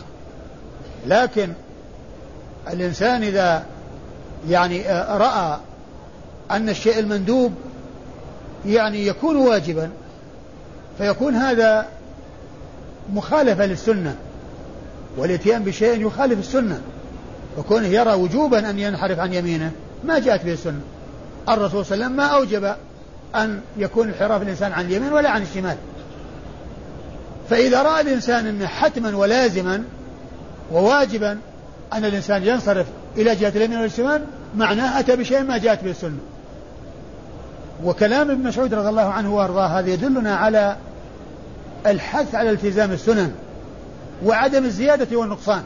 لكن 1.08 1.50
الإنسان 2.74 3.24
إذا 3.24 3.64
يعني 4.50 4.90
آه، 4.90 5.18
رأى 5.18 5.60
أن 6.52 6.70
الشيء 6.70 7.00
المندوب 7.00 7.54
يعني 8.66 9.08
يكون 9.08 9.36
واجبا 9.36 9.90
فيكون 10.98 11.36
هذا 11.36 11.88
مخالفة 13.14 13.66
للسنة 13.66 14.16
والإتيان 15.18 15.64
بشيء 15.64 16.08
يخالف 16.08 16.40
السنة. 16.40 16.82
وكونه 17.58 17.88
يرى 17.88 18.14
وجوبا 18.14 18.70
أن 18.70 18.80
ينحرف 18.80 19.20
عن 19.20 19.34
يمينه 19.34 19.72
ما 20.06 20.20
جاءت 20.20 20.46
به 20.46 20.54
السنة. 20.54 20.82
الرسول 21.50 21.86
صلى 21.86 21.96
الله 21.96 22.06
عليه 22.06 22.06
وسلم 22.06 22.18
ما 22.18 22.26
أوجب 22.26 22.76
أن 23.36 23.62
يكون 23.78 24.08
انحراف 24.08 24.42
الإنسان 24.42 24.72
عن 24.72 24.86
اليمين 24.86 25.14
ولا 25.14 25.30
عن 25.30 25.42
الشمال. 25.42 25.78
فإذا 27.50 27.82
رأى 27.82 28.02
الإنسان 28.02 28.48
أنه 28.48 28.68
حتما 28.68 29.18
ولازما 29.18 29.84
وواجبا 30.72 31.38
أن 31.94 32.06
الإنسان 32.06 32.44
ينصرف 32.44 32.86
إلى 33.18 33.36
جهة 33.36 33.50
اليمين 33.50 33.80
والشمال 33.80 34.24
معناه 34.56 35.00
أتى 35.00 35.16
بشيء 35.16 35.44
ما 35.44 35.58
جاءت 35.58 35.84
به 35.84 35.92
السنة. 35.92 36.18
وكلام 37.84 38.32
ابن 38.32 38.48
مسعود 38.48 38.74
رضي 38.74 38.90
الله 38.90 39.02
عنه 39.02 39.36
وأرضاه 39.36 39.68
هذا 39.68 39.90
يدلنا 39.90 40.36
على 40.36 40.78
الحث 41.86 42.36
على 42.36 42.50
التزام 42.50 42.92
السنن 42.92 43.32
وعدم 44.26 44.66
الزيادة 44.66 45.18
والنقصان. 45.18 45.64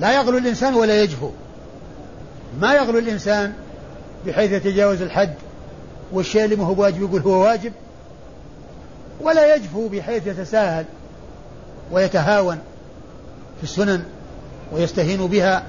لا 0.00 0.12
يغلو 0.12 0.38
الإنسان 0.38 0.74
ولا 0.74 1.02
يجفو 1.02 1.30
ما 2.60 2.74
يغلو 2.74 2.98
الإنسان 2.98 3.52
بحيث 4.26 4.52
يتجاوز 4.52 5.02
الحد 5.02 5.34
والشيء 6.12 6.44
اللي 6.44 6.56
ما 6.56 6.66
هو 6.66 6.82
واجب 6.82 7.02
يقول 7.02 7.20
هو 7.20 7.42
واجب 7.42 7.72
ولا 9.20 9.54
يجفو 9.54 9.88
بحيث 9.88 10.26
يتساهل 10.26 10.84
ويتهاون 11.92 12.58
في 13.58 13.62
السنن 13.62 14.02
ويستهين 14.72 15.26
بها 15.26 15.62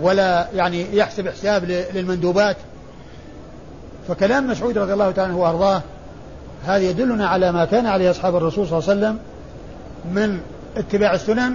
ولا 0.00 0.48
يعني 0.54 0.96
يحسب 0.96 1.28
حساب 1.28 1.64
للمندوبات. 1.64 2.56
فكلام 4.08 4.50
مسعود 4.50 4.78
رضي 4.78 4.92
الله 4.92 5.10
تعالى 5.10 5.32
عنه 5.32 5.40
وأرضاه 5.40 5.82
هذا 6.66 6.82
يدلنا 6.90 7.28
على 7.28 7.52
ما 7.52 7.64
كان 7.64 7.86
عليه 7.86 8.10
أصحاب 8.10 8.36
الرسول 8.36 8.66
صلى 8.68 8.78
الله 8.78 8.90
عليه 8.90 9.00
وسلم 9.00 9.18
من 10.14 10.40
اتباع 10.76 11.14
السنن 11.14 11.54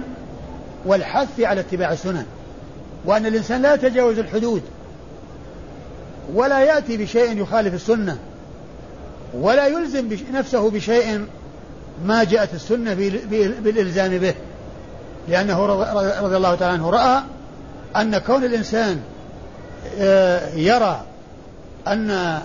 والحث 0.86 1.40
على 1.40 1.60
اتباع 1.60 1.92
السنن. 1.92 2.26
وأن 3.04 3.26
الإنسان 3.26 3.62
لا 3.62 3.74
يتجاوز 3.74 4.18
الحدود. 4.18 4.62
ولا 6.34 6.60
يأتي 6.60 6.96
بشيء 6.96 7.38
يخالف 7.38 7.74
السنة. 7.74 8.18
ولا 9.34 9.66
يلزم 9.66 10.08
نفسه 10.32 10.70
بشيء 10.70 11.26
ما 12.06 12.24
جاءت 12.24 12.54
السنة 12.54 12.94
بالإلزام 13.64 14.18
به. 14.18 14.34
لأنه 15.28 15.66
رضي 16.20 16.36
الله 16.36 16.54
تعالى 16.54 16.72
عنه 16.74 16.90
رأى 16.90 17.22
أن 17.96 18.18
كون 18.18 18.44
الإنسان 18.44 19.00
آه، 19.98 20.54
يرى 20.54 21.02
أن 21.86 22.38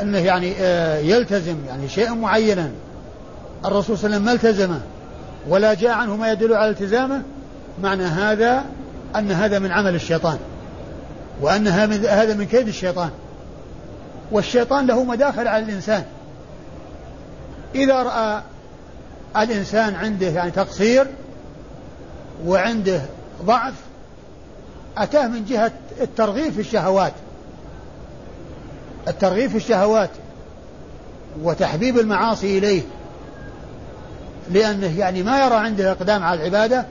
أنه 0.00 0.18
يعني 0.18 0.54
آه، 0.60 0.98
يلتزم 0.98 1.56
يعني 1.68 1.88
شيئا 1.88 2.14
معينا 2.14 2.70
الرسول 3.64 3.98
صلى 3.98 4.06
الله 4.06 4.16
عليه 4.16 4.16
وسلم 4.16 4.24
ما 4.24 4.32
التزمه 4.32 4.80
ولا 5.48 5.74
جاء 5.74 5.90
عنه 5.90 6.16
ما 6.16 6.32
يدل 6.32 6.54
على 6.54 6.70
التزامه 6.70 7.22
معنى 7.82 8.04
هذا 8.04 8.64
أن 9.16 9.32
هذا 9.32 9.58
من 9.58 9.72
عمل 9.72 9.94
الشيطان 9.94 10.38
وأن 11.40 11.68
هذا 11.68 12.34
من 12.34 12.46
كيد 12.46 12.68
الشيطان. 12.68 13.10
والشيطان 14.30 14.86
له 14.86 15.04
مداخل 15.04 15.48
على 15.48 15.64
الإنسان. 15.64 16.04
إذا 17.74 18.02
رأى 18.02 18.42
الإنسان 19.36 19.94
عنده 19.94 20.26
يعني 20.26 20.50
تقصير 20.50 21.06
وعنده 22.46 23.00
ضعف 23.44 23.74
أتاه 24.98 25.28
من 25.28 25.44
جهة 25.44 25.72
الترغيب 26.00 26.52
في 26.52 26.60
الشهوات. 26.60 27.12
الترغيب 29.08 29.50
في 29.50 29.56
الشهوات 29.56 30.10
وتحبيب 31.42 31.98
المعاصي 31.98 32.58
إليه 32.58 32.82
لأنه 34.50 34.98
يعني 34.98 35.22
ما 35.22 35.44
يرى 35.44 35.54
عنده 35.54 35.90
إقدام 35.92 36.22
على 36.22 36.40
العبادة 36.40 36.86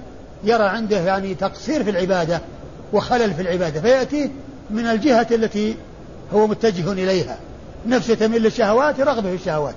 يرى 0.46 0.64
عنده 0.64 0.98
يعني 0.98 1.36
تقصير 1.36 1.84
في 1.84 1.90
العبادة 1.90 2.42
وخلل 2.94 3.34
في 3.34 3.42
العبادة 3.42 3.82
فيأتي 3.82 4.32
من 4.70 4.86
الجهة 4.86 5.28
التي 5.32 5.76
هو 6.34 6.48
متجه 6.48 6.92
إليها. 6.92 7.38
نفسه 7.88 8.14
تميل 8.14 8.44
للشهوات 8.44 9.00
رغبة 9.00 9.30
في 9.30 9.36
الشهوات. 9.36 9.76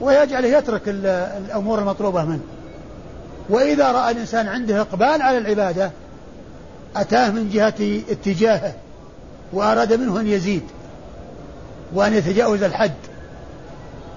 ويجعله 0.00 0.58
يترك 0.58 0.82
الأمور 0.86 1.78
المطلوبة 1.78 2.24
منه. 2.24 2.42
وإذا 3.50 3.92
رأى 3.92 4.10
الإنسان 4.10 4.48
عنده 4.48 4.80
إقبال 4.80 5.22
على 5.22 5.38
العبادة 5.38 5.90
أتاه 6.96 7.30
من 7.30 7.50
جهة 7.50 8.02
اتجاهه 8.10 8.74
وأراد 9.52 9.92
منه 9.92 10.20
أن 10.20 10.26
يزيد 10.26 10.62
وأن 11.94 12.14
يتجاوز 12.14 12.62
الحد 12.62 12.92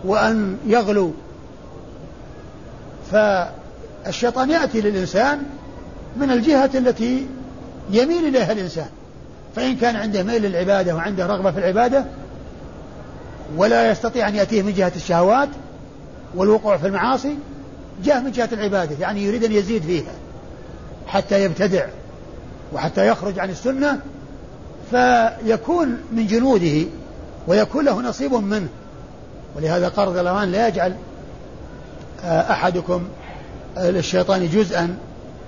وأن 0.05 0.57
يغلو. 0.65 1.13
فالشيطان 4.05 4.49
يأتي 4.49 4.81
للإنسان 4.81 5.43
من 6.17 6.31
الجهة 6.31 6.69
التي 6.75 7.27
يميل 7.91 8.27
إليها 8.27 8.51
الإنسان. 8.51 8.89
فإن 9.55 9.75
كان 9.75 9.95
عنده 9.95 10.23
ميل 10.23 10.41
للعبادة 10.41 10.95
وعنده 10.95 11.25
رغبة 11.25 11.51
في 11.51 11.59
العبادة 11.59 12.05
ولا 13.57 13.91
يستطيع 13.91 14.27
أن 14.27 14.35
يأتيه 14.35 14.61
من 14.61 14.73
جهة 14.73 14.91
الشهوات 14.95 15.49
والوقوع 16.35 16.77
في 16.77 16.87
المعاصي 16.87 17.35
جاء 18.03 18.21
من 18.21 18.31
جهة 18.31 18.49
العبادة 18.53 18.95
يعني 18.99 19.23
يريد 19.23 19.43
أن 19.43 19.51
يزيد 19.51 19.83
فيها 19.83 20.11
حتى 21.07 21.43
يبتدع 21.43 21.85
وحتى 22.73 23.07
يخرج 23.07 23.39
عن 23.39 23.49
السنة 23.49 23.99
فيكون 24.91 25.97
من 26.11 26.27
جنوده 26.27 26.87
ويكون 27.47 27.85
له 27.85 28.01
نصيب 28.01 28.33
منه. 28.33 28.67
ولهذا 29.55 29.91
الله 29.97 30.31
عنه 30.31 30.51
لا 30.51 30.67
يجعل 30.67 30.95
آه، 32.23 32.51
أحدكم 32.51 33.03
الشيطان 33.77 34.49
جزءا 34.49 34.97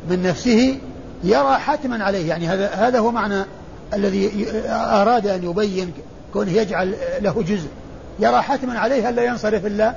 من 0.10 0.24
نفسه 0.24 0.78
يرى 1.24 1.58
حتما 1.58 2.04
عليه. 2.04 2.30
يعني 2.30 2.48
هذا 2.48 2.68
هذا 2.68 3.00
هو 3.00 3.12
معنى 3.12 3.46
الذي 3.94 4.48
أراد 4.70 5.28
أن 5.28 5.44
يبين 5.44 5.94
كونه 6.34 6.52
يجعل 6.52 6.96
له 7.22 7.44
جزء. 7.44 7.68
يرى 8.20 8.42
حتما 8.42 8.80
عليه 8.80 9.10
ألا 9.10 9.24
ينصرف 9.24 9.65
إلا 9.65 9.96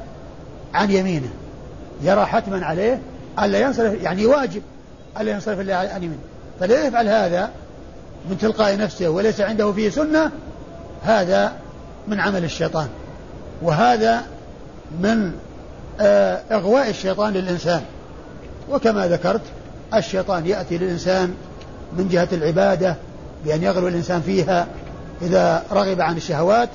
عن 0.74 0.90
يمينه. 0.90 1.30
يرى 2.02 2.26
حتما 2.26 2.66
عليه 2.66 3.00
ألا 3.42 3.58
ينصرف 3.58 4.02
يعني 4.02 4.26
واجب 4.26 4.62
ألا 5.20 5.32
ينصرف 5.32 5.60
إلا 5.60 5.76
عن 5.76 6.02
يمينه. 6.02 6.18
فلا 6.60 6.86
يفعل 6.86 7.08
هذا 7.08 7.50
من 8.30 8.38
تلقاء 8.38 8.76
نفسه 8.76 9.08
وليس 9.08 9.40
عنده 9.40 9.72
فيه 9.72 9.90
سنة 9.90 10.30
هذا 11.02 11.52
من 12.08 12.20
عمل 12.20 12.44
الشيطان. 12.44 12.88
وهذا 13.62 14.22
من 15.00 15.32
آه، 16.00 16.40
إغواء 16.50 16.90
الشيطان 16.90 17.32
للإنسان. 17.32 17.82
وكما 18.70 19.08
ذكرت 19.08 19.40
الشيطان 19.94 20.46
يأتي 20.46 20.78
للإنسان 20.78 21.34
من 21.96 22.08
جهة 22.08 22.28
العبادة 22.32 22.96
بأن 23.44 23.62
يغلو 23.62 23.88
الإنسان 23.88 24.20
فيها 24.20 24.66
إذا 25.22 25.62
رغب 25.72 26.00
عن 26.00 26.16
الشهوات 26.16 26.68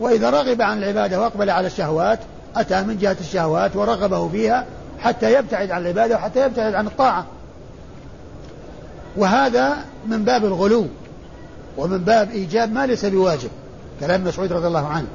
وإذا 0.00 0.30
رغب 0.30 0.62
عن 0.62 0.78
العبادة 0.78 1.20
وأقبل 1.20 1.50
على 1.50 1.66
الشهوات 1.66 2.18
أتى 2.56 2.82
من 2.82 2.98
جهة 2.98 3.16
الشهوات 3.20 3.76
ورغبه 3.76 4.28
فيها 4.28 4.66
حتى 5.00 5.34
يبتعد 5.34 5.70
عن 5.70 5.82
العبادة 5.82 6.14
وحتى 6.14 6.46
يبتعد 6.46 6.74
عن 6.74 6.86
الطاعة. 6.86 7.26
وهذا 9.16 9.76
من 10.06 10.24
باب 10.24 10.44
الغلو 10.44 10.86
ومن 11.76 11.98
باب 11.98 12.30
إيجاب 12.30 12.72
ما 12.72 12.86
ليس 12.86 13.04
بواجب 13.04 13.50
كلام 14.00 14.24
مسعود 14.24 14.52
رضي 14.52 14.66
الله 14.66 14.86
عنه. 14.86 15.06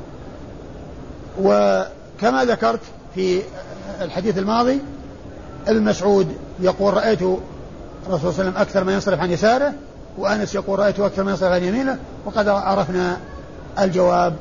وكما 1.41 2.45
ذكرت 2.45 2.79
في 3.15 3.41
الحديث 4.01 4.37
الماضي 4.37 4.79
ابن 5.67 5.81
مسعود 5.81 6.27
يقول 6.59 6.93
رأيت 6.93 7.21
الرسول 7.21 7.39
صلى 8.07 8.15
الله 8.29 8.39
عليه 8.39 8.49
وسلم 8.49 8.57
أكثر 8.57 8.83
ما 8.83 8.93
ينصرف 8.93 9.19
عن 9.19 9.31
يساره 9.31 9.73
وأنس 10.17 10.55
يقول 10.55 10.79
رأيته 10.79 11.05
أكثر 11.05 11.23
ما 11.23 11.31
ينصرف 11.31 11.51
عن 11.51 11.63
يمينه 11.63 11.99
وقد 12.25 12.47
عرفنا 12.47 13.17
الجواب 13.79 14.35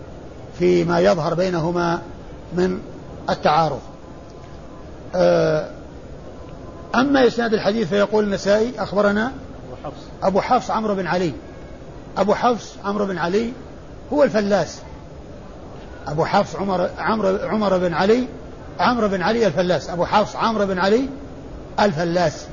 فيما 0.59 1.01
يظهر 1.01 1.35
بينهما 1.35 1.99
من 2.55 2.79
التعارض. 3.31 3.81
آه، 5.15 5.71
أما 6.95 7.27
إسناد 7.27 7.55
الحديث 7.55 7.89
فيقول 7.89 8.25
النسائي 8.25 8.73
أخبرنا 8.79 9.27
أبو 9.27 9.77
حفص. 9.85 10.03
أبو 10.23 10.41
حفص 10.41 10.71
عمرو 10.71 10.95
بن 10.95 11.07
علي. 11.07 11.33
أبو 12.19 12.35
حفص 12.35 12.75
عمرو 12.85 13.07
بن 13.07 13.19
علي 13.19 13.53
هو 14.13 14.23
الفلاس. 14.23 14.79
أبو 16.07 16.25
حفص 16.25 16.57
عمر 16.57 16.91
عمرو 16.99 17.39
عمر 17.43 17.79
بن 17.79 17.95
علي 17.95 18.27
عمرو 18.81 19.09
بن 19.09 19.23
علي 19.23 19.47
الفلاس 19.47 19.91
أبو 19.91 20.05
حفص 20.05 20.37
عمرو 20.37 20.67
بن 20.67 20.79
علي 20.79 21.09
الفلاس. 21.81 22.47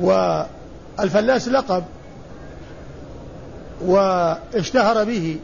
والفلاس 0.00 1.48
لقب 1.48 1.84
واشتهر 3.84 5.04
به 5.04 5.36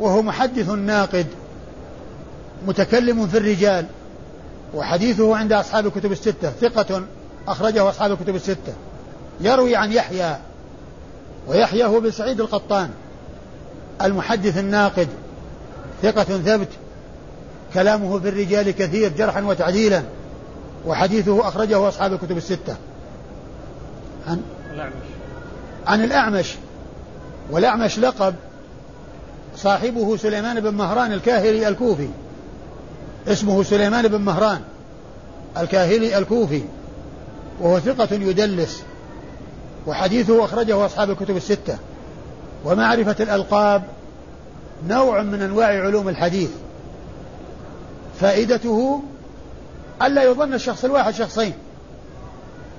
وهو 0.00 0.22
محدث 0.22 0.70
ناقد 0.70 1.26
متكلم 2.66 3.26
في 3.26 3.38
الرجال 3.38 3.86
وحديثه 4.74 5.36
عند 5.36 5.52
أصحاب 5.52 5.86
الكتب 5.86 6.12
الستة 6.12 6.50
ثقة 6.50 7.02
أخرجه 7.48 7.88
أصحاب 7.88 8.12
الكتب 8.12 8.34
الستة. 8.34 8.72
يروي 9.40 9.76
عن 9.76 9.92
يحيى 9.92 10.36
ويحيى 11.48 11.84
هو 11.84 12.00
بن 12.00 12.10
سعيد 12.10 12.40
القطان 12.40 12.90
المحدث 14.02 14.58
الناقد 14.58 15.08
ثقة 16.02 16.24
ثبت 16.24 16.68
كلامه 17.74 18.18
في 18.20 18.28
الرجال 18.28 18.70
كثير 18.70 19.12
جرحا 19.18 19.42
وتعديلا 19.42 20.02
وحديثه 20.86 21.48
أخرجه 21.48 21.88
أصحاب 21.88 22.12
الكتب 22.12 22.36
الستة. 22.36 22.76
عن 24.28 24.42
الأعمش. 24.74 24.92
عن 25.86 26.04
الأعمش. 26.04 26.54
والأعمش 27.50 27.98
لقب 27.98 28.34
صاحبه 29.56 30.16
سليمان 30.16 30.60
بن 30.60 30.74
مهران 30.74 31.12
الكاهلي 31.12 31.68
الكوفي. 31.68 32.08
اسمه 33.28 33.62
سليمان 33.62 34.08
بن 34.08 34.20
مهران 34.20 34.60
الكاهلي 35.58 36.18
الكوفي. 36.18 36.62
وهو 37.60 37.80
ثقة 37.80 38.14
يدلس. 38.14 38.82
وحديثه 39.86 40.44
أخرجه 40.44 40.86
أصحاب 40.86 41.10
الكتب 41.10 41.36
الستة. 41.36 41.78
ومعرفة 42.64 43.16
الألقاب 43.20 43.82
نوع 44.88 45.22
من 45.22 45.42
أنواع 45.42 45.66
علوم 45.66 46.08
الحديث. 46.08 46.50
فائدته 48.22 49.02
ألا 50.02 50.22
يظن 50.22 50.54
الشخص 50.54 50.84
الواحد 50.84 51.14
شخصين. 51.14 51.52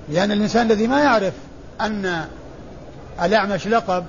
لأن 0.08 0.32
الإنسان 0.32 0.66
الذي 0.70 0.86
ما 0.86 1.00
يعرف 1.00 1.32
أن 1.80 2.24
الأعمش 3.22 3.68
لقب 3.68 4.04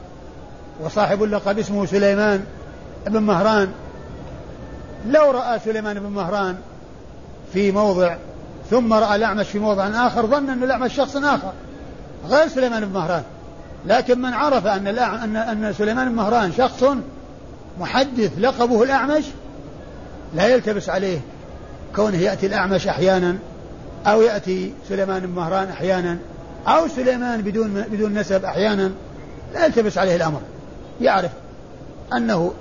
وصاحب 0.84 1.24
اللقب 1.24 1.60
اسمه 1.60 1.86
سليمان 1.86 2.46
بن 3.08 3.20
مهران 3.20 3.72
لو 5.08 5.32
رأى 5.32 5.60
سليمان 5.60 6.00
بن 6.00 6.10
مهران 6.10 6.56
في 7.54 7.72
موضع 7.72 8.16
ثم 8.70 8.94
رأى 8.94 9.16
الأعمش 9.16 9.46
في 9.46 9.60
موضع 9.60 10.08
آخر 10.08 10.26
ظن 10.26 10.50
أن 10.50 10.64
الأعمش 10.64 10.94
شخص 10.96 11.16
آخر 11.16 11.54
غير 12.30 12.48
سليمان 12.48 12.86
بن 12.86 12.94
مهران. 12.94 13.24
لكن 13.86 14.22
من 14.22 14.34
عرف 14.34 14.68
أن 14.68 14.88
أن 15.38 15.74
سليمان 15.78 16.10
بن 16.10 16.16
مهران 16.16 16.54
شخص 16.58 16.84
محدث 17.80 18.32
لقبه 18.40 18.84
الأعمش 18.84 19.24
لا 20.36 20.48
يلتبس 20.48 20.90
عليه 20.90 21.20
كونه 21.96 22.18
يأتي 22.18 22.46
الأعمش 22.46 22.88
أحيانا 22.88 23.38
أو 24.06 24.22
يأتي 24.22 24.74
سليمان 24.90 25.20
بن 25.20 25.30
مهران 25.30 25.70
أحيانا 25.70 26.18
أو 26.68 26.88
سليمان 26.88 27.42
بدون 27.42 27.82
بدون 27.82 28.14
نسب 28.14 28.46
أحيانا 28.46 28.92
لا 29.54 29.66
يلتبس 29.66 29.98
عليه 29.98 30.16
الأمر. 30.16 30.42
يعرف 31.02 31.32
أنه 32.14 32.54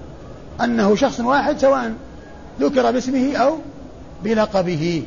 أنه 0.61 0.95
شخص 0.97 1.21
واحد 1.21 1.59
سواء 1.59 1.93
ذكر 2.61 2.91
باسمه 2.91 3.37
أو 3.37 3.59
بلقبه. 4.25 5.03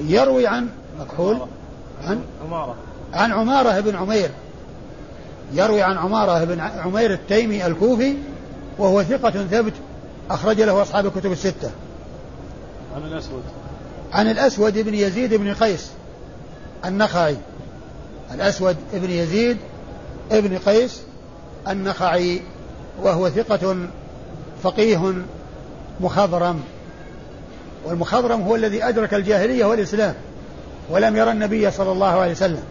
يروي 0.00 0.46
عن 0.46 0.68
مكحول 1.00 1.38
عن؟ 2.04 2.20
عمارة. 2.44 2.74
عن 3.12 3.32
عمارة 3.32 3.80
بن 3.80 3.96
عمير. 3.96 4.30
يروي 5.52 5.82
عن 5.82 5.98
عمارة 5.98 6.44
بن 6.44 6.60
عمير 6.60 7.12
التيمي 7.12 7.66
الكوفي 7.66 8.14
وهو 8.78 9.02
ثقة 9.02 9.30
ثبت 9.30 9.72
أخرج 10.30 10.60
له 10.60 10.82
أصحاب 10.82 11.06
الكتب 11.06 11.32
الستة. 11.32 11.70
عن 12.96 13.02
الأسود. 13.02 13.42
عن 14.12 14.30
الأسود 14.30 14.78
بن 14.78 14.94
يزيد 14.94 15.34
بن 15.34 15.54
قيس 15.54 15.90
النخعي. 16.84 17.36
الأسود 18.34 18.76
بن 18.92 19.10
يزيد 19.10 19.56
بن 20.30 20.58
قيس 20.58 21.02
النخعي 21.68 22.40
وهو 23.02 23.28
ثقة 23.28 23.76
فقيه 24.62 25.14
مخضرم. 26.00 26.60
والمخضرم 27.84 28.42
هو 28.42 28.56
الذي 28.56 28.84
أدرك 28.84 29.14
الجاهلية 29.14 29.64
والإسلام 29.64 30.14
ولم 30.90 31.16
يرى 31.16 31.30
النبي 31.30 31.70
صلى 31.70 31.92
الله 31.92 32.20
عليه 32.20 32.32
وسلم. 32.32 32.62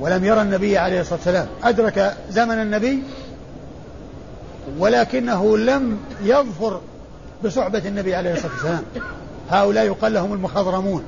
ولم 0.00 0.24
يرى 0.24 0.42
النبي 0.42 0.78
عليه 0.78 1.00
الصلاة 1.00 1.18
والسلام. 1.18 1.46
أدرك 1.64 2.16
زمن 2.30 2.62
النبي 2.62 3.02
ولكنه 4.78 5.58
لم 5.58 5.98
يظفر 6.22 6.80
بصحبة 7.44 7.78
النبي 7.78 8.14
عليه 8.14 8.32
الصلاة 8.32 8.52
والسلام. 8.52 8.82
هؤلاء 9.50 9.84
يقال 9.84 10.12
لهم 10.12 10.32
المخضرمون. 10.32 11.02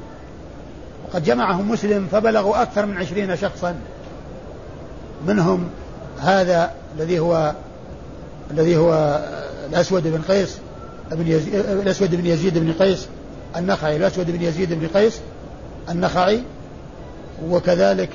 وقد 1.08 1.24
جمعهم 1.24 1.70
مسلم 1.70 2.06
فبلغوا 2.12 2.62
أكثر 2.62 2.86
من 2.86 2.96
عشرين 2.96 3.36
شخصا. 3.36 3.74
منهم 5.26 5.68
هذا 6.20 6.70
الذي 6.98 7.18
هو 7.18 7.54
الذي 8.50 8.76
هو 8.76 9.20
الأسود 9.70 10.02
بن 10.02 10.22
قيس 10.28 10.58
بن 11.12 11.26
يزيد 11.26 11.54
الأسود 11.54 12.14
بن 12.14 12.26
يزيد 12.26 12.58
بن 12.58 12.72
قيس 12.72 13.08
النخعي. 13.56 13.96
الأسود 13.96 14.30
بن 14.30 14.42
يزيد 14.42 14.72
بن 14.72 14.86
قيس 14.86 15.20
النخعي. 15.88 16.42
وكذلك 17.48 18.12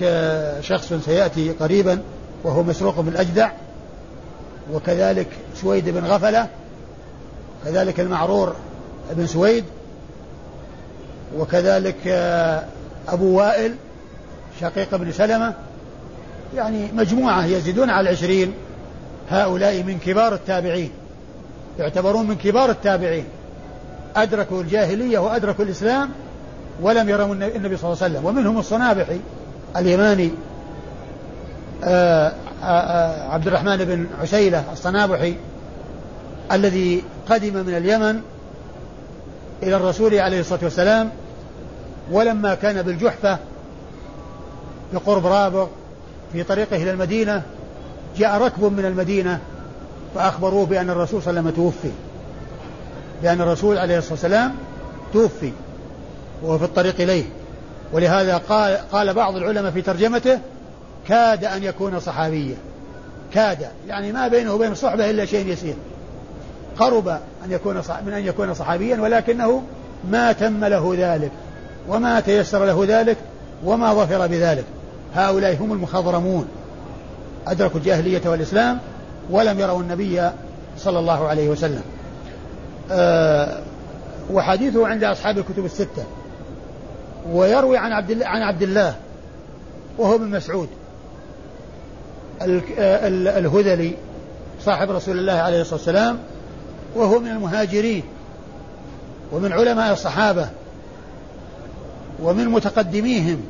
شخص 0.61 0.93
سيأتي 1.05 1.51
قريبا 1.51 2.01
وهو 2.43 2.63
مسروق 2.63 2.99
بن 2.99 3.07
الأجدع 3.07 3.51
وكذلك 4.71 5.27
سويد 5.55 5.89
بن 5.89 6.05
غفلة 6.05 6.47
كذلك 7.65 7.99
المعرور 7.99 8.55
بن 9.11 9.27
سويد 9.27 9.63
وكذلك 11.37 12.07
أبو 13.07 13.37
وائل 13.37 13.75
شقيق 14.61 14.95
بن 14.95 15.11
سلمة 15.11 15.53
يعني 16.55 16.91
مجموعة 16.93 17.45
يزيدون 17.45 17.89
على 17.89 18.09
العشرين 18.09 18.53
هؤلاء 19.29 19.83
من 19.83 19.99
كبار 19.99 20.33
التابعين 20.33 20.91
يعتبرون 21.79 22.27
من 22.27 22.35
كبار 22.35 22.69
التابعين 22.69 23.25
أدركوا 24.15 24.61
الجاهلية 24.61 25.19
وأدركوا 25.19 25.65
الإسلام 25.65 26.09
ولم 26.81 27.09
يروا 27.09 27.33
النبي 27.33 27.77
صلى 27.77 27.93
الله 27.93 28.03
عليه 28.03 28.13
وسلم 28.13 28.25
ومنهم 28.25 28.59
الصنابحي 28.59 29.19
اليماني 29.77 30.25
آآ 30.25 30.31
آه، 30.31 30.31
آآ 30.31 30.31
آه، 30.31 30.31
آه، 30.31 31.72
عبد 33.31 33.47
الرحمن 33.47 33.77
بن 33.77 34.07
عسيلة 34.21 34.63
الصنابحي 34.73 35.35
الذي 36.51 37.03
قدم 37.29 37.53
من 37.53 37.77
اليمن 37.77 38.21
إلى 39.63 39.75
الرسول 39.75 40.15
عليه 40.15 40.39
الصلاة 40.39 40.59
والسلام 40.63 41.09
ولما 42.11 42.55
كان 42.55 42.81
بالجحفة 42.81 43.37
بقرب 44.93 45.25
رابغ 45.25 45.67
في 46.33 46.43
طريقه 46.43 46.75
إلى 46.75 46.91
المدينة 46.91 47.41
جاء 48.17 48.41
ركب 48.41 48.63
من 48.63 48.85
المدينة 48.85 49.39
فأخبروه 50.15 50.65
بأن 50.65 50.89
الرسول 50.89 51.21
صلى 51.21 51.29
الله 51.29 51.41
عليه 51.41 51.51
وسلم 51.51 51.63
توفي. 51.63 51.91
بأن 53.23 53.41
الرسول 53.41 53.77
عليه 53.77 53.97
الصلاة 53.97 54.13
والسلام 54.13 54.55
توفي 55.13 55.51
وهو 56.43 56.57
في 56.57 56.65
الطريق 56.65 57.01
إليه. 57.01 57.23
ولهذا 57.93 58.37
قال, 58.37 58.77
قال 58.91 59.13
بعض 59.13 59.35
العلماء 59.35 59.71
في 59.71 59.81
ترجمته 59.81 60.39
كاد 61.07 61.45
أن 61.45 61.63
يكون 61.63 61.99
صحابيا. 61.99 62.55
كاد. 63.33 63.67
يعني 63.87 64.11
ما 64.11 64.27
بينه 64.27 64.53
وبين 64.53 64.71
الصحبة 64.71 65.09
إلا 65.09 65.25
شيء 65.25 65.47
يسير. 65.47 65.73
قرب 66.79 67.07
أن 67.07 67.51
يكون 67.51 67.81
من 68.05 68.13
أن 68.13 68.25
يكون 68.25 68.53
صحابيا 68.53 69.01
ولكنه 69.01 69.63
ما 70.11 70.31
تم 70.31 70.65
له 70.65 70.95
ذلك 70.97 71.31
وما 71.89 72.19
تيسر 72.19 72.65
له 72.65 72.85
ذلك 72.87 73.17
وما 73.65 73.93
ظفر 73.93 74.27
بذلك. 74.27 74.65
هؤلاء 75.15 75.55
هم 75.55 75.73
المخضرمون. 75.73 76.47
أدركوا 77.47 77.79
الجاهلية 77.79 78.21
والإسلام 78.25 78.79
ولم 79.29 79.59
يروا 79.59 79.81
النبي 79.81 80.29
صلى 80.77 80.99
الله 80.99 81.27
عليه 81.27 81.49
وسلم. 81.49 81.81
أه 82.91 83.61
وحديثه 84.31 84.87
عند 84.87 85.03
أصحاب 85.03 85.37
الكتب 85.37 85.65
الستة. 85.65 86.03
ويروي 87.31 87.77
عن 87.77 87.91
عبد 87.91 88.11
الله 88.11 88.27
عن 88.27 88.41
عبد 88.41 88.61
الله 88.61 88.95
وهو 89.97 90.15
ابن 90.15 90.29
مسعود. 90.29 90.69
الهذلي 92.45 93.95
صاحب 94.65 94.91
رسول 94.91 95.19
الله 95.19 95.33
عليه 95.33 95.61
الصلاة 95.61 95.75
والسلام 95.75 96.19
وهو 96.95 97.19
من 97.19 97.27
المهاجرين 97.27 98.03
ومن 99.31 99.53
علماء 99.53 99.93
الصحابة 99.93 100.49
ومن 102.23 102.49
متقدميهم 102.49 103.41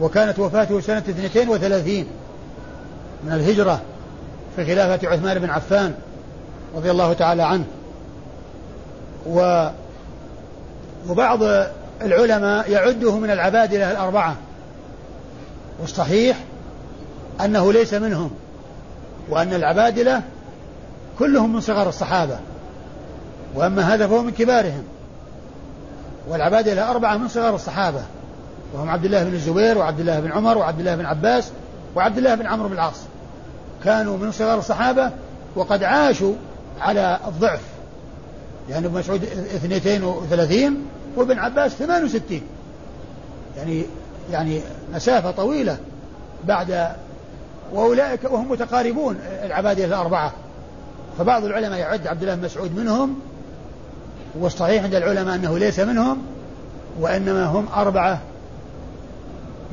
وكانت 0.00 0.38
وفاته 0.38 0.80
سنة 0.80 0.98
32 1.08 2.06
من 3.24 3.32
الهجرة 3.32 3.80
في 4.56 4.64
خلافة 4.64 5.08
عثمان 5.08 5.38
بن 5.38 5.50
عفان 5.50 5.94
رضي 6.76 6.90
الله 6.90 7.12
تعالى 7.12 7.42
عنه. 7.42 7.64
و 9.26 9.68
وبعض 11.08 11.38
العلماء 12.02 12.70
يعده 12.70 13.18
من 13.18 13.30
العبادلة 13.30 13.90
الأربعة 13.90 14.36
والصحيح 15.80 16.36
أنه 17.40 17.72
ليس 17.72 17.94
منهم 17.94 18.30
وأن 19.28 19.54
العبادلة 19.54 20.22
كلهم 21.18 21.52
من 21.52 21.60
صغار 21.60 21.88
الصحابة 21.88 22.38
وأما 23.54 23.94
هذا 23.94 24.06
فهو 24.06 24.22
من 24.22 24.30
كبارهم. 24.30 24.82
والعبادلة 26.28 26.90
أربعة 26.90 27.16
من 27.16 27.28
صغار 27.28 27.54
الصحابة 27.54 28.00
وهم 28.74 28.90
عبد 28.90 29.04
الله 29.04 29.24
بن 29.24 29.34
الزبير 29.34 29.78
وعبد 29.78 30.00
الله 30.00 30.20
بن 30.20 30.32
عمر 30.32 30.58
وعبد 30.58 30.78
الله 30.78 30.96
بن 30.96 31.06
عباس 31.06 31.50
وعبد 31.96 32.18
الله 32.18 32.34
بن 32.34 32.46
عمرو 32.46 32.68
بن 32.68 32.74
العاص. 32.74 33.00
كانوا 33.84 34.18
من 34.18 34.32
صغار 34.32 34.58
الصحابة 34.58 35.10
وقد 35.56 35.82
عاشوا 35.82 36.34
على 36.80 37.18
الضعف. 37.26 37.60
يعني 38.70 38.86
ابن 38.86 38.98
مسعود 38.98 39.24
32 39.24 40.86
وابن 41.16 41.38
عباس 41.38 41.72
68 41.72 42.40
يعني 43.56 43.84
يعني 44.32 44.60
مسافة 44.94 45.30
طويلة 45.30 45.76
بعد 46.44 46.94
وأولئك 47.72 48.24
وهم 48.24 48.50
متقاربون 48.50 49.16
العبادية 49.44 49.84
الأربعة. 49.84 50.32
فبعض 51.18 51.44
العلماء 51.44 51.78
يعد 51.78 52.06
عبد 52.06 52.22
الله 52.22 52.34
بن 52.34 52.44
مسعود 52.44 52.78
منهم 52.78 53.14
والصحيح 54.34 54.84
عند 54.84 54.94
العلماء 54.94 55.34
أنه 55.34 55.58
ليس 55.58 55.80
منهم 55.80 56.22
وإنما 57.00 57.44
هم 57.44 57.66
أربعة 57.76 58.20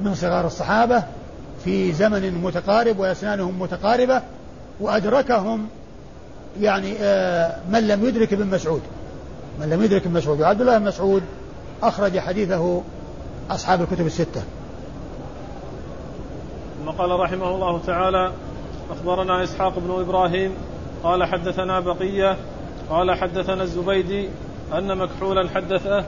من 0.04 0.16
صغار 0.16 0.48
الصحابة 0.48 1.04
في 1.64 1.94
زمن 1.94 2.34
متقارب 2.44 3.00
وأسنانهم 3.00 3.62
متقاربة 3.62 4.22
وأدركهم 4.80 5.68
يعني 6.62 6.96
آه، 7.00 7.56
من 7.72 7.88
لم 7.88 8.06
يدرك 8.06 8.34
ابن 8.34 8.48
مسعود. 8.48 8.82
من 9.60 9.70
لم 9.70 9.84
يدرك 9.84 10.06
ابن 10.06 10.14
مسعود. 10.14 10.42
وعبد 10.42 10.62
الله 10.62 10.78
بن 10.78 10.86
مسعود 10.86 11.24
أخرج 11.84 12.20
حديثه 12.20 12.82
أصحاب 13.50 13.82
الكتب 13.82 14.06
الستة. 14.06 14.42
ثم 16.82 16.90
قال 16.90 17.20
رحمه 17.20 17.56
الله 17.56 17.80
تعالى 17.80 18.32
أخبرنا 18.92 19.44
إسحاق 19.44 19.80
بن 19.80 20.02
إبراهيم 20.02 20.54
قال 21.04 21.24
حدثنا 21.24 21.80
بقية 21.80 22.38
قال 22.90 23.12
حدثنا 23.12 23.64
الزبيدي 23.64 24.30
أن 24.74 24.98
مكحولا 24.98 25.50
حدثه 25.50 26.06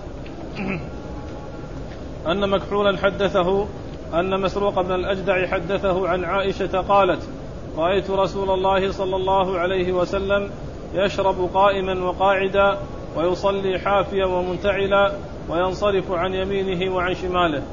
أن 2.32 2.50
مكحولا 2.50 2.98
حدثه 2.98 3.68
أن 4.14 4.42
مسروق 4.42 4.82
بن 4.82 4.92
الأجدع 4.92 5.48
حدثه 5.48 6.08
عن 6.08 6.24
عائشة 6.24 6.82
قالت 6.82 7.30
رأيت 7.78 8.10
رسول 8.10 8.50
الله 8.50 8.92
صلى 8.92 9.16
الله 9.16 9.60
عليه 9.60 9.94
وسلم 9.94 10.50
يشرب 10.94 11.50
قائما 11.54 12.06
وقاعدا 12.06 12.78
ويصلي 13.16 13.80
حافيا 13.80 14.26
ومنتعلا 14.26 15.12
وينصرف 15.50 16.12
عن 16.12 16.34
يمينه 16.34 16.96
وعن 16.96 17.14
شماله. 17.16 17.64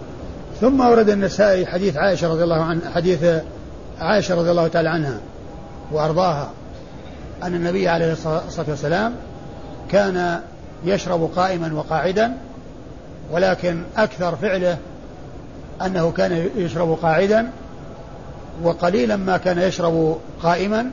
ثم 0.60 0.80
ورد 0.80 1.08
النسائي 1.08 1.66
حديث 1.66 1.96
عائشة 1.96 2.28
رضي 2.28 2.44
الله 2.44 2.62
عنها 2.62 2.90
حديث 2.90 3.24
عائشة 4.00 4.34
رضي 4.34 4.50
الله 4.50 4.68
تعالى 4.68 4.88
عنها 4.88 5.20
وأرضاها 5.92 6.50
أن 7.42 7.54
النبي 7.54 7.88
عليه 7.88 8.12
الصلاة 8.12 8.66
والسلام 8.68 9.14
كان 9.90 10.40
يشرب 10.84 11.30
قائما 11.36 11.74
وقاعدا 11.74 12.36
ولكن 13.32 13.82
أكثر 13.96 14.36
فعله 14.36 14.78
أنه 15.86 16.10
كان 16.10 16.48
يشرب 16.56 16.98
قاعدا 17.02 17.50
وقليلا 18.62 19.16
ما 19.16 19.36
كان 19.36 19.58
يشرب 19.58 20.16
قائما 20.42 20.90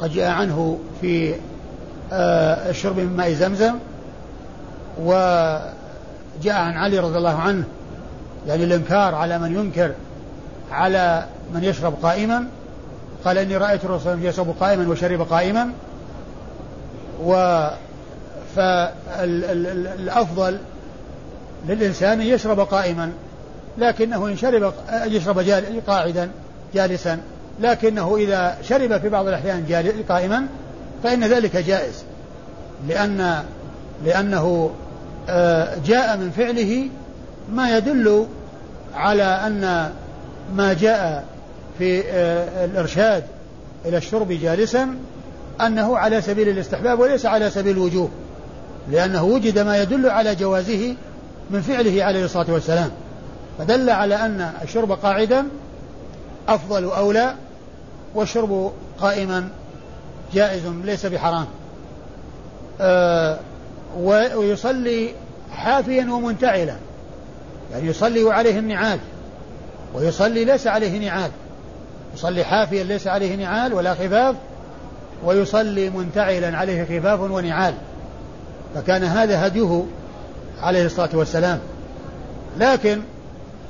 قد 0.00 0.12
جاء 0.12 0.30
عنه 0.30 0.78
في 1.00 1.34
آه، 2.12 2.70
الشرب 2.70 2.96
من 2.96 3.16
ماء 3.16 3.32
زمزم 3.32 3.74
وجاء 5.02 5.72
عن 6.46 6.76
علي 6.76 6.98
رضي 6.98 7.18
الله 7.18 7.38
عنه 7.38 7.64
يعني 8.46 8.64
الإنكار 8.64 9.14
على 9.14 9.38
من 9.38 9.56
ينكر 9.56 9.92
على 10.72 11.24
من 11.54 11.64
يشرب 11.64 11.94
قائما 12.02 12.44
قال 13.24 13.38
إني 13.38 13.56
رأيت 13.56 13.84
الرسول 13.84 14.24
يشرب 14.24 14.54
قائما 14.60 14.88
وشرب 14.88 15.22
قائما 15.22 15.70
و 17.24 17.66
فالأفضل 18.56 20.58
للإنسان 21.68 22.20
أن 22.20 22.26
يشرب 22.26 22.60
قائما 22.60 23.12
لكنه 23.78 24.26
إن 24.26 24.36
شرب 24.36 24.72
يشرب 25.06 25.38
قاعدا 25.86 26.30
جالسا 26.74 27.20
لكنه 27.60 28.16
إذا 28.16 28.56
شرب 28.62 28.98
في 28.98 29.08
بعض 29.08 29.26
الأحيان 29.26 29.84
قائما 30.08 30.46
فإن 31.02 31.24
ذلك 31.24 31.56
جائز 31.56 32.04
لأن 32.88 33.42
لأنه 34.04 34.70
آه، 35.28 35.76
جاء 35.86 36.16
من 36.16 36.30
فعله 36.30 36.88
ما 37.52 37.76
يدل 37.76 38.26
على 38.94 39.22
أن 39.22 39.92
ما 40.54 40.72
جاء 40.72 41.24
في 41.78 42.02
آه، 42.06 42.64
الإرشاد 42.64 43.24
إلى 43.84 43.96
الشرب 43.96 44.28
جالسا 44.32 44.96
أنه 45.60 45.98
على 45.98 46.20
سبيل 46.20 46.48
الاستحباب 46.48 47.00
وليس 47.00 47.26
على 47.26 47.50
سبيل 47.50 47.76
الوجوب 47.76 48.10
لأنه 48.90 49.24
وجد 49.24 49.58
ما 49.58 49.82
يدل 49.82 50.10
على 50.10 50.34
جوازه 50.34 50.94
من 51.50 51.60
فعله 51.60 52.04
عليه 52.04 52.24
الصلاة 52.24 52.46
والسلام. 52.48 52.90
فدل 53.58 53.90
على 53.90 54.14
أن 54.14 54.52
الشرب 54.62 54.92
قاعدا 54.92 55.46
أفضل 56.48 56.84
أولى 56.84 57.34
والشرب 58.14 58.72
قائما 59.00 59.48
جائز 60.34 60.62
ليس 60.84 61.06
بحرام. 61.06 61.46
آه 62.80 63.38
ويصلي 64.34 65.10
حافيا 65.52 66.12
ومنتعلا. 66.12 66.76
يعني 67.72 67.86
يصلي 67.86 68.24
وعليه 68.24 68.58
النعال 68.58 68.98
ويصلي 69.94 70.44
ليس 70.44 70.66
عليه 70.66 71.08
نعال 71.08 71.30
يصلي 72.14 72.44
حافيا 72.44 72.84
ليس 72.84 73.06
عليه 73.06 73.36
نعال 73.36 73.74
ولا 73.74 73.94
خفاف 73.94 74.36
ويصلي 75.24 75.90
منتعلا 75.90 76.58
عليه 76.58 76.84
خفاف 76.84 77.20
ونعال. 77.20 77.74
فكان 78.74 79.04
هذا 79.04 79.46
هديه 79.46 79.84
عليه 80.60 80.86
الصلاة 80.86 81.10
والسلام. 81.12 81.58
لكن 82.58 83.00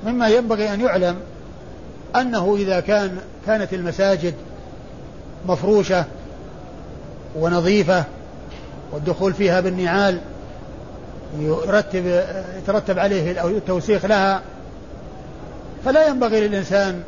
مما 0.07 0.29
ينبغي 0.29 0.75
أن 0.75 0.81
يعلم 0.81 1.17
أنه 2.17 2.57
إذا 2.59 2.81
كان 2.81 3.19
كانت 3.47 3.75
المساجد 3.75 4.35
مفروشة 5.49 6.05
ونظيفة 7.37 8.05
والدخول 8.93 9.35
فيها 9.35 9.61
بالنعال 9.61 10.19
يرتب 11.39 12.25
يترتب 12.59 12.99
عليه 12.99 13.45
التوسيخ 13.45 14.05
لها 14.05 14.43
فلا 15.85 16.07
ينبغي 16.07 16.49
للإنسان 16.49 17.03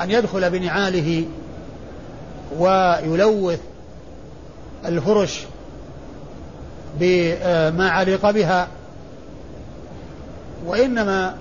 أن 0.00 0.10
يدخل 0.10 0.50
بنعاله 0.50 1.24
ويلوث 2.58 3.60
الفرش 4.84 5.40
بما 7.00 7.90
علق 7.90 8.30
بها 8.30 8.68
وإنما 10.66 11.34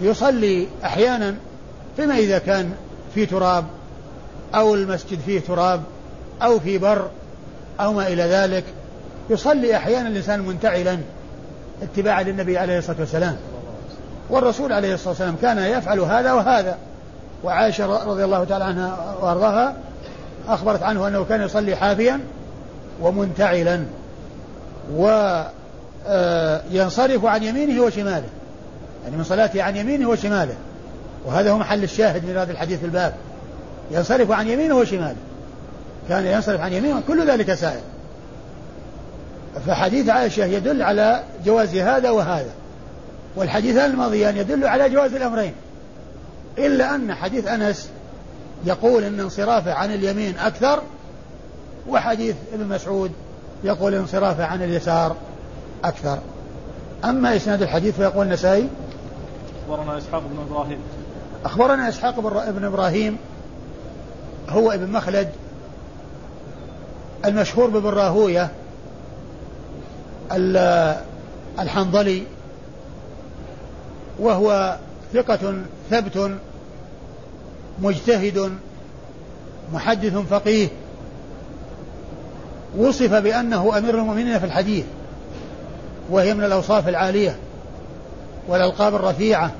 يصلي 0.00 0.68
أحيانا 0.84 1.34
فيما 1.96 2.18
إذا 2.18 2.38
كان 2.38 2.72
في 3.14 3.26
تراب 3.26 3.64
أو 4.54 4.74
المسجد 4.74 5.20
فيه 5.26 5.40
تراب 5.40 5.82
أو 6.42 6.60
في 6.60 6.78
بر 6.78 7.10
أو 7.80 7.92
ما 7.92 8.08
إلى 8.08 8.22
ذلك. 8.22 8.64
يصلي 9.32 9.76
أحيانا 9.76 10.08
الإنسان 10.08 10.40
منتعلا 10.40 10.98
اتباعا 11.82 12.22
للنبي 12.22 12.58
عليه 12.58 12.78
الصلاة 12.78 13.00
والسلام. 13.00 13.36
والرسول 14.30 14.72
عليه 14.72 14.94
الصلاة 14.94 15.08
والسلام 15.08 15.36
كان 15.42 15.58
يفعل 15.58 16.00
هذا 16.00 16.32
وهذا. 16.32 16.78
وعائشة 17.44 18.04
رضي 18.04 18.24
الله 18.24 18.44
تعالى 18.44 18.64
عنها 18.64 19.16
وأرضاها 19.20 19.74
أخبرت 20.48 20.82
عنه 20.82 21.08
أنه 21.08 21.24
كان 21.24 21.42
يصلي 21.42 21.76
حافيا 21.76 22.20
ومنتعلا. 23.00 23.84
وينصرف 24.96 25.54
عن 27.24 27.42
يمينه 27.42 27.82
وشماله. 27.82 28.28
يعني 29.04 29.16
من 29.16 29.24
صلاته 29.24 29.62
عن 29.62 29.76
يمينه 29.76 30.08
وشماله. 30.08 30.54
وهذا 31.26 31.50
هو 31.50 31.58
محل 31.58 31.82
الشاهد 31.82 32.24
من 32.24 32.36
هذا 32.36 32.52
الحديث 32.52 32.78
في 32.78 32.86
الباب. 32.86 33.14
ينصرف 33.90 34.30
عن 34.30 34.48
يمينه 34.48 34.74
وشماله. 34.74 35.16
كان 36.08 36.26
ينصرف 36.26 36.60
عن 36.60 36.72
يمينه 36.72 37.02
كل 37.08 37.30
ذلك 37.30 37.54
سائر 37.54 37.80
فحديث 39.66 40.08
عائشة 40.08 40.44
يدل 40.44 40.82
على 40.82 41.22
جواز 41.44 41.76
هذا 41.76 42.10
وهذا 42.10 42.50
والحديثان 43.36 43.90
الماضيان 43.90 44.36
يدل 44.36 44.66
على 44.66 44.90
جواز 44.90 45.14
الأمرين 45.14 45.52
إلا 46.58 46.94
أن 46.94 47.14
حديث 47.14 47.46
أنس 47.46 47.88
يقول 48.64 49.04
أن 49.04 49.20
انصرافه 49.20 49.72
عن 49.72 49.94
اليمين 49.94 50.38
أكثر 50.38 50.82
وحديث 51.88 52.36
ابن 52.54 52.66
مسعود 52.66 53.12
يقول 53.64 53.94
انصرافه 53.94 54.44
عن 54.44 54.62
اليسار 54.62 55.16
أكثر. 55.84 56.18
أما 57.04 57.36
إسناد 57.36 57.62
الحديث 57.62 57.96
فيقول 57.96 58.26
النسائي 58.26 58.68
أخبرنا 59.68 59.98
إسحاق 59.98 60.22
بن 60.22 60.46
إبراهيم. 60.50 60.78
أخبرنا 61.44 61.88
إسحاق 61.88 62.20
بن 62.50 62.64
إبراهيم 62.64 63.16
هو 64.48 64.72
ابن 64.72 64.92
مخلد 64.92 65.28
المشهور 67.24 67.70
بابن 67.70 67.88
راهوية 67.88 68.50
الحنظلي 71.58 72.22
وهو 74.18 74.76
ثقة 75.12 75.54
ثبت 75.90 76.30
مجتهد 77.82 78.52
محدث 79.72 80.16
فقيه 80.16 80.68
وصف 82.78 83.14
بأنه 83.14 83.78
أمير 83.78 83.98
المؤمنين 83.98 84.38
في 84.38 84.46
الحديث 84.46 84.84
وهي 86.10 86.34
من 86.34 86.44
الأوصاف 86.44 86.88
العالية 86.88 87.36
والألقاب 88.48 88.94
الرفيعة 88.94 89.50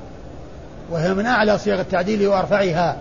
وهي 0.90 1.14
من 1.14 1.26
أعلى 1.26 1.58
صيغ 1.58 1.80
التعديل 1.80 2.26
وأرفعها. 2.26 2.96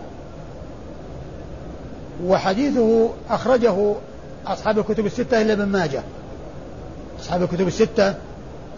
وحديثه 2.26 3.10
أخرجه 3.30 3.96
أصحاب 4.48 4.80
الكتب 4.80 5.06
الستة 5.06 5.42
إلا 5.42 5.54
ابن 5.54 5.66
ماجه. 5.66 6.04
أصحاب 7.22 7.44
الكتب 7.44 7.68
الستة 7.68 8.14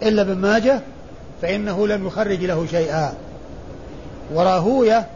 إلا 0.02 0.22
ابن 0.22 0.36
ماجه 0.36 0.80
فإنه 1.42 1.86
لم 1.86 2.06
يخرج 2.06 2.44
له 2.44 2.66
شيئا. 2.66 3.14
وراهوية 4.34 5.06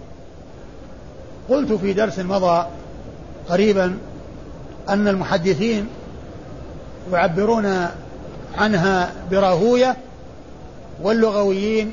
قلت 1.49 1.73
في 1.73 1.93
درس 1.93 2.19
مضى 2.19 2.67
قريبا 3.49 3.99
أن 4.89 5.09
المحدثين 5.09 5.89
يعبرون 7.13 7.87
عنها 8.59 9.13
براهوية 9.31 9.97
واللغويين 11.03 11.93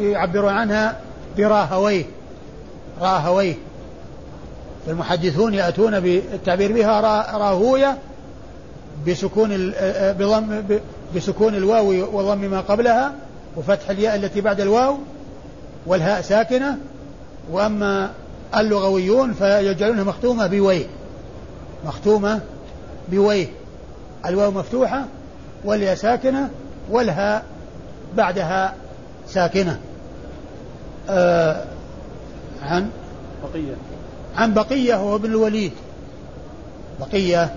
يعبرون 0.00 0.52
عنها 0.52 1.00
براهويه 1.36 2.04
راهويه. 3.00 3.54
فالمحدثون 4.86 5.54
يأتون 5.54 6.00
بالتعبير 6.00 6.72
بها 6.72 7.00
راهوية 7.38 7.98
بسكون 9.06 9.72
بضم 10.18 10.62
بسكون 11.16 11.54
الواو 11.54 12.18
وضم 12.18 12.38
ما 12.38 12.60
قبلها 12.60 13.12
وفتح 13.56 13.90
الياء 13.90 14.16
التي 14.16 14.40
بعد 14.40 14.60
الواو 14.60 14.98
والهاء 15.86 16.20
ساكنة. 16.20 16.78
وأما 17.50 18.10
اللغويون 18.56 19.32
فيجعلونها 19.32 20.04
مختومة 20.04 20.46
بويه 20.46 20.86
مختومة 21.86 22.40
بويه 23.08 23.46
الواو 24.26 24.50
مفتوحة 24.50 25.04
والياء 25.64 25.94
ساكنة 25.94 26.50
والهاء 26.90 27.44
بعدها 28.16 28.74
ساكنة. 29.28 29.80
آه 31.08 31.64
عن؟ 32.62 32.90
بقية. 33.42 33.74
عن 34.36 34.54
بقية 34.54 34.96
هو 34.96 35.16
ابن 35.16 35.30
الوليد. 35.30 35.72
بقية. 37.00 37.54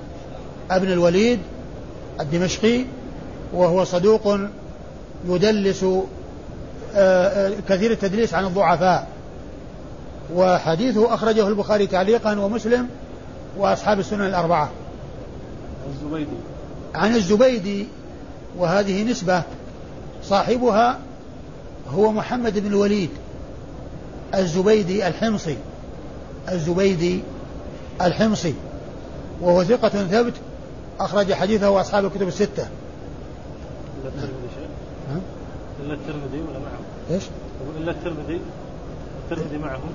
ابن 0.71 0.91
الوليد 0.91 1.39
الدمشقي 2.19 2.85
وهو 3.53 3.83
صدوق 3.83 4.39
يدلس 5.27 5.83
آه، 5.83 6.07
آه، 6.95 7.53
كثير 7.69 7.91
التدليس 7.91 8.33
عن 8.33 8.45
الضعفاء. 8.45 9.07
وحديثه 10.35 11.13
أخرجه 11.13 11.47
البخاري 11.47 11.87
تعليقا 11.87 12.39
ومسلم 12.39 12.87
وأصحاب 13.57 13.99
السنن 13.99 14.25
الأربعة. 14.25 14.69
الزبيدي. 15.89 16.37
عن 16.95 17.15
الزبيدي 17.15 17.87
وهذه 18.57 19.03
نسبة 19.03 19.43
صاحبها 20.23 20.99
هو 21.89 22.11
محمد 22.11 22.59
بن 22.59 22.67
الوليد 22.67 23.09
الزبيدي 24.35 25.07
الحمصي 25.07 25.57
الزبيدي 26.51 27.21
الحمصي 28.01 28.53
وهو 29.41 29.63
ثقة 29.63 29.89
ثبت 29.89 30.33
أخرج 30.99 31.33
حديثه 31.33 31.81
أصحاب 31.81 32.05
الكتب 32.05 32.27
الستة. 32.27 32.67
إلا 34.01 34.07
الترمذي 34.07 34.47
شيء 34.55 34.67
إلا 35.83 35.93
الترمذي 35.93 36.41
ولا 36.49 36.59
معه 36.59 36.79
إيش؟ 37.11 37.23
إلا 37.79 37.91
الترمذي. 37.91 38.39
الترمذي 39.23 39.57
معهم. 39.57 39.89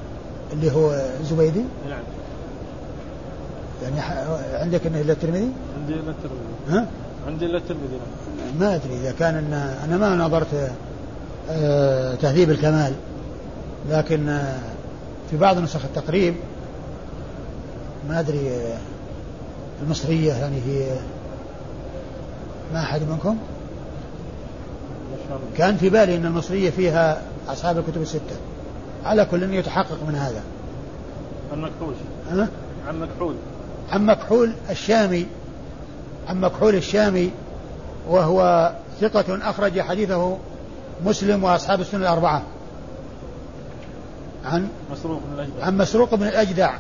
اللي 0.53 0.73
هو 0.73 0.93
الزبيدي 1.21 1.65
نعم. 1.89 2.03
يعني 3.83 4.01
عندك 4.55 4.87
إنه 4.87 5.01
إلا 5.01 5.13
الترمذي؟ 5.13 5.49
عندي 5.81 5.95
إلا 5.95 6.11
الترمذي. 6.11 6.41
ها؟ 6.71 6.87
عندي 7.27 7.47
إلا 7.47 7.59
الترمذي. 7.59 7.97
نعم 8.39 8.61
ما 8.61 8.75
أدري 8.75 8.95
إذا 8.95 9.13
كان 9.13 9.35
إن 9.35 9.53
أنا 9.85 9.97
ما 9.97 10.17
نظرت 10.27 10.71
آه 11.51 12.15
تهذيب 12.15 12.51
الكمال. 12.51 12.95
لكن 13.91 14.29
آه 14.29 14.59
في 15.31 15.37
بعض 15.37 15.59
نسخ 15.59 15.85
التقريب 15.85 16.35
ما 18.09 18.21
أدري 18.21 18.51
آه 18.51 18.79
المصرية 19.83 20.33
يعني 20.33 20.57
هي 20.67 20.97
ما 22.73 22.83
أحد 22.83 23.03
منكم؟ 23.03 23.39
كان 25.57 25.77
في 25.77 25.91
بالي 25.91 26.17
أن 26.17 26.27
المصرية 26.27 26.71
فيها 26.71 27.23
أصحاب 27.49 27.79
الكتب 27.79 28.03
الستة. 28.03 28.37
على 29.05 29.25
كل 29.25 29.55
يتحقق 29.55 29.99
من 30.09 30.15
هذا. 30.15 30.43
عن 31.53 31.61
مكحول. 31.61 31.95
ها؟ 32.31 32.49
عن 32.89 33.01
مكحول. 33.01 33.35
عن 33.91 34.07
مكحول 34.07 34.53
الشامي. 34.71 35.27
عن 36.29 36.41
مكحول 36.41 36.75
الشامي. 36.75 37.31
وهو 38.09 38.73
ثقة 39.01 39.51
أخرج 39.51 39.81
حديثه 39.81 40.37
مسلم 41.05 41.45
وأصحاب 41.45 41.81
السنة 41.81 42.01
الأربعة. 42.01 42.43
عن 44.45 44.69
مسروق 44.93 45.21
بن 45.27 45.35
الأجدع. 45.35 45.65
عن 45.65 45.79
مسروق 45.79 46.15
بن 46.15 46.27
الأجدع. 46.27 46.75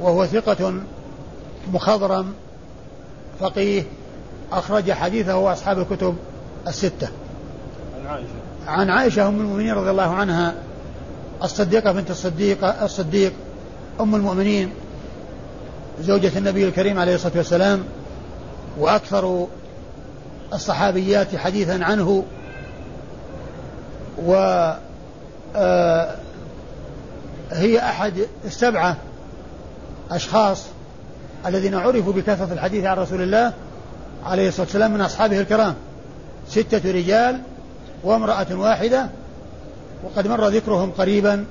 وهو 0.00 0.26
ثقة 0.26 0.72
مخضرم 1.74 2.32
فقيه 3.40 3.82
أخرج 4.52 4.92
حديثه 4.92 5.52
أصحاب 5.52 5.78
الكتب 5.78 6.16
الستة. 6.66 7.08
عن 7.98 8.06
عائشة. 8.06 8.28
عن 8.66 8.90
عائشة 8.90 9.28
أم 9.28 9.40
المؤمنين 9.40 9.74
رضي 9.74 9.90
الله 9.90 10.14
عنها 10.14 10.54
الصديقة 11.42 11.92
بنت 11.92 12.10
الصديق 12.10 12.82
الصديق 12.82 13.32
أم 14.00 14.14
المؤمنين 14.14 14.70
زوجة 16.00 16.38
النبي 16.38 16.64
الكريم 16.64 16.98
عليه 16.98 17.14
الصلاة 17.14 17.36
والسلام 17.36 17.84
وأكثر 18.78 19.46
الصحابيات 20.52 21.36
حديثا 21.36 21.84
عنه 21.84 22.24
و 24.26 24.34
آه، 25.56 26.14
هي 27.52 27.78
أحد 27.78 28.14
السبعة 28.44 28.96
أشخاص 30.10 30.66
الذين 31.48 31.74
عرفوا 31.74 32.12
بكثرة 32.12 32.52
الحديث 32.52 32.84
عن 32.84 32.96
رسول 32.96 33.22
الله 33.22 33.52
عليه 34.24 34.48
الصلاة 34.48 34.66
والسلام 34.66 34.92
من 34.92 35.00
أصحابه 35.00 35.40
الكرام. 35.40 35.74
ستة 36.48 36.90
رجال 36.92 37.40
وامرأة 38.04 38.46
واحدة 38.50 39.08
وقد 40.04 40.26
مر 40.26 40.48
ذكرهم 40.48 40.90
قريبا 40.90 41.44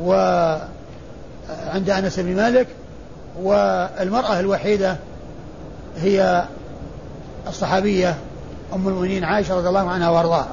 وعند 0.00 0.60
أنس 1.90 2.20
بن 2.20 2.36
مالك 2.36 2.66
والمرأة 3.42 4.40
الوحيدة 4.40 4.96
هي 5.96 6.44
الصحابية 7.48 8.14
أم 8.74 8.88
المؤمنين 8.88 9.24
عائشة 9.24 9.56
رضي 9.56 9.68
الله 9.68 9.90
عنها 9.90 10.10
وأرضاها. 10.10 10.52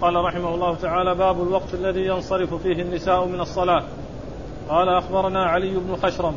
قال 0.00 0.14
رحمه 0.14 0.54
الله 0.54 0.76
تعالى 0.76 1.14
باب 1.14 1.42
الوقت 1.42 1.74
الذي 1.74 2.00
ينصرف 2.00 2.54
فيه 2.54 2.82
النساء 2.82 3.26
من 3.26 3.40
الصلاة. 3.40 3.84
قال 4.68 4.88
أخبرنا 4.88 5.44
علي 5.44 5.76
بن 5.76 5.96
خشرم 5.96 6.34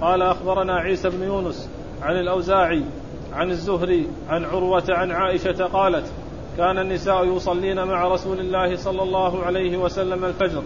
قال 0.00 0.22
أخبرنا 0.22 0.74
عيسى 0.74 1.08
بن 1.08 1.22
يونس 1.22 1.68
عن 2.02 2.16
الأوزاعي 2.16 2.84
عن 3.32 3.50
الزهري 3.50 4.08
عن 4.28 4.44
عروة 4.44 4.84
عن 4.88 5.10
عائشة 5.10 5.64
قالت 5.64 6.04
كان 6.56 6.78
النساء 6.78 7.36
يصلين 7.36 7.84
مع 7.84 8.08
رسول 8.08 8.40
الله 8.40 8.76
صلى 8.76 9.02
الله 9.02 9.44
عليه 9.44 9.76
وسلم 9.76 10.24
الفجر 10.24 10.62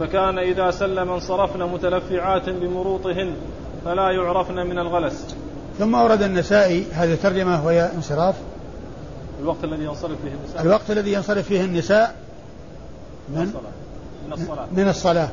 فكان 0.00 0.38
إذا 0.38 0.70
سلم 0.70 1.10
انصرفن 1.10 1.62
متلفعات 1.62 2.50
بمروطهن 2.50 3.36
فلا 3.84 4.10
يعرفن 4.10 4.54
من 4.54 4.78
الغلس. 4.78 5.36
ثم 5.78 5.94
ورد 5.94 6.22
النسائي 6.22 6.86
هذه 6.92 7.12
الترجمة 7.12 7.66
وهي 7.66 7.90
انصراف. 7.96 8.34
الوقت 9.40 9.64
الذي 9.64 9.84
ينصرف 9.84 10.16
فيه 10.22 10.30
النساء؟ 10.30 10.62
الوقت 10.62 10.90
الذي 10.90 11.12
ينصرف 11.12 11.48
فيه 11.48 11.64
النساء 11.64 12.14
من؟ 13.28 13.52
من 14.26 14.32
الصلاة. 14.32 14.66
من 14.76 14.88
الصلاة. 14.88 15.28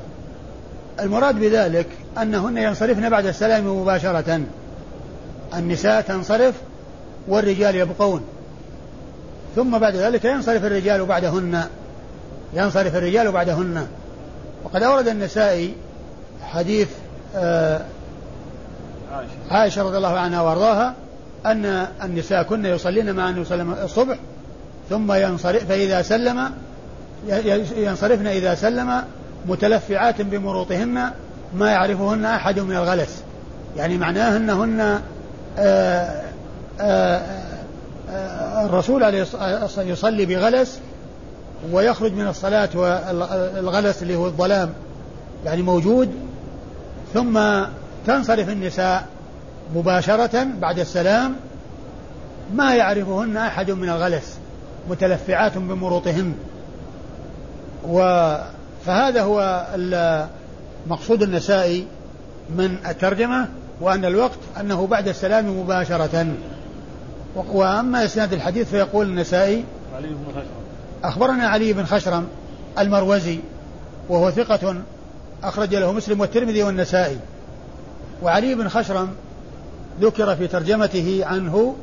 المراد 1.00 1.40
بذلك 1.40 1.88
أنهن 2.22 2.58
ينصرفن 2.58 3.10
بعد 3.10 3.26
السلام 3.26 3.82
مباشرة. 3.82 4.42
النساء 5.56 6.02
تنصرف 6.02 6.56
والرجال 7.28 7.76
يبقون. 7.76 8.22
ثم 9.56 9.78
بعد 9.78 9.96
ذلك 9.96 10.26
ينصرف 10.26 10.66
الرجال 10.66 11.06
بعدهن. 11.06 11.64
ينصرف 12.54 12.96
الرجال 12.96 13.32
بعدهن. 13.32 13.88
وقد 14.64 14.84
أورد 14.84 15.08
النسائي 15.08 15.74
حديث 16.42 16.90
آه 17.36 17.82
عائشة. 19.52 19.84
رضي 19.84 19.98
الله 19.98 20.20
عنها 20.20 20.42
وأرضاها 20.42 20.94
أن 21.46 21.88
النساء 22.04 22.44
كن 22.44 22.66
يصلين 22.66 23.16
مع 23.16 23.26
عليه 23.26 23.42
وسلم 23.42 23.76
الصبح 23.84 24.18
ثم 24.90 25.14
ينصرف 25.14 25.66
فإذا 25.66 26.02
سلم 26.02 26.52
ينصرفن 27.78 28.28
إذا 28.28 28.56
سلم 28.56 29.04
متلفعات 29.48 30.22
بمروطهن 30.22 31.12
ما 31.56 31.72
يعرفهن 31.72 32.26
أحد 32.26 32.60
من 32.60 32.76
الغلس. 32.76 33.24
يعني 33.78 33.98
معناه 33.98 34.38
أنهن 34.38 35.02
آه، 35.60 36.22
آآ 36.80 37.22
آه، 38.10 38.66
الرسول 38.66 39.04
عليه 39.04 39.26
يصلي 39.78 40.26
بغلس 40.26 40.80
ويخرج 41.72 42.14
من 42.14 42.28
الصلاة 42.28 42.70
والغلس 42.76 44.04
اللي 44.04 44.16
هو 44.16 44.26
الظلام 44.26 44.70
يعني 45.46 45.62
موجود 45.62 46.12
ثم 47.14 47.40
تنصرف 48.08 48.50
النساء 48.50 49.06
مباشرة 49.76 50.44
بعد 50.44 50.80
السلام 50.80 51.36
ما 52.54 52.76
يعرفهن 52.76 53.38
أحد 53.38 53.72
من 53.72 53.90
الغلس 53.90 54.38
متلفعات 54.90 55.58
بمروطهن. 55.58 56.34
و 57.88 58.00
فهذا 58.86 59.22
هو 59.22 59.68
مقصود 60.88 61.22
النسائي 61.24 61.88
من 62.50 62.78
الترجمة 62.88 63.48
وأن 63.82 64.06
الوقت 64.06 64.40
أنه 64.60 64.88
بعد 64.88 65.08
السلام 65.08 65.60
مباشرة. 65.60 66.28
وأما 67.36 68.06
إسناد 68.06 68.34
الحديث 68.34 68.70
فيقول 68.70 69.06
النسائي 69.06 69.64
علي 69.96 70.08
بن 70.08 70.32
خشرم. 70.32 70.46
أخبرنا 71.04 71.48
علي 71.48 71.74
بن 71.74 71.86
خشرم 71.86 72.28
المروزي 72.80 73.40
وهو 74.10 74.32
ثقة 74.32 74.76
أخرج 75.44 75.76
له 75.76 75.92
مسلم 75.92 76.20
والترمذي 76.20 76.64
والنسائي. 76.64 77.18
وعلي 78.24 78.56
بن 78.56 78.70
خشرم 78.70 79.10
ذكر 80.02 80.36
في 80.36 80.48
ترجمته 80.48 81.22
عنه 81.26 81.76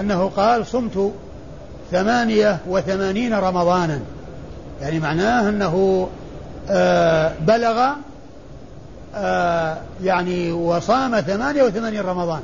أنه 0.00 0.30
قال 0.36 0.66
صمت 0.66 1.12
ثمانية 1.90 2.58
وثمانين 2.68 3.34
رمضانا 3.34 4.00
يعني 4.80 4.98
معناه 4.98 5.48
أنه 5.48 6.08
بلغ 7.40 7.88
آه 9.14 9.76
يعني 10.02 10.52
وصام 10.52 11.20
ثمانية 11.20 11.62
وثمانين 11.62 12.00
رمضان. 12.00 12.40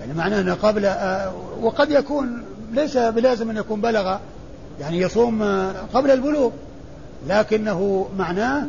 يعني 0.00 0.12
معناه 0.12 0.40
أنه 0.40 0.54
قبل 0.54 0.86
آه 0.86 1.32
وقد 1.60 1.90
يكون 1.90 2.42
ليس 2.72 2.96
بلازم 2.96 3.50
أن 3.50 3.56
يكون 3.56 3.80
بلغ 3.80 4.16
يعني 4.80 5.00
يصوم 5.00 5.42
آه، 5.42 5.72
قبل 5.94 6.10
البلوغ. 6.10 6.50
لكنه 7.28 8.08
معناه 8.18 8.64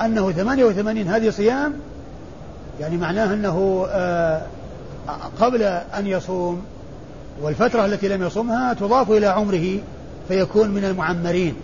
أنه 0.00 0.32
ثمانية 0.32 0.64
وثمانين 0.64 1.08
هذه 1.08 1.30
صيام 1.30 1.74
يعني 2.80 2.96
معناه 2.96 3.34
أنه 3.34 3.86
آه 3.90 4.42
قبل 5.40 5.62
أن 5.98 6.06
يصوم 6.06 6.62
والفترة 7.42 7.84
التي 7.84 8.08
لم 8.08 8.22
يصومها 8.22 8.74
تضاف 8.74 9.10
إلى 9.10 9.26
عمره 9.26 9.78
فيكون 10.28 10.68
من 10.68 10.84
المعمرين. 10.84 11.54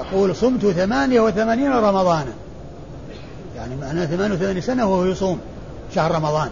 يقول 0.00 0.36
صمت 0.36 0.66
ثمانية 0.66 1.20
وثمانين 1.20 1.72
رمضانا 1.72 2.32
يعني 3.56 3.76
معناه 3.76 4.06
ثمانية 4.06 4.34
وثمانين 4.34 4.62
سنة 4.62 4.86
وهو 4.86 5.04
يصوم 5.04 5.40
شهر 5.94 6.14
رمضان. 6.14 6.50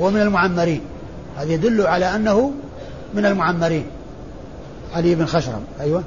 هو 0.00 0.10
من 0.10 0.20
المعمرين. 0.20 0.80
هذا 1.36 1.52
يدل 1.52 1.86
على 1.86 2.16
أنه 2.16 2.52
من 3.14 3.26
المعمرين. 3.26 3.86
علي 4.94 5.14
بن 5.14 5.26
خشرم 5.26 5.64
أيوة. 5.80 6.04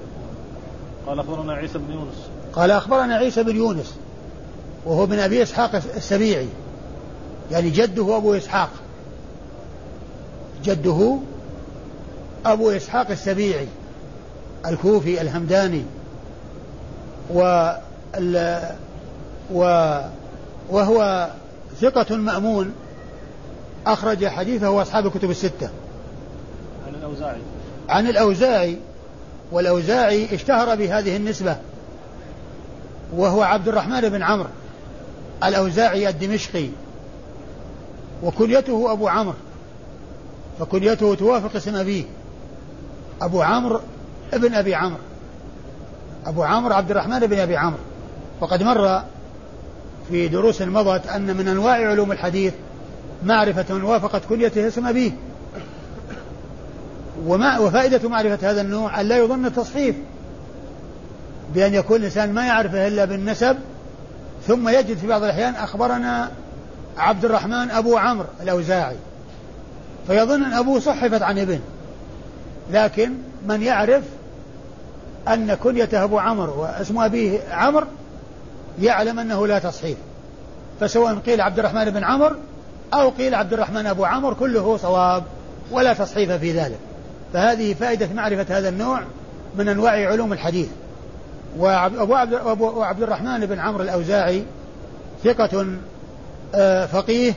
قال 1.07 1.19
أخبرنا 1.19 1.53
عيسى 1.53 1.77
بن 1.77 1.93
يونس. 1.93 2.15
قال 2.53 2.71
أخبرنا 2.71 3.15
عيسى 3.15 3.43
بن 3.43 3.55
يونس 3.55 3.95
وهو 4.85 5.05
من 5.05 5.19
أبي 5.19 5.43
إسحاق 5.43 5.75
السبيعي. 5.75 6.47
يعني 7.51 7.69
جده 7.69 8.17
أبو 8.17 8.33
إسحاق. 8.33 8.69
جده 10.63 11.17
أبو 12.45 12.69
إسحاق 12.69 13.11
السبيعي 13.11 13.67
الكوفي 14.65 15.21
الهمداني. 15.21 15.83
و 17.33 17.71
و 19.53 19.99
وهو 20.69 21.29
ثقة 21.81 22.15
مأمون 22.15 22.73
أخرج 23.87 24.25
حديثه 24.25 24.81
أصحاب 24.81 25.05
الكتب 25.05 25.29
الستة. 25.29 25.69
عن 26.87 26.95
الأوزاعي. 26.95 27.41
عن 27.89 28.07
الأوزاعي 28.07 28.77
والأوزاعي 29.51 30.35
اشتهر 30.35 30.75
بهذه 30.75 31.15
النسبة 31.15 31.57
وهو 33.15 33.43
عبد 33.43 33.67
الرحمن 33.67 34.01
بن 34.01 34.23
عمرو 34.23 34.49
الأوزاعي 35.43 36.09
الدمشقي 36.09 36.67
وكنيته 38.23 38.91
أبو 38.91 39.07
عمرو 39.07 39.35
فكنيته 40.59 41.15
توافق 41.15 41.55
اسم 41.55 41.75
أبيه 41.75 42.03
أبو 43.21 43.41
عمرو 43.41 43.79
ابن 44.33 44.53
أبي 44.53 44.75
عمرو. 44.75 44.99
أبو 46.25 46.43
عمرو 46.43 46.73
عبد 46.73 46.91
الرحمن 46.91 47.19
بن 47.19 47.39
أبي 47.39 47.57
عمرو. 47.57 47.79
وقد 48.41 48.63
مر 48.63 49.01
في 50.09 50.27
دروس 50.27 50.61
مضت 50.61 51.07
أن 51.07 51.37
من 51.37 51.47
أنواع 51.47 51.89
علوم 51.89 52.11
الحديث 52.11 52.53
معرفة 53.23 53.75
من 53.75 53.83
وافقت 53.83 54.21
كليته 54.29 54.67
اسم 54.67 54.87
أبيه. 54.87 55.11
وما 57.25 57.59
وفائدة 57.59 58.09
معرفة 58.09 58.51
هذا 58.51 58.61
النوع 58.61 59.01
أن 59.01 59.05
لا 59.05 59.17
يظن 59.17 59.45
التصحيف. 59.45 59.95
بأن 61.53 61.73
يكون 61.73 61.97
الإنسان 61.97 62.33
ما 62.33 62.45
يعرفه 62.45 62.87
إلا 62.87 63.05
بالنسب 63.05 63.57
ثم 64.47 64.69
يجد 64.69 64.97
في 64.97 65.07
بعض 65.07 65.23
الأحيان 65.23 65.55
أخبرنا 65.55 66.31
عبد 66.97 67.25
الرحمن 67.25 67.71
أبو 67.71 67.97
عمرو 67.97 68.27
الأوزاعي. 68.41 68.95
فيظن 70.07 70.43
أن 70.43 70.53
أبوه 70.53 70.79
صحفت 70.79 71.21
عن 71.21 71.39
ابن. 71.39 71.59
لكن 72.71 73.13
من 73.47 73.61
يعرف 73.61 74.03
أن 75.27 75.53
كنيته 75.53 76.03
أبو 76.03 76.19
عمرو 76.19 76.61
واسم 76.61 76.99
أبيه 76.99 77.39
عمرو 77.51 77.87
يعلم 78.81 79.19
أنه 79.19 79.47
لا 79.47 79.59
تصحيف 79.59 79.97
فسواء 80.79 81.15
قيل 81.15 81.41
عبد 81.41 81.59
الرحمن 81.59 81.89
بن 81.89 82.03
عمرو 82.03 82.35
أو 82.93 83.09
قيل 83.09 83.35
عبد 83.35 83.53
الرحمن 83.53 83.85
أبو 83.85 84.05
عمرو 84.05 84.35
كله 84.35 84.77
صواب 84.77 85.23
ولا 85.71 85.93
تصحيف 85.93 86.31
في 86.31 86.51
ذلك. 86.51 86.79
فهذه 87.33 87.73
فائدة 87.73 88.09
معرفة 88.13 88.57
هذا 88.57 88.69
النوع 88.69 89.01
من 89.57 89.69
أنواع 89.69 89.91
علوم 89.91 90.33
الحديث. 90.33 90.67
وأبو 91.57 92.15
عبد, 92.15 92.33
أبو 92.33 92.83
عبد 92.83 93.03
الرحمن 93.03 93.45
بن 93.45 93.59
عمرو 93.59 93.83
الأوزاعي 93.83 94.43
ثقة 95.23 95.65
آه، 96.55 96.85
فقيه 96.85 97.33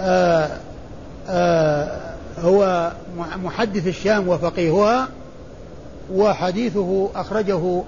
آه، 0.00 0.48
آه، 1.28 2.00
هو 2.38 2.92
محدث 3.44 3.86
الشام 3.86 4.28
وفقيهها 4.28 5.08
وحديثه 6.12 7.08
أخرجه 7.14 7.82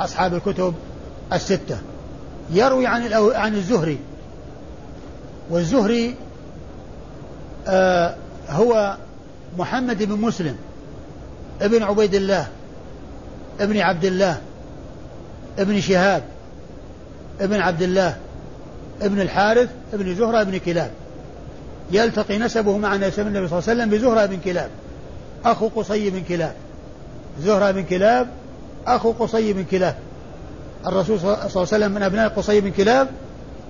أصحاب 0.00 0.34
الكتب 0.34 0.74
الستة. 1.32 1.78
يروي 2.50 2.86
عن 2.86 3.12
عن 3.12 3.54
الزهري. 3.54 3.98
والزهري 5.50 6.14
آه 7.68 8.14
هو 8.48 8.96
محمد 9.58 10.02
بن 10.02 10.14
مسلم 10.14 10.56
ابن 11.62 11.82
عبيد 11.82 12.14
الله 12.14 12.48
ابن 13.60 13.78
عبد 13.78 14.04
الله 14.04 14.40
ابن 15.58 15.80
شهاب 15.80 16.22
ابن 17.40 17.60
عبد 17.60 17.82
الله 17.82 18.16
ابن 19.02 19.20
الحارث 19.20 19.68
ابن 19.92 20.14
زهرة 20.14 20.40
ابن 20.40 20.58
كلاب. 20.58 20.90
يلتقي 21.90 22.38
نسبه 22.38 22.78
مع 22.78 22.96
نسب 22.96 23.26
النبي 23.26 23.48
صلى 23.48 23.58
الله 23.58 23.70
عليه 23.70 23.82
وسلم 23.82 23.90
بزهرة 23.90 24.26
بن 24.26 24.38
كلاب 24.44 24.70
أخو 25.44 25.68
قصي 25.68 26.10
بن 26.10 26.22
كلاب. 26.28 26.54
زهرة 27.44 27.70
بن 27.70 27.82
كلاب 27.82 28.28
أخو 28.86 29.12
قصي 29.12 29.52
بن 29.52 29.64
كلاب. 29.64 29.96
الرسول 30.86 31.20
صلى 31.20 31.32
الله 31.32 31.48
عليه 31.50 31.60
وسلم 31.60 31.92
من 31.92 32.02
أبناء 32.02 32.28
قصي 32.28 32.60
بن 32.60 32.70
كلاب 32.70 33.08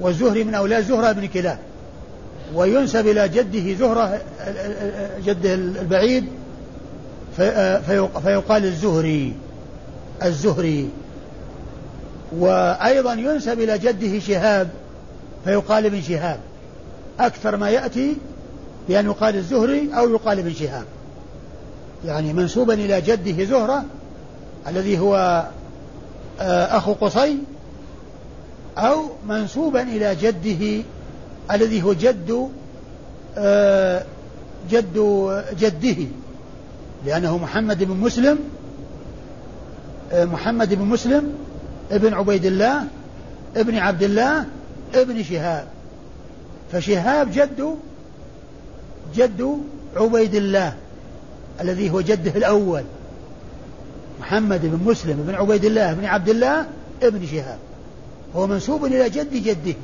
والزهري 0.00 0.44
من 0.44 0.54
أولاد 0.54 0.84
زهرة 0.84 1.12
بن 1.12 1.26
كلاب. 1.26 1.58
وينسب 2.54 3.06
إلى 3.06 3.28
جده 3.28 3.74
زهرة 3.74 4.20
جده 5.24 5.54
البعيد 5.54 6.24
فيقال 8.22 8.64
الزهري 8.64 9.34
الزهري. 10.24 10.88
وأيضا 12.38 13.12
ينسب 13.12 13.60
إلى 13.60 13.78
جده 13.78 14.18
شهاب 14.18 14.68
فيقال 15.44 15.86
ابن 15.86 16.02
شهاب. 16.02 16.40
أكثر 17.20 17.56
ما 17.56 17.70
يأتي 17.70 18.16
بأن 18.88 19.06
يقال 19.06 19.36
الزهري 19.36 19.90
أو 19.98 20.10
يقال 20.10 20.38
ابن 20.38 20.52
شهاب. 20.52 20.84
يعني 22.04 22.32
منسوبا 22.32 22.74
إلى 22.74 23.00
جده 23.00 23.44
زهرة 23.44 23.84
الذي 24.68 24.98
هو 24.98 25.46
آه، 26.40 26.76
أخو 26.76 26.92
قصي 26.92 27.38
أو 28.78 29.04
منسوبا 29.28 29.82
إلى 29.82 30.14
جده 30.14 30.82
الذي 31.50 31.82
هو 31.82 31.92
جد 31.92 32.48
آه، 33.38 34.04
جد 34.70 34.94
جده 35.58 36.06
لأنه 37.06 37.38
محمد 37.38 37.84
بن 37.84 37.96
مسلم 37.96 38.38
آه، 40.12 40.24
محمد 40.24 40.74
بن 40.74 40.84
مسلم 40.84 41.32
ابن 41.90 42.14
عبيد 42.14 42.44
الله 42.44 42.84
ابن 43.56 43.78
عبد 43.78 44.02
الله 44.02 44.44
ابن 44.94 45.22
شهاب. 45.22 45.64
فشهاب 46.72 47.30
جد 47.32 47.76
جد 49.14 49.60
عبيد 49.96 50.34
الله. 50.34 50.74
الذي 51.60 51.90
هو 51.90 52.00
جده 52.00 52.30
الأول. 52.36 52.82
محمد 54.20 54.60
بن 54.62 54.90
مسلم 54.90 55.24
بن 55.26 55.34
عبيد 55.34 55.64
الله 55.64 55.92
بن 55.94 56.04
عبد 56.04 56.28
الله 56.28 56.66
ابن 57.02 57.26
شهاب. 57.26 57.58
هو 58.36 58.46
منسوب 58.46 58.84
إلى 58.84 59.10
جد 59.10 59.34
جده. 59.34 59.74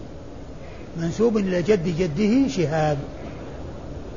منسوب 1.00 1.36
إلى 1.36 1.62
جد 1.62 1.96
جده 1.98 2.48
شهاب. 2.48 2.98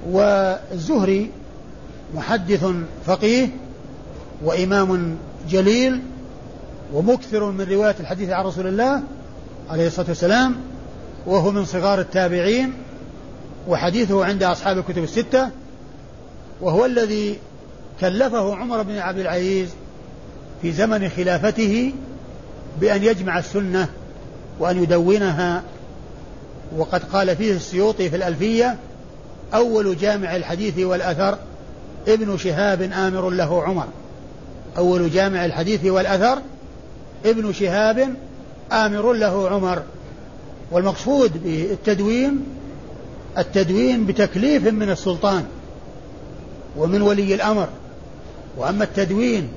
والزهري 0.10 1.30
محدث 2.16 2.66
فقيه 3.05 3.47
وإمام 4.43 5.18
جليل 5.49 6.01
ومكثر 6.93 7.51
من 7.51 7.62
رواية 7.62 7.95
الحديث 7.99 8.30
عن 8.30 8.45
رسول 8.45 8.68
الله 8.68 9.01
عليه 9.70 9.88
الصلاة 9.88 10.07
والسلام 10.07 10.55
وهو 11.26 11.51
من 11.51 11.66
صغار 11.66 11.99
التابعين 11.99 12.74
وحديثه 13.68 14.26
عند 14.26 14.43
أصحاب 14.43 14.78
الكتب 14.78 15.03
الستة 15.03 15.49
وهو 16.62 16.86
الذي 16.86 17.38
كلفه 18.02 18.56
عمر 18.56 18.82
بن 18.82 18.97
عبد 18.97 19.20
العزيز 19.20 19.70
في 20.62 20.72
زمن 20.72 21.10
خلافته 21.10 21.93
بأن 22.82 23.04
يجمع 23.04 23.39
السنة 23.39 23.89
وأن 24.60 24.84
يدونها. 24.84 25.64
وقد 26.78 27.04
قال 27.04 27.36
فيه 27.36 27.54
السيوطي 27.54 28.10
في 28.10 28.16
الألفية 28.16 28.78
أول 29.54 29.97
جامع 29.97 30.36
الحديث 30.36 30.80
والأثر 30.80 31.38
ابن 32.08 32.38
شهاب 32.38 32.82
آمر 32.82 33.30
له 33.30 33.64
عمر. 33.64 33.88
أول 34.78 35.12
جامع 35.12 35.45
الحديث 35.45 35.86
والأثر 35.86 36.41
ابن 37.26 37.54
شهاب 37.54 38.14
آمر 38.72 39.14
له 39.14 39.50
عمر. 39.50 39.84
والمقصود 40.72 41.43
بالتدوين 41.43 42.45
التدوين 43.38 44.06
بتكليف 44.06 44.68
من 44.68 44.89
السلطان 44.89 45.45
ومن 46.78 47.02
ولي 47.02 47.36
الأمر. 47.36 47.68
وأما 48.58 48.84
التدوين 48.84 49.52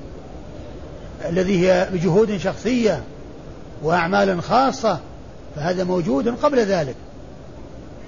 الذي 1.29 1.67
هي 1.67 1.89
بجهود 1.93 2.37
شخصية 2.37 3.03
وأعمال 3.83 4.43
خاصة 4.43 4.99
فهذا 5.55 5.83
موجود 5.83 6.27
قبل 6.27 6.59
ذلك. 6.59 6.95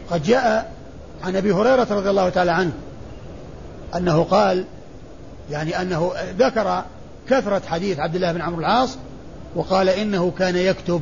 قد 0.09 0.23
جاء 0.23 0.71
عن 1.23 1.35
أبي 1.35 1.51
هريرة 1.51 1.87
رضي 1.91 2.09
الله 2.09 2.29
تعالى 2.29 2.51
عنه 2.51 2.71
أنه 3.95 4.23
قال 4.23 4.65
يعني 5.51 5.81
أنه 5.81 6.11
ذكر 6.39 6.83
كثرة 7.29 7.61
حديث 7.67 7.99
عبد 7.99 8.15
الله 8.15 8.31
بن 8.31 8.41
عمرو 8.41 8.59
العاص 8.59 8.97
وقال 9.55 9.89
إنه 9.89 10.31
كان 10.39 10.55
يكتب 10.55 11.01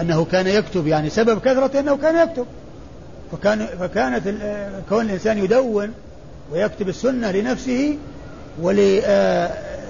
أنه 0.00 0.24
كان 0.24 0.46
يكتب 0.46 0.86
يعني 0.86 1.10
سبب 1.10 1.40
كثرته 1.40 1.80
أنه 1.80 1.96
كان 1.96 2.28
يكتب. 2.28 2.46
فكان 3.32 3.66
فكانت 3.66 4.28
كون 4.88 5.04
الإنسان 5.04 5.38
يدون 5.38 5.92
ويكتب 6.52 6.88
السنة 6.88 7.30
لنفسه 7.30 7.98
ول 8.60 8.78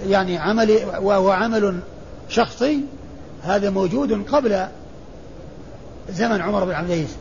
يعني 0.09 0.39
عمل 0.39 0.79
وهو 1.01 1.31
عمل 1.31 1.81
شخصي 2.29 2.81
هذا 3.43 3.71
موجود 3.71 4.29
قبل 4.29 4.67
زمن 6.11 6.41
عمر 6.41 6.65
بن 6.65 6.73
عبد 6.73 6.91
العزيز. 6.91 7.17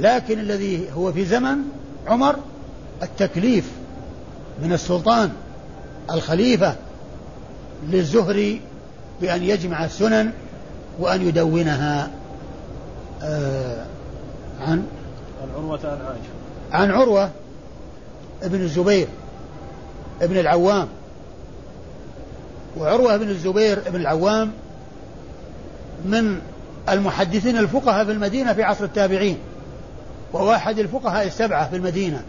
لكن 0.00 0.38
الذي 0.38 0.88
هو 0.96 1.12
في 1.12 1.24
زمن 1.24 1.56
عمر 2.06 2.36
التكليف 3.02 3.70
من 4.62 4.72
السلطان 4.72 5.32
الخليفة 6.10 6.74
للزهري 7.88 8.60
بأن 9.20 9.42
يجمع 9.42 9.84
السنن 9.84 10.32
وأن 10.98 11.28
يدونها 11.28 12.10
آه 13.22 13.86
عن 14.60 14.86
عن 15.42 15.48
عروة 15.56 15.80
عن 15.84 15.98
عائشة. 16.06 16.32
عن 16.72 16.90
عروة 16.90 17.30
ابن 18.42 18.60
الزبير. 18.60 19.08
ابن 20.22 20.38
العوام 20.38 20.88
وعروة 22.78 23.16
بن 23.16 23.28
الزبير 23.28 23.78
بن 23.86 24.00
العوام 24.00 24.52
من 26.04 26.40
المحدثين 26.88 27.58
الفقهاء 27.58 28.04
في 28.04 28.12
المدينة 28.12 28.52
في 28.52 28.62
عصر 28.62 28.84
التابعين 28.84 29.38
وواحد 30.32 30.78
الفقهاء 30.78 31.26
السبعة 31.26 31.70
في 31.70 31.76
المدينة 31.76 32.22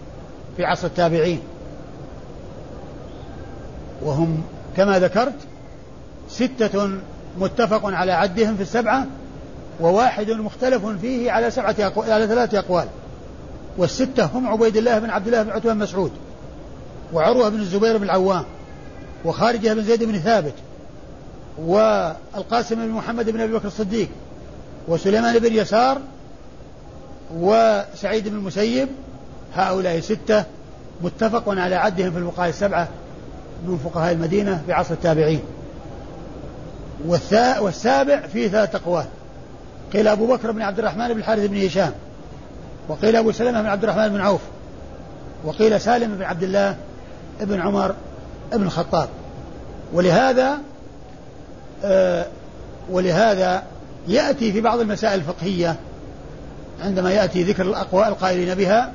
في 0.57 0.65
عصر 0.65 0.88
التابعين. 0.88 1.39
وهم 4.01 4.43
كما 4.77 4.99
ذكرت 4.99 5.36
ستة 6.29 6.89
متفق 7.39 7.86
على 7.86 8.11
عدهم 8.11 8.55
في 8.55 8.61
السبعة 8.61 9.05
وواحد 9.79 10.31
مختلف 10.31 10.86
فيه 10.86 11.31
على 11.31 11.51
سبعة 11.51 11.75
أقوال 11.79 12.11
على 12.11 12.27
ثلاثة 12.27 12.59
أقوال. 12.59 12.88
والستة 13.77 14.25
هم 14.25 14.47
عبيد 14.47 14.77
الله 14.77 14.99
بن 14.99 15.09
عبد 15.09 15.27
الله 15.27 15.43
بن 15.43 15.49
عتبة 15.49 15.73
مسعود. 15.73 16.11
وعروة 17.16 17.49
بن 17.49 17.59
الزبير 17.59 17.97
بن 17.97 18.03
العوام 18.03 18.43
وخارجة 19.26 19.74
بن 19.74 19.84
زيد 19.84 20.03
بن 20.03 20.20
ثابت 20.20 20.53
والقاسم 21.57 22.76
بن 22.76 22.89
محمد 22.89 23.30
بن 23.30 23.41
أبي 23.41 23.53
بكر 23.53 23.68
الصديق 23.68 24.09
وسليمان 24.88 25.39
بن 25.39 25.53
يسار 25.53 25.97
وسعيد 27.36 28.28
بن 28.28 28.36
المسيب 28.36 28.88
هؤلاء 29.55 29.99
ستة 29.99 30.43
متفق 31.01 31.43
على 31.47 31.76
عدهم 31.76 32.11
في 32.11 32.18
الفقهاء 32.18 32.49
السبعة 32.49 32.88
من 33.68 33.78
فقهاء 33.78 34.13
المدينة 34.13 34.61
في 34.66 34.74
عصر 34.74 34.93
التابعين. 34.93 35.41
والسابع 37.59 38.28
فيه 38.28 38.47
ثلاثة 38.47 38.78
أقوال. 38.78 39.05
قيل 39.93 40.07
أبو 40.07 40.28
بكر 40.28 40.51
بن 40.51 40.61
عبد 40.61 40.80
الرحمن 40.80 41.13
بن 41.13 41.20
الحارث 41.20 41.45
بن 41.45 41.66
هشام 41.66 41.91
وقيل 42.88 43.16
أبو 43.16 43.32
سلمة 43.32 43.61
بن 43.61 43.68
عبد 43.68 43.84
الرحمن 43.84 44.09
بن 44.09 44.22
عوف 44.22 44.41
وقيل 45.43 45.82
سالم 45.82 46.16
بن 46.16 46.24
عبد 46.24 46.43
الله 46.43 46.78
بن 47.41 47.61
عمر 47.61 47.95
بن 48.53 48.63
الخطاب. 48.63 49.09
ولهذا 49.93 50.57
آه 51.83 52.25
ولهذا 52.91 53.63
يأتي 54.07 54.51
في 54.51 54.61
بعض 54.61 54.79
المسائل 54.79 55.19
الفقهية 55.19 55.75
عندما 56.81 57.11
يأتي 57.11 57.43
ذكر 57.43 57.63
الأقوال 57.63 58.07
القائلين 58.07 58.55
بها 58.55 58.91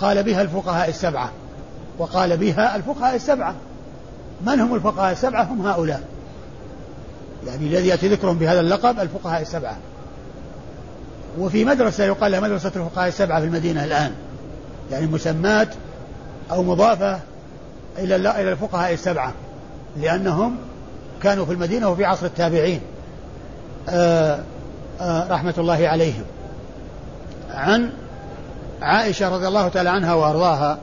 قال 0.00 0.22
بها 0.22 0.42
الفقهاء 0.42 0.88
السبعة. 0.88 1.30
وقال 1.98 2.36
بها 2.36 2.76
الفقهاء 2.76 3.16
السبعة. 3.16 3.54
من 4.46 4.60
هم 4.60 4.74
الفقهاء 4.74 5.12
السبعة؟ 5.12 5.42
هم 5.42 5.66
هؤلاء. 5.66 6.02
يعني 7.46 7.66
الذي 7.66 7.88
يأتي 7.88 8.08
ذكرهم 8.08 8.38
بهذا 8.38 8.60
اللقب 8.60 9.00
الفقهاء 9.00 9.42
السبعة. 9.42 9.76
وفي 11.38 11.64
مدرسة 11.64 12.04
يقال 12.04 12.32
لها 12.32 12.40
مدرسة 12.40 12.72
الفقهاء 12.76 13.08
السبعة 13.08 13.40
في 13.40 13.46
المدينة 13.46 13.84
الآن. 13.84 14.12
يعني 14.92 15.06
مسمات 15.06 15.68
أو 16.50 16.62
مضافة 16.62 17.20
إلى 17.98 18.16
إلى 18.16 18.52
الفقهاء 18.52 18.92
السبعة 18.92 19.32
لأنهم 19.96 20.56
كانوا 21.22 21.44
في 21.44 21.52
المدينة 21.52 21.88
وفي 21.88 22.04
عصر 22.04 22.26
التابعين. 22.26 22.80
آآ 23.88 24.44
آآ 25.00 25.26
رحمة 25.30 25.54
الله 25.58 25.88
عليهم. 25.88 26.24
عن 27.50 27.90
عائشة 28.82 29.28
رضي 29.28 29.48
الله 29.48 29.68
تعالى 29.68 29.90
عنها 29.90 30.14
وأرضاها 30.14 30.78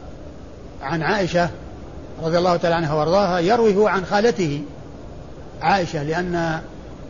عن 0.81 1.03
عائشة 1.03 1.49
رضي 2.23 2.37
الله 2.37 2.57
تعالى 2.57 2.75
عنها 2.75 2.93
وأرضاها 2.93 3.39
يروي 3.39 3.75
هو 3.75 3.87
عن 3.87 4.05
خالته 4.05 4.63
عائشة 5.61 6.03
لأن 6.03 6.61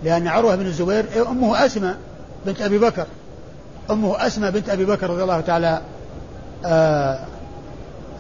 لأن 0.04 0.28
عروة 0.28 0.56
بن 0.56 0.66
الزبير 0.66 1.06
أمه 1.30 1.66
أسماء 1.66 1.98
بنت 2.46 2.62
أبي 2.62 2.78
بكر. 2.78 3.06
أمه 3.92 4.28
أسمى 4.28 4.52
بنت 4.52 4.70
أبي 4.70 4.86
بكر 4.86 5.10
رضي 5.10 5.24
الله 5.24 5.42
تعالى 5.42 5.82
آآ 6.66 7.20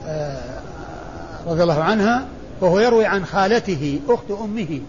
آآ 0.08 0.61
رضي 1.48 1.64
الله 1.64 1.84
عنها 1.84 2.26
وهو 2.62 2.80
يروي 2.80 3.06
عن 3.06 3.26
خالته 3.26 4.00
أخت 4.10 4.32
أمه. 4.44 4.80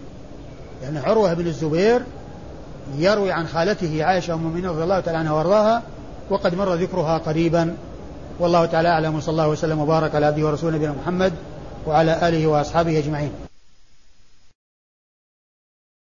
يعني 0.83 0.99
عروة 0.99 1.33
بن 1.33 1.47
الزبير 1.47 2.01
يروي 2.97 3.31
عن 3.31 3.47
خالته 3.47 4.03
عائشة 4.03 4.33
أم 4.33 4.39
المؤمنين 4.39 4.69
رضي 4.69 4.83
الله 4.83 4.99
تعالى 4.99 5.17
عنها 5.17 5.31
وأرضاها 5.31 5.81
وقد 6.29 6.55
مر 6.55 6.73
ذكرها 6.73 7.17
قريبا. 7.17 7.75
والله 8.39 8.65
تعالى 8.65 8.89
أعلم 8.89 9.15
وصلى 9.15 9.31
الله 9.31 9.47
وسلم 9.47 9.79
وبارك 9.79 10.15
على 10.15 10.25
عبده 10.25 10.47
ورسوله 10.47 10.75
نبينا 10.75 10.93
محمد 11.03 11.33
وعلى 11.87 12.27
آله 12.27 12.47
وأصحابه 12.47 12.99
أجمعين. 12.99 13.31